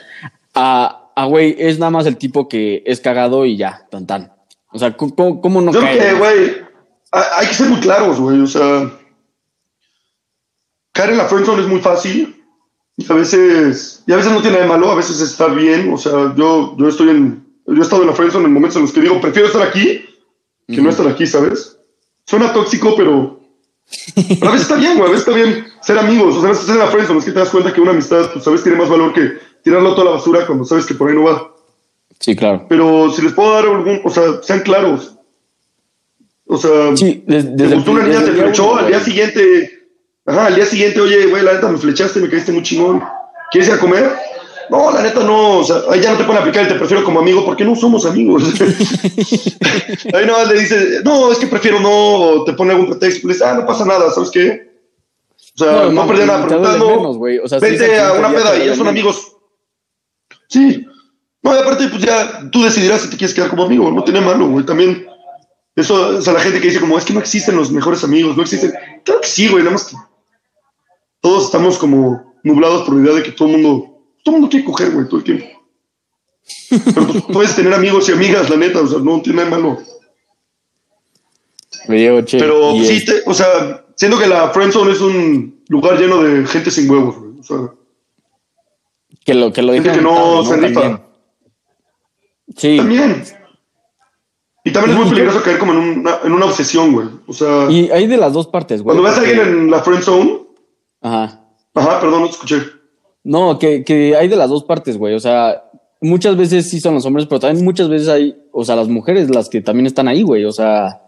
a, 0.54 1.12
a, 1.16 1.26
güey, 1.26 1.56
es 1.58 1.80
nada 1.80 1.90
más 1.92 2.06
el 2.06 2.18
tipo 2.18 2.48
que 2.48 2.84
es 2.86 3.00
cagado 3.00 3.46
y 3.46 3.58
ya, 3.58 3.88
tan 3.90 4.06
tan. 4.06 4.32
O 4.72 4.80
sea, 4.80 4.96
¿cómo, 4.96 5.42
cómo 5.42 5.62
no 5.62 5.72
Yo 5.72 5.80
creo 5.80 5.98
que, 6.00 6.14
güey, 6.14 6.52
ha- 7.12 7.40
hay 7.40 7.48
que 7.48 7.54
ser 7.54 7.70
muy 7.70 7.80
claros, 7.80 8.20
güey. 8.20 8.40
O 8.42 8.48
sea, 8.48 8.92
caer 10.98 11.12
en 11.12 11.18
la 11.18 11.26
friendzone 11.26 11.62
es 11.62 11.68
muy 11.68 11.80
fácil 11.80 12.44
y 12.98 13.12
a 13.12 13.16
veces, 13.16 14.04
y 14.08 14.12
a 14.12 14.16
veces 14.18 14.32
no 14.32 14.42
tiene 14.42 14.58
nada 14.58 14.64
de 14.66 14.72
malo, 14.72 14.92
a 14.92 14.96
veces 14.96 15.22
está 15.22 15.48
bien. 15.48 15.94
O 15.94 15.98
sea, 15.98 16.34
yo, 16.36 16.76
yo 16.78 16.88
estoy 16.88 17.10
en, 17.10 17.46
yo 17.68 17.76
he 17.76 17.82
estado 17.82 18.02
en 18.02 18.08
la 18.10 18.16
friendzone 18.16 18.46
en 18.46 18.54
momentos 18.54 18.76
en 18.78 18.82
los 18.84 18.92
que 18.92 19.02
digo, 19.02 19.22
prefiero 19.22 19.48
estar 19.48 19.62
aquí 19.62 20.04
que 20.68 20.82
no 20.82 20.90
estar 20.90 21.08
aquí, 21.08 21.26
¿sabes? 21.26 21.78
Suena 22.26 22.52
tóxico, 22.52 22.94
pero, 22.98 23.40
pero 24.40 24.50
a 24.50 24.54
veces 24.54 24.68
está 24.68 24.76
bien, 24.76 24.98
güey. 24.98 25.08
A 25.08 25.12
veces 25.12 25.28
está 25.28 25.34
bien 25.42 25.66
ser 25.82 25.98
amigos. 26.00 26.36
O 26.36 26.42
sea, 26.42 26.50
a 26.50 26.54
veces 26.54 26.68
en 26.68 26.78
la 26.80 26.88
friendzone, 26.88 27.20
es 27.20 27.26
que 27.26 27.32
te 27.32 27.40
das 27.40 27.50
cuenta 27.50 27.72
que 27.74 27.80
una 27.80 27.92
amistad, 27.92 28.32
pues 28.34 28.46
a 28.48 28.50
veces 28.52 28.64
tiene 28.66 28.80
más 28.80 28.90
valor 28.90 29.14
que 29.14 29.38
tirarlo 29.64 29.94
toda 29.94 30.06
la 30.06 30.12
basura 30.18 30.46
cuando 30.46 30.66
sabes 30.66 30.86
que 30.86 30.94
por 30.96 31.08
ahí 31.10 31.16
no 31.16 31.24
va. 31.24 31.54
Sí, 32.20 32.36
claro. 32.36 32.66
Pero 32.68 33.12
si 33.12 33.22
les 33.22 33.32
puedo 33.34 33.54
dar 33.54 33.66
algún, 33.66 34.02
o 34.04 34.10
sea, 34.10 34.42
sean 34.42 34.62
claros. 34.62 35.14
O 36.48 36.58
sea, 36.58 36.96
Sí, 36.98 37.24
des- 37.28 37.46
te 37.46 37.52
desde, 37.64 37.76
gustó 37.76 37.92
una 37.92 38.04
niña, 38.04 38.20
desde 38.20 38.26
te 38.26 38.30
el 38.32 38.36
día 38.36 38.44
flechó, 38.46 38.76
al 38.76 38.88
día 38.88 39.00
siguiente, 39.00 39.77
ajá, 40.28 40.46
al 40.48 40.56
día 40.56 40.66
siguiente, 40.66 41.02
oye, 41.02 41.26
güey, 41.26 41.44
la 41.44 41.54
neta 41.54 41.70
me 41.70 41.78
flechaste, 41.78 42.20
me 42.20 42.30
caíste 42.30 42.52
muy 42.52 42.64
chingón. 42.64 43.04
¿Quieres 43.52 43.70
ir 43.70 43.76
a 43.76 43.80
comer? 43.80 44.12
No, 44.70 44.92
la 44.92 45.02
neta 45.02 45.22
no, 45.24 45.60
o 45.60 45.64
sea, 45.64 45.78
ahí 45.90 46.02
ya 46.02 46.12
no 46.12 46.18
te 46.18 46.26
pueden 46.26 46.42
aplicar 46.42 46.64
el 46.64 46.68
te 46.68 46.76
prefiero 46.76 47.04
como 47.04 47.20
amigo, 47.20 47.46
porque 47.46 47.64
no 47.64 47.76
somos 47.76 48.06
amigos. 48.06 48.44
ahí 50.14 50.26
nada 50.26 50.40
más 50.40 50.50
le 50.50 50.60
dices, 50.60 51.04
no, 51.06 51.32
es 51.32 51.38
que 51.38 51.48
prefiero 51.48 51.80
no, 51.80 51.90
o 51.90 52.44
te 52.44 52.54
pone 52.54 52.72
algún 52.72 52.88
pretexto, 52.88 53.22
y 53.22 53.28
le 53.28 53.34
dices, 53.34 53.48
ah, 53.48 53.54
no 53.54 53.66
pasa 53.66 53.86
nada, 53.86 54.12
¿sabes 54.12 54.30
qué? 54.30 54.68
O 55.56 55.64
sea, 55.64 55.72
no, 55.72 55.92
no, 55.92 56.14
nada 56.14 56.46
preguntando, 56.46 56.90
menos, 56.90 57.18
güey. 57.18 57.40
O 57.40 57.48
sea, 57.48 57.60
si 57.60 57.66
es 57.66 57.80
vete 57.80 58.00
a 58.00 58.14
una 58.14 58.30
peda 58.30 58.58
y 58.58 58.68
ya 58.68 58.76
son 58.76 58.88
amigos. 58.88 59.38
Sí. 60.50 60.86
No, 61.42 61.56
y 61.56 61.60
aparte, 61.60 61.88
pues 61.88 62.04
ya 62.04 62.50
tú 62.52 62.64
decidirás 62.64 63.02
si 63.02 63.10
te 63.10 63.18
quieres 63.18 63.34
quedar 63.34 63.50
como 63.50 63.64
amigo, 63.64 63.90
no 63.90 64.04
tiene 64.04 64.22
malo, 64.22 64.48
güey, 64.50 64.66
también. 64.66 65.08
Eso, 65.76 66.18
o 66.18 66.22
sea, 66.22 66.34
la 66.34 66.42
gente 66.42 66.60
que 66.60 66.68
dice 66.68 66.80
como, 66.80 66.98
es 66.98 67.06
que 67.06 67.14
no 67.14 67.20
existen 67.20 67.56
los 67.56 67.72
mejores 67.72 68.04
amigos, 68.04 68.36
no 68.36 68.44
existen. 68.44 68.74
Claro 69.04 69.22
que 69.22 69.28
sí, 69.28 69.48
güey, 69.48 69.64
nada 69.64 69.74
más 69.74 69.86
que 69.86 69.96
todos 71.28 71.44
estamos 71.44 71.78
como 71.78 72.36
nublados 72.42 72.84
por 72.84 72.96
la 72.96 73.02
idea 73.04 73.16
de 73.16 73.24
que 73.24 73.34
todo 73.34 73.50
el 73.50 73.56
mundo, 73.62 74.00
todo 74.24 74.36
el 74.36 74.42
mundo 74.42 74.50
quiere 74.50 74.64
coger, 74.66 74.92
güey, 74.92 75.06
todo 75.08 75.18
el 75.18 75.26
tiempo. 75.26 75.46
Pero 76.70 77.06
pues, 77.08 77.24
puedes 77.34 77.54
tener 77.54 77.74
amigos 77.74 78.08
y 78.08 78.14
amigas, 78.14 78.50
la 78.50 78.56
neta, 78.56 78.80
o 78.80 78.88
sea, 78.88 79.00
no 79.00 79.22
tiene 79.22 79.44
nada 79.44 79.58
de 79.58 79.62
malo. 79.62 79.78
Me 81.90 82.00
llevo, 82.00 82.22
che, 82.22 82.38
Pero 82.40 82.72
sí, 82.82 83.04
te- 83.04 83.24
o 83.26 83.34
sea, 83.34 83.86
siento 83.98 84.18
que 84.18 84.26
la 84.28 84.52
friendzone 84.52 84.94
es 84.94 85.02
un 85.02 85.64
lugar 85.68 86.00
lleno 86.00 86.24
de 86.24 86.48
gente 86.48 86.72
sin 86.72 86.90
huevos, 86.90 87.18
güey. 87.18 87.40
O 87.40 87.44
sea, 87.44 87.58
que 89.26 89.34
lo 89.34 89.52
que 89.52 89.62
lo 89.62 89.74
gente 89.74 89.92
que 89.92 90.02
no 90.02 90.46
se 90.46 90.56
rifa. 90.56 91.02
Sí. 92.56 92.78
También. 92.78 93.22
Y 94.64 94.72
también 94.72 94.98
es 94.98 95.04
muy 95.04 95.10
peligroso 95.10 95.44
caer 95.44 95.60
como 95.60 95.74
en 95.74 95.80
una, 96.00 96.20
en 96.24 96.32
una 96.32 96.46
obsesión, 96.46 96.94
güey. 96.94 97.10
O 97.28 97.34
sea, 97.34 97.70
Y 97.70 97.90
hay 97.92 98.08
de 98.08 98.16
las 98.16 98.32
dos 98.32 98.48
partes, 98.48 98.82
güey. 98.82 98.96
cuando 98.98 99.04
ves 99.04 99.18
a 99.18 99.30
alguien 99.30 99.40
en 99.46 99.72
la 99.72 99.84
friend 99.84 100.04
zone, 100.04 100.47
Ajá. 101.08 101.42
ajá, 101.76 102.00
perdón, 102.02 102.22
no 102.22 102.28
te 102.28 102.34
escuché. 102.34 102.62
No, 103.24 103.58
que, 103.60 103.84
que 103.84 104.16
hay 104.16 104.28
de 104.28 104.36
las 104.36 104.50
dos 104.50 104.64
partes, 104.64 104.98
güey. 104.98 105.14
O 105.16 105.20
sea, 105.20 105.64
muchas 106.02 106.36
veces 106.38 106.70
sí 106.70 106.80
son 106.80 106.94
los 106.96 107.06
hombres, 107.06 107.26
pero 107.28 107.40
también 107.40 107.64
muchas 107.66 107.90
veces 107.90 108.08
hay, 108.08 108.38
o 108.52 108.64
sea, 108.64 108.76
las 108.76 108.88
mujeres 108.88 109.30
las 109.30 109.50
que 109.50 109.62
también 109.62 109.86
están 109.86 110.08
ahí, 110.08 110.24
güey. 110.24 110.46
O 110.46 110.52
sea, 110.52 111.02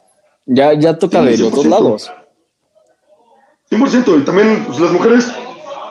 ya, 0.46 0.74
ya 0.74 0.98
toca 0.98 1.22
Sí, 1.22 1.30
de 1.30 1.38
los 1.38 1.52
dos 1.52 1.66
100%. 1.66 1.70
lados. 1.70 2.12
100%. 3.72 4.22
Y 4.22 4.26
también 4.26 4.64
pues, 4.66 4.80
las 4.80 4.92
mujeres, 4.92 5.32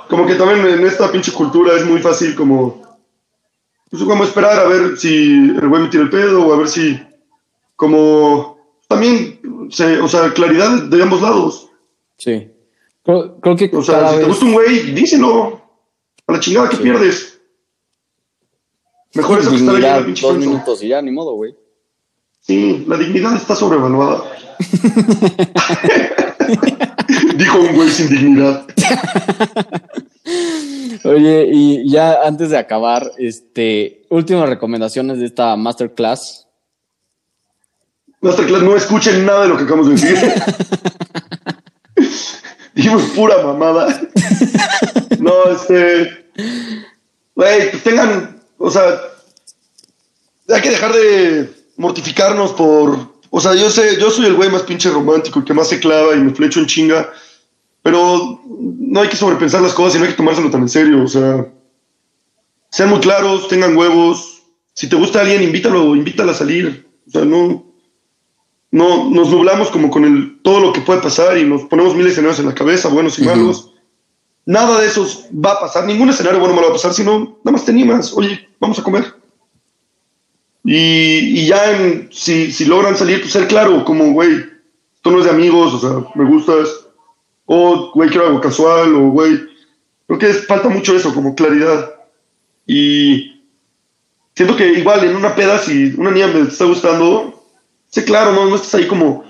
como 0.08 0.26
que 0.26 0.34
también 0.34 0.66
en 0.66 0.86
esta 0.86 1.10
pinche 1.10 1.32
cultura 1.32 1.74
es 1.76 1.84
muy 1.86 2.00
fácil 2.00 2.34
como, 2.34 2.82
pues 3.90 4.02
como 4.02 4.24
esperar 4.24 4.58
a 4.58 4.64
ver 4.68 4.96
si 4.96 5.08
el 5.34 5.68
güey 5.68 5.82
me 5.82 5.88
tira 5.88 6.02
el 6.02 6.10
pedo 6.10 6.46
o 6.46 6.52
a 6.52 6.58
ver 6.58 6.68
si, 6.68 7.00
como, 7.76 8.58
también, 8.88 9.68
se, 9.70 9.98
o 10.00 10.08
sea, 10.08 10.32
claridad 10.32 10.82
de 10.84 11.02
ambos 11.02 11.22
lados. 11.22 11.68
Sí. 12.18 12.50
Creo, 13.08 13.56
que. 13.56 13.70
O 13.74 13.82
sea, 13.82 14.10
si 14.10 14.18
te 14.18 14.24
gusta 14.24 14.44
un 14.44 14.52
güey, 14.52 14.92
díselo. 14.92 15.62
A 16.26 16.32
la 16.32 16.40
chingada 16.40 16.68
que 16.68 16.76
pierdes. 16.76 17.40
Mejor 19.14 19.38
eso 19.38 19.48
que 19.48 19.56
estar 19.56 19.76
ahí 19.76 20.04
en 20.04 20.14
Dos 20.14 20.36
minutos 20.36 20.82
y 20.82 20.88
ya, 20.88 21.00
ni 21.00 21.10
modo, 21.10 21.32
güey. 21.32 21.56
Sí, 22.40 22.84
la 22.86 22.98
dignidad 22.98 23.34
está 23.34 23.54
sobrevaluada. 23.54 24.24
Dijo 27.36 27.58
un 27.58 27.76
güey 27.76 27.88
sin 27.88 28.10
dignidad. 28.10 28.66
Oye, 31.04 31.48
y 31.50 31.90
ya 31.90 32.18
antes 32.24 32.50
de 32.50 32.58
acabar, 32.58 33.10
este, 33.16 34.04
últimas 34.10 34.50
recomendaciones 34.50 35.18
de 35.18 35.24
esta 35.24 35.56
masterclass. 35.56 36.46
Masterclass, 38.20 38.62
no 38.62 38.76
escuchen 38.76 39.24
nada 39.24 39.44
de 39.44 39.48
lo 39.48 39.56
que 39.56 39.62
acabamos 39.62 39.88
de 39.88 39.94
decir. 39.94 40.18
Dijimos 42.78 43.02
pura 43.16 43.42
mamada. 43.42 43.88
No, 45.18 45.50
este. 45.50 46.30
Güey, 47.34 47.72
pues 47.72 47.82
tengan. 47.82 48.40
O 48.56 48.70
sea, 48.70 49.00
hay 50.48 50.60
que 50.62 50.70
dejar 50.70 50.92
de 50.92 51.50
mortificarnos 51.76 52.52
por. 52.52 53.14
O 53.30 53.40
sea, 53.40 53.56
yo 53.56 53.68
sé, 53.68 53.98
yo 54.00 54.12
soy 54.12 54.26
el 54.26 54.34
güey 54.34 54.48
más 54.48 54.62
pinche 54.62 54.90
romántico, 54.90 55.44
que 55.44 55.52
más 55.52 55.68
se 55.68 55.80
clava 55.80 56.14
y 56.14 56.20
me 56.20 56.32
flecho 56.32 56.60
en 56.60 56.66
chinga. 56.66 57.12
Pero 57.82 58.40
no 58.46 59.00
hay 59.00 59.08
que 59.08 59.16
sobrepensar 59.16 59.60
las 59.60 59.74
cosas 59.74 59.96
y 59.96 59.98
no 59.98 60.04
hay 60.04 60.12
que 60.12 60.16
tomárselo 60.16 60.48
tan 60.48 60.62
en 60.62 60.68
serio. 60.68 61.02
O 61.02 61.08
sea, 61.08 61.48
sean 62.70 62.90
muy 62.90 63.00
claros, 63.00 63.48
tengan 63.48 63.76
huevos. 63.76 64.42
Si 64.72 64.88
te 64.88 64.94
gusta 64.94 65.22
alguien, 65.22 65.42
invítalo, 65.42 65.96
invítala 65.96 66.30
a 66.30 66.36
salir. 66.36 66.86
O 67.08 67.10
sea, 67.10 67.24
no, 67.24 67.67
no 68.70 69.10
nos 69.10 69.30
nublamos 69.30 69.70
como 69.70 69.90
con 69.90 70.04
el, 70.04 70.40
todo 70.42 70.60
lo 70.60 70.72
que 70.72 70.80
puede 70.80 71.00
pasar 71.00 71.38
y 71.38 71.44
nos 71.44 71.62
ponemos 71.64 71.94
mil 71.94 72.06
escenarios 72.06 72.38
en 72.38 72.46
la 72.46 72.54
cabeza, 72.54 72.88
buenos 72.88 73.18
y 73.18 73.24
malos. 73.24 73.72
Nada 74.44 74.80
de 74.80 74.86
eso 74.86 75.06
va 75.32 75.52
a 75.52 75.60
pasar, 75.60 75.84
ningún 75.84 76.08
escenario 76.08 76.40
bueno 76.40 76.54
me 76.54 76.62
va 76.62 76.68
a 76.68 76.72
pasar, 76.72 76.92
sino 76.94 77.18
nada 77.44 77.52
más 77.52 77.64
te 77.64 77.70
animas, 77.70 78.12
oye, 78.14 78.48
vamos 78.58 78.78
a 78.78 78.82
comer. 78.82 79.14
Y, 80.64 81.46
ya 81.46 82.08
si, 82.10 82.52
si, 82.52 82.64
logran 82.66 82.96
salir, 82.96 83.20
pues 83.20 83.32
ser 83.32 83.46
claro, 83.46 83.84
como, 83.84 84.12
güey, 84.12 84.44
tú 85.00 85.10
no 85.10 85.18
es 85.18 85.24
de 85.24 85.30
amigos, 85.30 85.72
o 85.74 85.80
sea, 85.80 86.10
me 86.14 86.28
gustas, 86.28 86.68
o, 87.46 87.90
güey, 87.94 88.10
quiero 88.10 88.26
algo 88.26 88.40
casual, 88.40 88.94
o, 88.94 89.10
güey, 89.10 89.38
creo 90.06 90.18
que 90.18 90.32
falta 90.34 90.68
mucho 90.68 90.94
eso, 90.94 91.14
como 91.14 91.34
claridad. 91.34 91.94
Y 92.66 93.42
siento 94.34 94.56
que 94.56 94.72
igual 94.72 95.04
en 95.04 95.16
una 95.16 95.34
peda, 95.34 95.58
si 95.58 95.94
una 95.96 96.10
niña 96.10 96.26
me 96.26 96.40
está 96.42 96.66
gustando, 96.66 97.37
Sí, 97.90 98.02
claro, 98.04 98.32
no, 98.32 98.46
no 98.46 98.56
estás 98.56 98.74
ahí 98.74 98.86
como, 98.86 99.24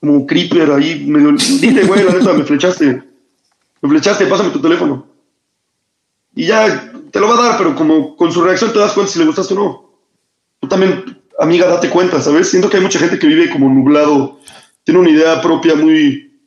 como 0.00 0.26
creeper 0.26 0.70
ahí, 0.70 1.04
medio. 1.06 1.32
Dile, 1.60 1.84
güey, 1.84 2.04
la 2.04 2.12
neta, 2.12 2.32
me 2.32 2.44
flechaste. 2.44 3.02
Me 3.82 3.88
flechaste, 3.88 4.26
pásame 4.26 4.50
tu 4.50 4.60
teléfono. 4.60 5.06
Y 6.34 6.46
ya 6.46 6.90
te 7.10 7.20
lo 7.20 7.28
va 7.28 7.34
a 7.34 7.48
dar, 7.48 7.58
pero 7.58 7.74
como 7.74 8.16
con 8.16 8.32
su 8.32 8.42
reacción 8.42 8.72
te 8.72 8.78
das 8.78 8.92
cuenta 8.92 9.12
si 9.12 9.18
le 9.18 9.26
gustaste 9.26 9.54
o 9.54 9.56
no. 9.56 9.90
Tú 10.60 10.68
también, 10.68 11.22
amiga, 11.38 11.66
date 11.66 11.90
cuenta, 11.90 12.20
¿sabes? 12.20 12.48
Siento 12.50 12.70
que 12.70 12.78
hay 12.78 12.82
mucha 12.82 12.98
gente 12.98 13.18
que 13.18 13.26
vive 13.26 13.50
como 13.50 13.68
nublado, 13.68 14.40
tiene 14.84 15.00
una 15.00 15.10
idea 15.10 15.40
propia 15.40 15.74
muy, 15.74 16.40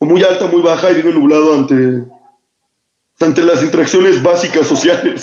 muy 0.00 0.22
alta, 0.22 0.46
muy 0.46 0.62
baja 0.62 0.90
y 0.90 0.96
vive 0.96 1.12
nublado 1.12 1.54
ante, 1.54 2.04
ante 3.20 3.42
las 3.42 3.62
interacciones 3.62 4.22
básicas 4.22 4.66
sociales. 4.66 5.22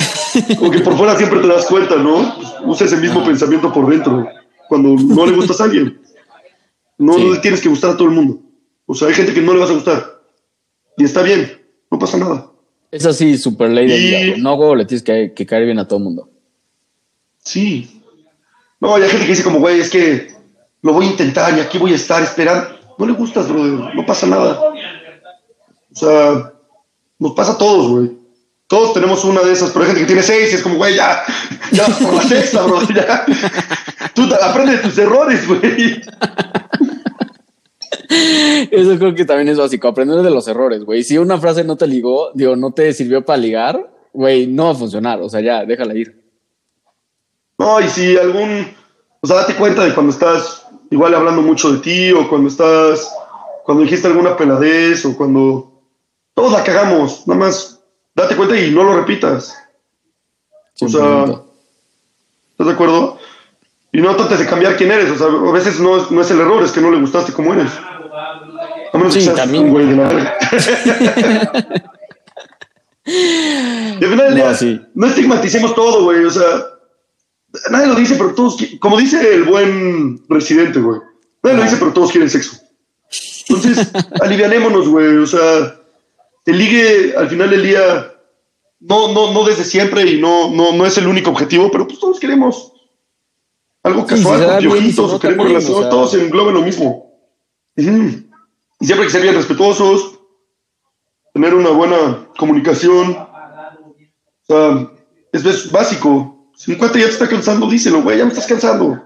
Como 0.57 0.71
que 0.71 0.79
por 0.79 0.97
fuera 0.97 1.17
siempre 1.17 1.39
te 1.39 1.47
das 1.47 1.65
cuenta, 1.65 1.95
¿no? 1.95 2.35
usa 2.65 2.85
ese 2.85 2.97
mismo 2.97 3.23
pensamiento 3.23 3.71
por 3.71 3.89
dentro 3.89 4.27
cuando 4.71 4.95
no 4.95 5.25
le 5.25 5.33
gustas 5.33 5.59
a 5.59 5.65
alguien. 5.65 5.99
No 6.97 7.17
le 7.17 7.39
tienes 7.39 7.59
que 7.59 7.67
gustar 7.67 7.89
a 7.89 7.97
todo 7.97 8.07
el 8.07 8.15
mundo. 8.15 8.39
O 8.85 8.95
sea, 8.95 9.09
hay 9.09 9.13
gente 9.13 9.33
que 9.33 9.41
no 9.41 9.51
le 9.51 9.59
vas 9.59 9.69
a 9.69 9.73
gustar. 9.73 10.21
Y 10.95 11.03
está 11.03 11.21
bien, 11.23 11.61
no 11.91 11.99
pasa 11.99 12.17
nada. 12.17 12.49
Es 12.89 13.05
así, 13.05 13.37
super 13.37 13.69
ley 13.69 13.87
de 13.89 14.37
No, 14.37 14.53
huevo, 14.53 14.77
le 14.77 14.85
tienes 14.85 15.03
que, 15.03 15.45
caer 15.45 15.65
bien 15.65 15.77
a 15.77 15.85
todo 15.85 15.99
el 15.99 16.05
mundo. 16.05 16.29
Sí. 17.43 18.01
No, 18.79 18.95
hay 18.95 19.09
gente 19.09 19.25
que 19.25 19.31
dice 19.31 19.43
como, 19.43 19.59
güey, 19.59 19.81
es 19.81 19.89
que 19.89 20.31
lo 20.81 20.93
voy 20.93 21.07
a 21.07 21.09
intentar 21.09 21.57
y 21.57 21.59
aquí 21.59 21.77
voy 21.77 21.91
a 21.91 21.95
estar 21.95 22.23
esperando. 22.23 22.69
No 22.97 23.05
le 23.05 23.11
gustas, 23.11 23.49
brother. 23.49 23.93
No 23.93 24.05
pasa 24.05 24.25
nada. 24.25 24.57
O 24.61 25.95
sea, 25.95 26.53
nos 27.19 27.33
pasa 27.33 27.51
a 27.51 27.57
todos, 27.57 27.91
güey. 27.91 28.20
Todos 28.71 28.93
tenemos 28.93 29.25
una 29.25 29.41
de 29.41 29.51
esas, 29.51 29.71
pero 29.71 29.83
hay 29.83 29.87
gente 29.87 29.99
que 29.99 30.07
tiene 30.07 30.23
seis 30.23 30.53
y 30.53 30.55
es 30.55 30.61
como, 30.61 30.77
güey, 30.77 30.95
ya, 30.95 31.23
ya 31.73 31.87
por 31.87 32.13
la 32.13 32.21
sexta, 32.21 32.63
bro, 32.63 32.79
ya. 32.95 33.25
Tú 34.13 34.23
aprende 34.41 34.77
de 34.77 34.83
tus 34.83 34.97
errores, 34.97 35.45
güey. 35.45 36.01
Eso 38.71 38.97
creo 38.97 39.13
que 39.13 39.25
también 39.25 39.49
es 39.49 39.57
básico, 39.57 39.89
aprender 39.89 40.21
de 40.21 40.29
los 40.29 40.47
errores, 40.47 40.85
güey. 40.85 41.03
Si 41.03 41.17
una 41.17 41.37
frase 41.37 41.65
no 41.65 41.75
te 41.75 41.85
ligó, 41.85 42.31
digo, 42.33 42.55
no 42.55 42.71
te 42.71 42.93
sirvió 42.93 43.25
para 43.25 43.39
ligar, 43.39 43.91
güey, 44.13 44.47
no 44.47 44.67
va 44.67 44.71
a 44.71 44.75
funcionar. 44.75 45.19
O 45.19 45.27
sea, 45.27 45.41
ya, 45.41 45.65
déjala 45.65 45.93
ir. 45.93 46.23
No, 47.57 47.81
y 47.81 47.89
si 47.89 48.17
algún, 48.17 48.73
o 49.19 49.27
sea, 49.27 49.35
date 49.35 49.55
cuenta 49.55 49.83
de 49.83 49.93
cuando 49.93 50.13
estás 50.13 50.65
igual 50.89 51.13
hablando 51.13 51.41
mucho 51.41 51.73
de 51.73 51.79
ti, 51.79 52.13
o 52.13 52.29
cuando 52.29 52.47
estás, 52.47 53.13
cuando 53.65 53.83
dijiste 53.83 54.07
alguna 54.07 54.37
peladez, 54.37 55.03
o 55.03 55.17
cuando 55.17 55.73
todos 56.33 56.53
la 56.53 56.63
cagamos, 56.63 57.27
nada 57.27 57.37
más 57.41 57.80
date 58.21 58.35
cuenta 58.35 58.59
y 58.59 58.71
no 58.71 58.83
lo 58.83 58.95
repitas. 58.95 59.57
O 60.79 60.87
sea, 60.87 61.23
¿estás 62.51 62.67
de 62.67 62.73
acuerdo? 62.73 63.19
Y 63.91 64.01
no 64.01 64.15
trates 64.15 64.39
de 64.39 64.47
cambiar 64.47 64.77
quién 64.77 64.91
eres. 64.91 65.11
O 65.11 65.17
sea, 65.17 65.27
a 65.27 65.51
veces 65.51 65.79
no 65.79 65.97
es, 65.97 66.09
no 66.11 66.21
es 66.21 66.31
el 66.31 66.39
error, 66.39 66.63
es 66.63 66.71
que 66.71 66.81
no 66.81 66.91
le 66.91 66.99
gustaste 66.99 67.33
como 67.33 67.53
eres. 67.53 67.71
A 68.93 68.97
menos 68.97 69.13
sí, 69.13 69.27
también. 69.35 69.69
güey 69.69 69.85
de 69.85 69.95
la 69.95 70.37
y 73.05 74.03
al 74.03 74.09
final 74.09 74.37
no, 74.37 74.53
sí. 74.53 74.81
no 74.93 75.07
estigmaticemos 75.07 75.73
todo, 75.73 76.03
güey. 76.03 76.23
O 76.25 76.29
sea, 76.29 76.43
nadie 77.69 77.87
lo 77.87 77.95
dice, 77.95 78.15
pero 78.15 78.33
todos, 78.33 78.57
como 78.79 78.97
dice 78.97 79.33
el 79.33 79.43
buen 79.43 80.21
residente, 80.29 80.79
güey. 80.79 80.99
Nadie 81.43 81.57
lo 81.57 81.63
dice, 81.63 81.77
pero 81.77 81.93
todos 81.93 82.11
quieren 82.11 82.29
sexo. 82.29 82.57
Entonces, 83.47 83.91
alivianémonos, 84.21 84.87
güey. 84.87 85.17
O 85.17 85.25
sea, 85.25 85.77
el 86.45 86.57
ligue 86.57 87.13
al 87.17 87.29
final 87.29 87.49
del 87.49 87.63
día, 87.63 88.10
no, 88.81 89.13
no, 89.13 89.31
no 89.31 89.43
desde 89.45 89.63
siempre 89.63 90.09
y 90.09 90.19
no, 90.19 90.49
no, 90.49 90.73
no 90.73 90.85
es 90.85 90.97
el 90.97 91.07
único 91.07 91.29
objetivo, 91.29 91.71
pero 91.71 91.87
pues 91.87 91.99
todos 91.99 92.19
queremos 92.19 92.73
algo 93.83 94.05
casual, 94.05 94.59
piojitos, 94.59 95.19
queremos 95.19 95.47
relacionar, 95.47 95.89
todos 95.89 96.11
se 96.11 96.23
engloben 96.23 96.53
lo 96.53 96.61
mismo. 96.61 97.11
Y 97.75 97.83
siempre 97.83 98.25
hay 98.99 99.05
que 99.05 99.09
ser 99.09 99.21
bien 99.21 99.35
respetuosos, 99.35 100.19
tener 101.33 101.53
una 101.55 101.69
buena 101.69 102.27
comunicación. 102.37 103.17
O 103.17 103.27
sea, 104.43 104.91
es, 105.31 105.71
básico. 105.71 106.49
Si 106.55 106.71
un 106.71 106.77
cuate 106.77 106.99
ya 106.99 107.05
te 107.05 107.11
está 107.11 107.27
cansando, 107.27 107.67
díselo, 107.67 108.03
güey, 108.03 108.19
ya 108.19 108.25
me 108.25 108.31
estás 108.31 108.45
cansando. 108.45 109.03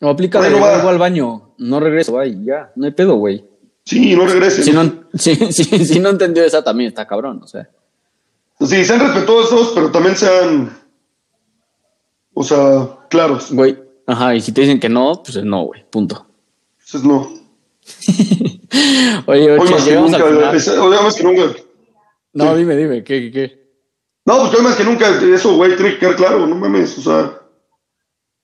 No, 0.00 0.08
aplica 0.08 0.40
de 0.40 0.50
nuevo 0.50 0.66
al 0.66 0.98
baño, 0.98 1.54
no 1.58 1.78
regreso, 1.78 2.18
ay, 2.18 2.42
ya, 2.42 2.72
no 2.76 2.86
hay 2.86 2.92
pedo, 2.92 3.16
güey. 3.16 3.44
Sí, 3.84 4.14
no 4.14 4.26
regresen. 4.26 4.64
Si 4.64 4.72
no, 4.72 5.04
si, 5.14 6.00
no 6.00 6.10
entendió 6.10 6.42
esa 6.44 6.64
también 6.64 6.88
está 6.88 7.06
cabrón, 7.06 7.40
o 7.42 7.46
sea. 7.46 7.68
Sí, 8.60 8.84
sean 8.84 9.00
respetuosos, 9.00 9.72
pero 9.74 9.90
también 9.90 10.16
sean, 10.16 10.78
o 12.34 12.44
sea, 12.44 12.98
claros. 13.08 13.52
Güey, 13.52 13.78
ajá, 14.06 14.34
y 14.34 14.40
si 14.40 14.52
te 14.52 14.60
dicen 14.60 14.78
que 14.78 14.88
no, 14.88 15.22
pues 15.22 15.36
es 15.36 15.44
no, 15.44 15.64
güey, 15.64 15.84
punto. 15.88 16.26
Pues 16.76 16.94
es 16.94 17.04
no. 17.04 17.20
oye, 19.26 19.52
oye, 19.52 19.70
más 19.70 19.84
que 19.84 19.94
nunca, 19.94 20.24
hoy 20.24 20.96
más 21.02 21.16
que 21.16 21.24
nunca. 21.24 21.42
No, 22.32 22.54
dime, 22.54 22.76
dime, 22.76 23.02
¿qué, 23.02 23.22
qué, 23.22 23.32
qué? 23.32 23.60
No, 24.26 24.40
pues 24.40 24.54
hoy 24.54 24.62
más 24.62 24.76
que 24.76 24.84
nunca, 24.84 25.08
eso, 25.08 25.56
güey, 25.56 25.74
tiene 25.76 25.94
que 25.94 26.00
quedar 26.00 26.16
claro, 26.16 26.46
no 26.46 26.54
mames, 26.54 26.98
o 26.98 27.00
sea, 27.00 27.40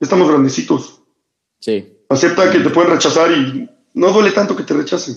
estamos 0.00 0.28
grandecitos. 0.28 1.02
Sí. 1.60 1.96
Acepta 2.08 2.50
que 2.50 2.60
te 2.60 2.70
pueden 2.70 2.92
rechazar 2.92 3.30
y 3.32 3.68
no 3.94 4.12
duele 4.12 4.30
tanto 4.30 4.56
que 4.56 4.62
te 4.62 4.74
rechacen. 4.74 5.16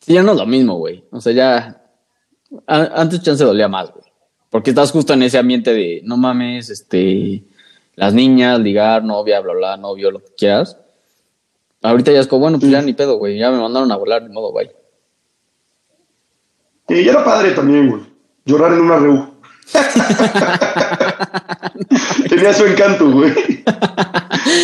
Sí, 0.00 0.14
ya 0.14 0.22
no 0.22 0.32
es 0.32 0.38
lo 0.38 0.46
mismo, 0.46 0.76
güey. 0.76 1.04
O 1.10 1.20
sea, 1.20 1.32
ya. 1.32 1.82
antes 2.66 3.22
chance 3.22 3.44
dolía 3.44 3.68
más, 3.68 3.92
güey. 3.92 4.07
Porque 4.50 4.70
estás 4.70 4.90
justo 4.90 5.12
en 5.12 5.22
ese 5.22 5.38
ambiente 5.38 5.72
de 5.72 6.00
no 6.04 6.16
mames, 6.16 6.70
este. 6.70 7.44
Las 7.94 8.14
niñas, 8.14 8.60
ligar, 8.60 9.02
novia, 9.02 9.40
bla, 9.40 9.54
bla, 9.54 9.76
novio, 9.76 10.12
lo 10.12 10.20
que 10.20 10.32
quieras. 10.36 10.78
Ahorita 11.82 12.12
ya 12.12 12.20
es 12.20 12.28
como, 12.28 12.42
bueno, 12.42 12.58
pues 12.58 12.70
ya 12.70 12.80
ni 12.80 12.92
pedo, 12.92 13.18
güey. 13.18 13.38
Ya 13.38 13.50
me 13.50 13.58
mandaron 13.58 13.90
a 13.90 13.96
volar, 13.96 14.22
ni 14.22 14.28
modo, 14.28 14.52
güey. 14.52 14.70
Y 16.88 17.08
era 17.08 17.24
padre 17.24 17.52
también, 17.52 17.90
güey. 17.90 18.02
Llorar 18.44 18.72
en 18.72 18.80
una 18.80 18.98
reu. 18.98 19.34
Tenía 22.28 22.54
su 22.54 22.64
encanto, 22.64 23.10
güey. 23.10 23.34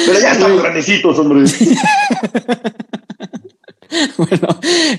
Pero 0.06 0.20
ya 0.20 0.32
estamos 0.32 0.62
grandecitos, 0.62 1.18
hombre. 1.18 1.50
bueno, 4.18 4.48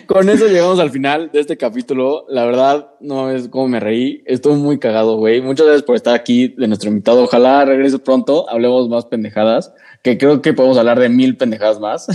con 0.07 0.30
eso 0.30 0.47
llegamos 0.47 0.80
al 0.80 0.91
final 0.91 1.30
de 1.32 1.39
este 1.39 1.57
capítulo. 1.57 2.26
La 2.30 2.45
verdad, 2.45 2.89
no 2.99 3.32
es 3.32 3.47
como 3.47 3.68
me 3.68 3.80
reí. 3.80 4.24
Estuvo 4.26 4.55
muy 4.55 4.80
cagado, 4.80 5.18
güey. 5.18 5.41
Muchas 5.41 5.66
gracias 5.66 5.84
por 5.84 5.95
estar 5.95 6.13
aquí 6.16 6.49
de 6.49 6.68
nuestro 6.68 6.89
invitado. 6.89 7.24
Ojalá 7.24 7.66
regrese 7.66 7.99
pronto. 7.99 8.49
Hablemos 8.49 8.89
más 8.89 9.05
pendejadas, 9.05 9.74
que 10.03 10.18
creo 10.18 10.41
que 10.41 10.53
podemos 10.53 10.78
hablar 10.78 10.99
de 10.99 11.09
mil 11.09 11.38
pendejadas 11.38 11.80
más. 11.80 12.07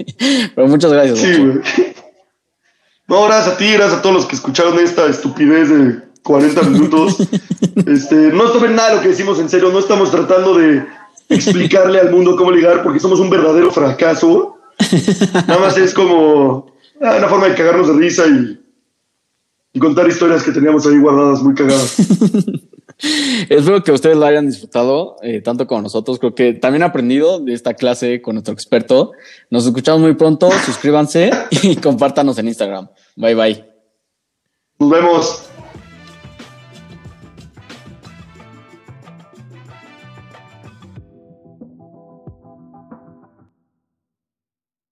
Pero 0.54 0.68
muchas 0.68 0.92
gracias. 0.92 1.18
Sí, 1.18 1.36
güey. 1.36 1.60
No, 3.06 3.24
gracias 3.24 3.54
a 3.54 3.58
ti, 3.58 3.70
gracias 3.72 3.98
a 3.98 4.02
todos 4.02 4.14
los 4.14 4.26
que 4.26 4.36
escucharon 4.36 4.78
esta 4.78 5.06
estupidez 5.06 5.68
de 5.68 6.00
40 6.22 6.62
minutos. 6.62 7.18
este, 7.86 8.14
no 8.14 8.50
tomen 8.50 8.74
nada 8.74 8.90
de 8.90 8.96
lo 8.96 9.02
que 9.02 9.08
decimos 9.08 9.38
en 9.40 9.48
serio, 9.48 9.70
no 9.70 9.78
estamos 9.78 10.10
tratando 10.10 10.56
de 10.56 10.86
explicarle 11.28 12.00
al 12.00 12.10
mundo 12.10 12.36
cómo 12.36 12.50
ligar 12.50 12.82
porque 12.82 13.00
somos 13.00 13.20
un 13.20 13.30
verdadero 13.30 13.70
fracaso. 13.70 14.53
Nada 15.46 15.58
más 15.58 15.76
es 15.76 15.94
como 15.94 16.66
ah, 17.00 17.16
una 17.18 17.28
forma 17.28 17.48
de 17.48 17.54
cagarnos 17.54 17.88
de 17.88 17.94
risa 17.94 18.26
y, 18.26 18.60
y 19.72 19.78
contar 19.78 20.08
historias 20.08 20.42
que 20.42 20.52
teníamos 20.52 20.86
ahí 20.86 20.98
guardadas 20.98 21.42
muy 21.42 21.54
cagadas. 21.54 21.96
Espero 23.48 23.82
que 23.82 23.92
ustedes 23.92 24.16
lo 24.16 24.24
hayan 24.24 24.46
disfrutado 24.46 25.16
eh, 25.22 25.40
tanto 25.40 25.66
como 25.66 25.82
nosotros. 25.82 26.18
Creo 26.18 26.34
que 26.34 26.54
también 26.54 26.82
he 26.82 26.86
aprendido 26.86 27.40
de 27.40 27.52
esta 27.52 27.74
clase 27.74 28.22
con 28.22 28.36
nuestro 28.36 28.54
experto. 28.54 29.12
Nos 29.50 29.66
escuchamos 29.66 30.00
muy 30.00 30.14
pronto. 30.14 30.50
Suscríbanse 30.64 31.30
y 31.50 31.76
compártanos 31.76 32.38
en 32.38 32.48
Instagram. 32.48 32.88
Bye 33.16 33.34
bye. 33.34 33.64
Nos 34.78 34.90
vemos. 34.90 35.42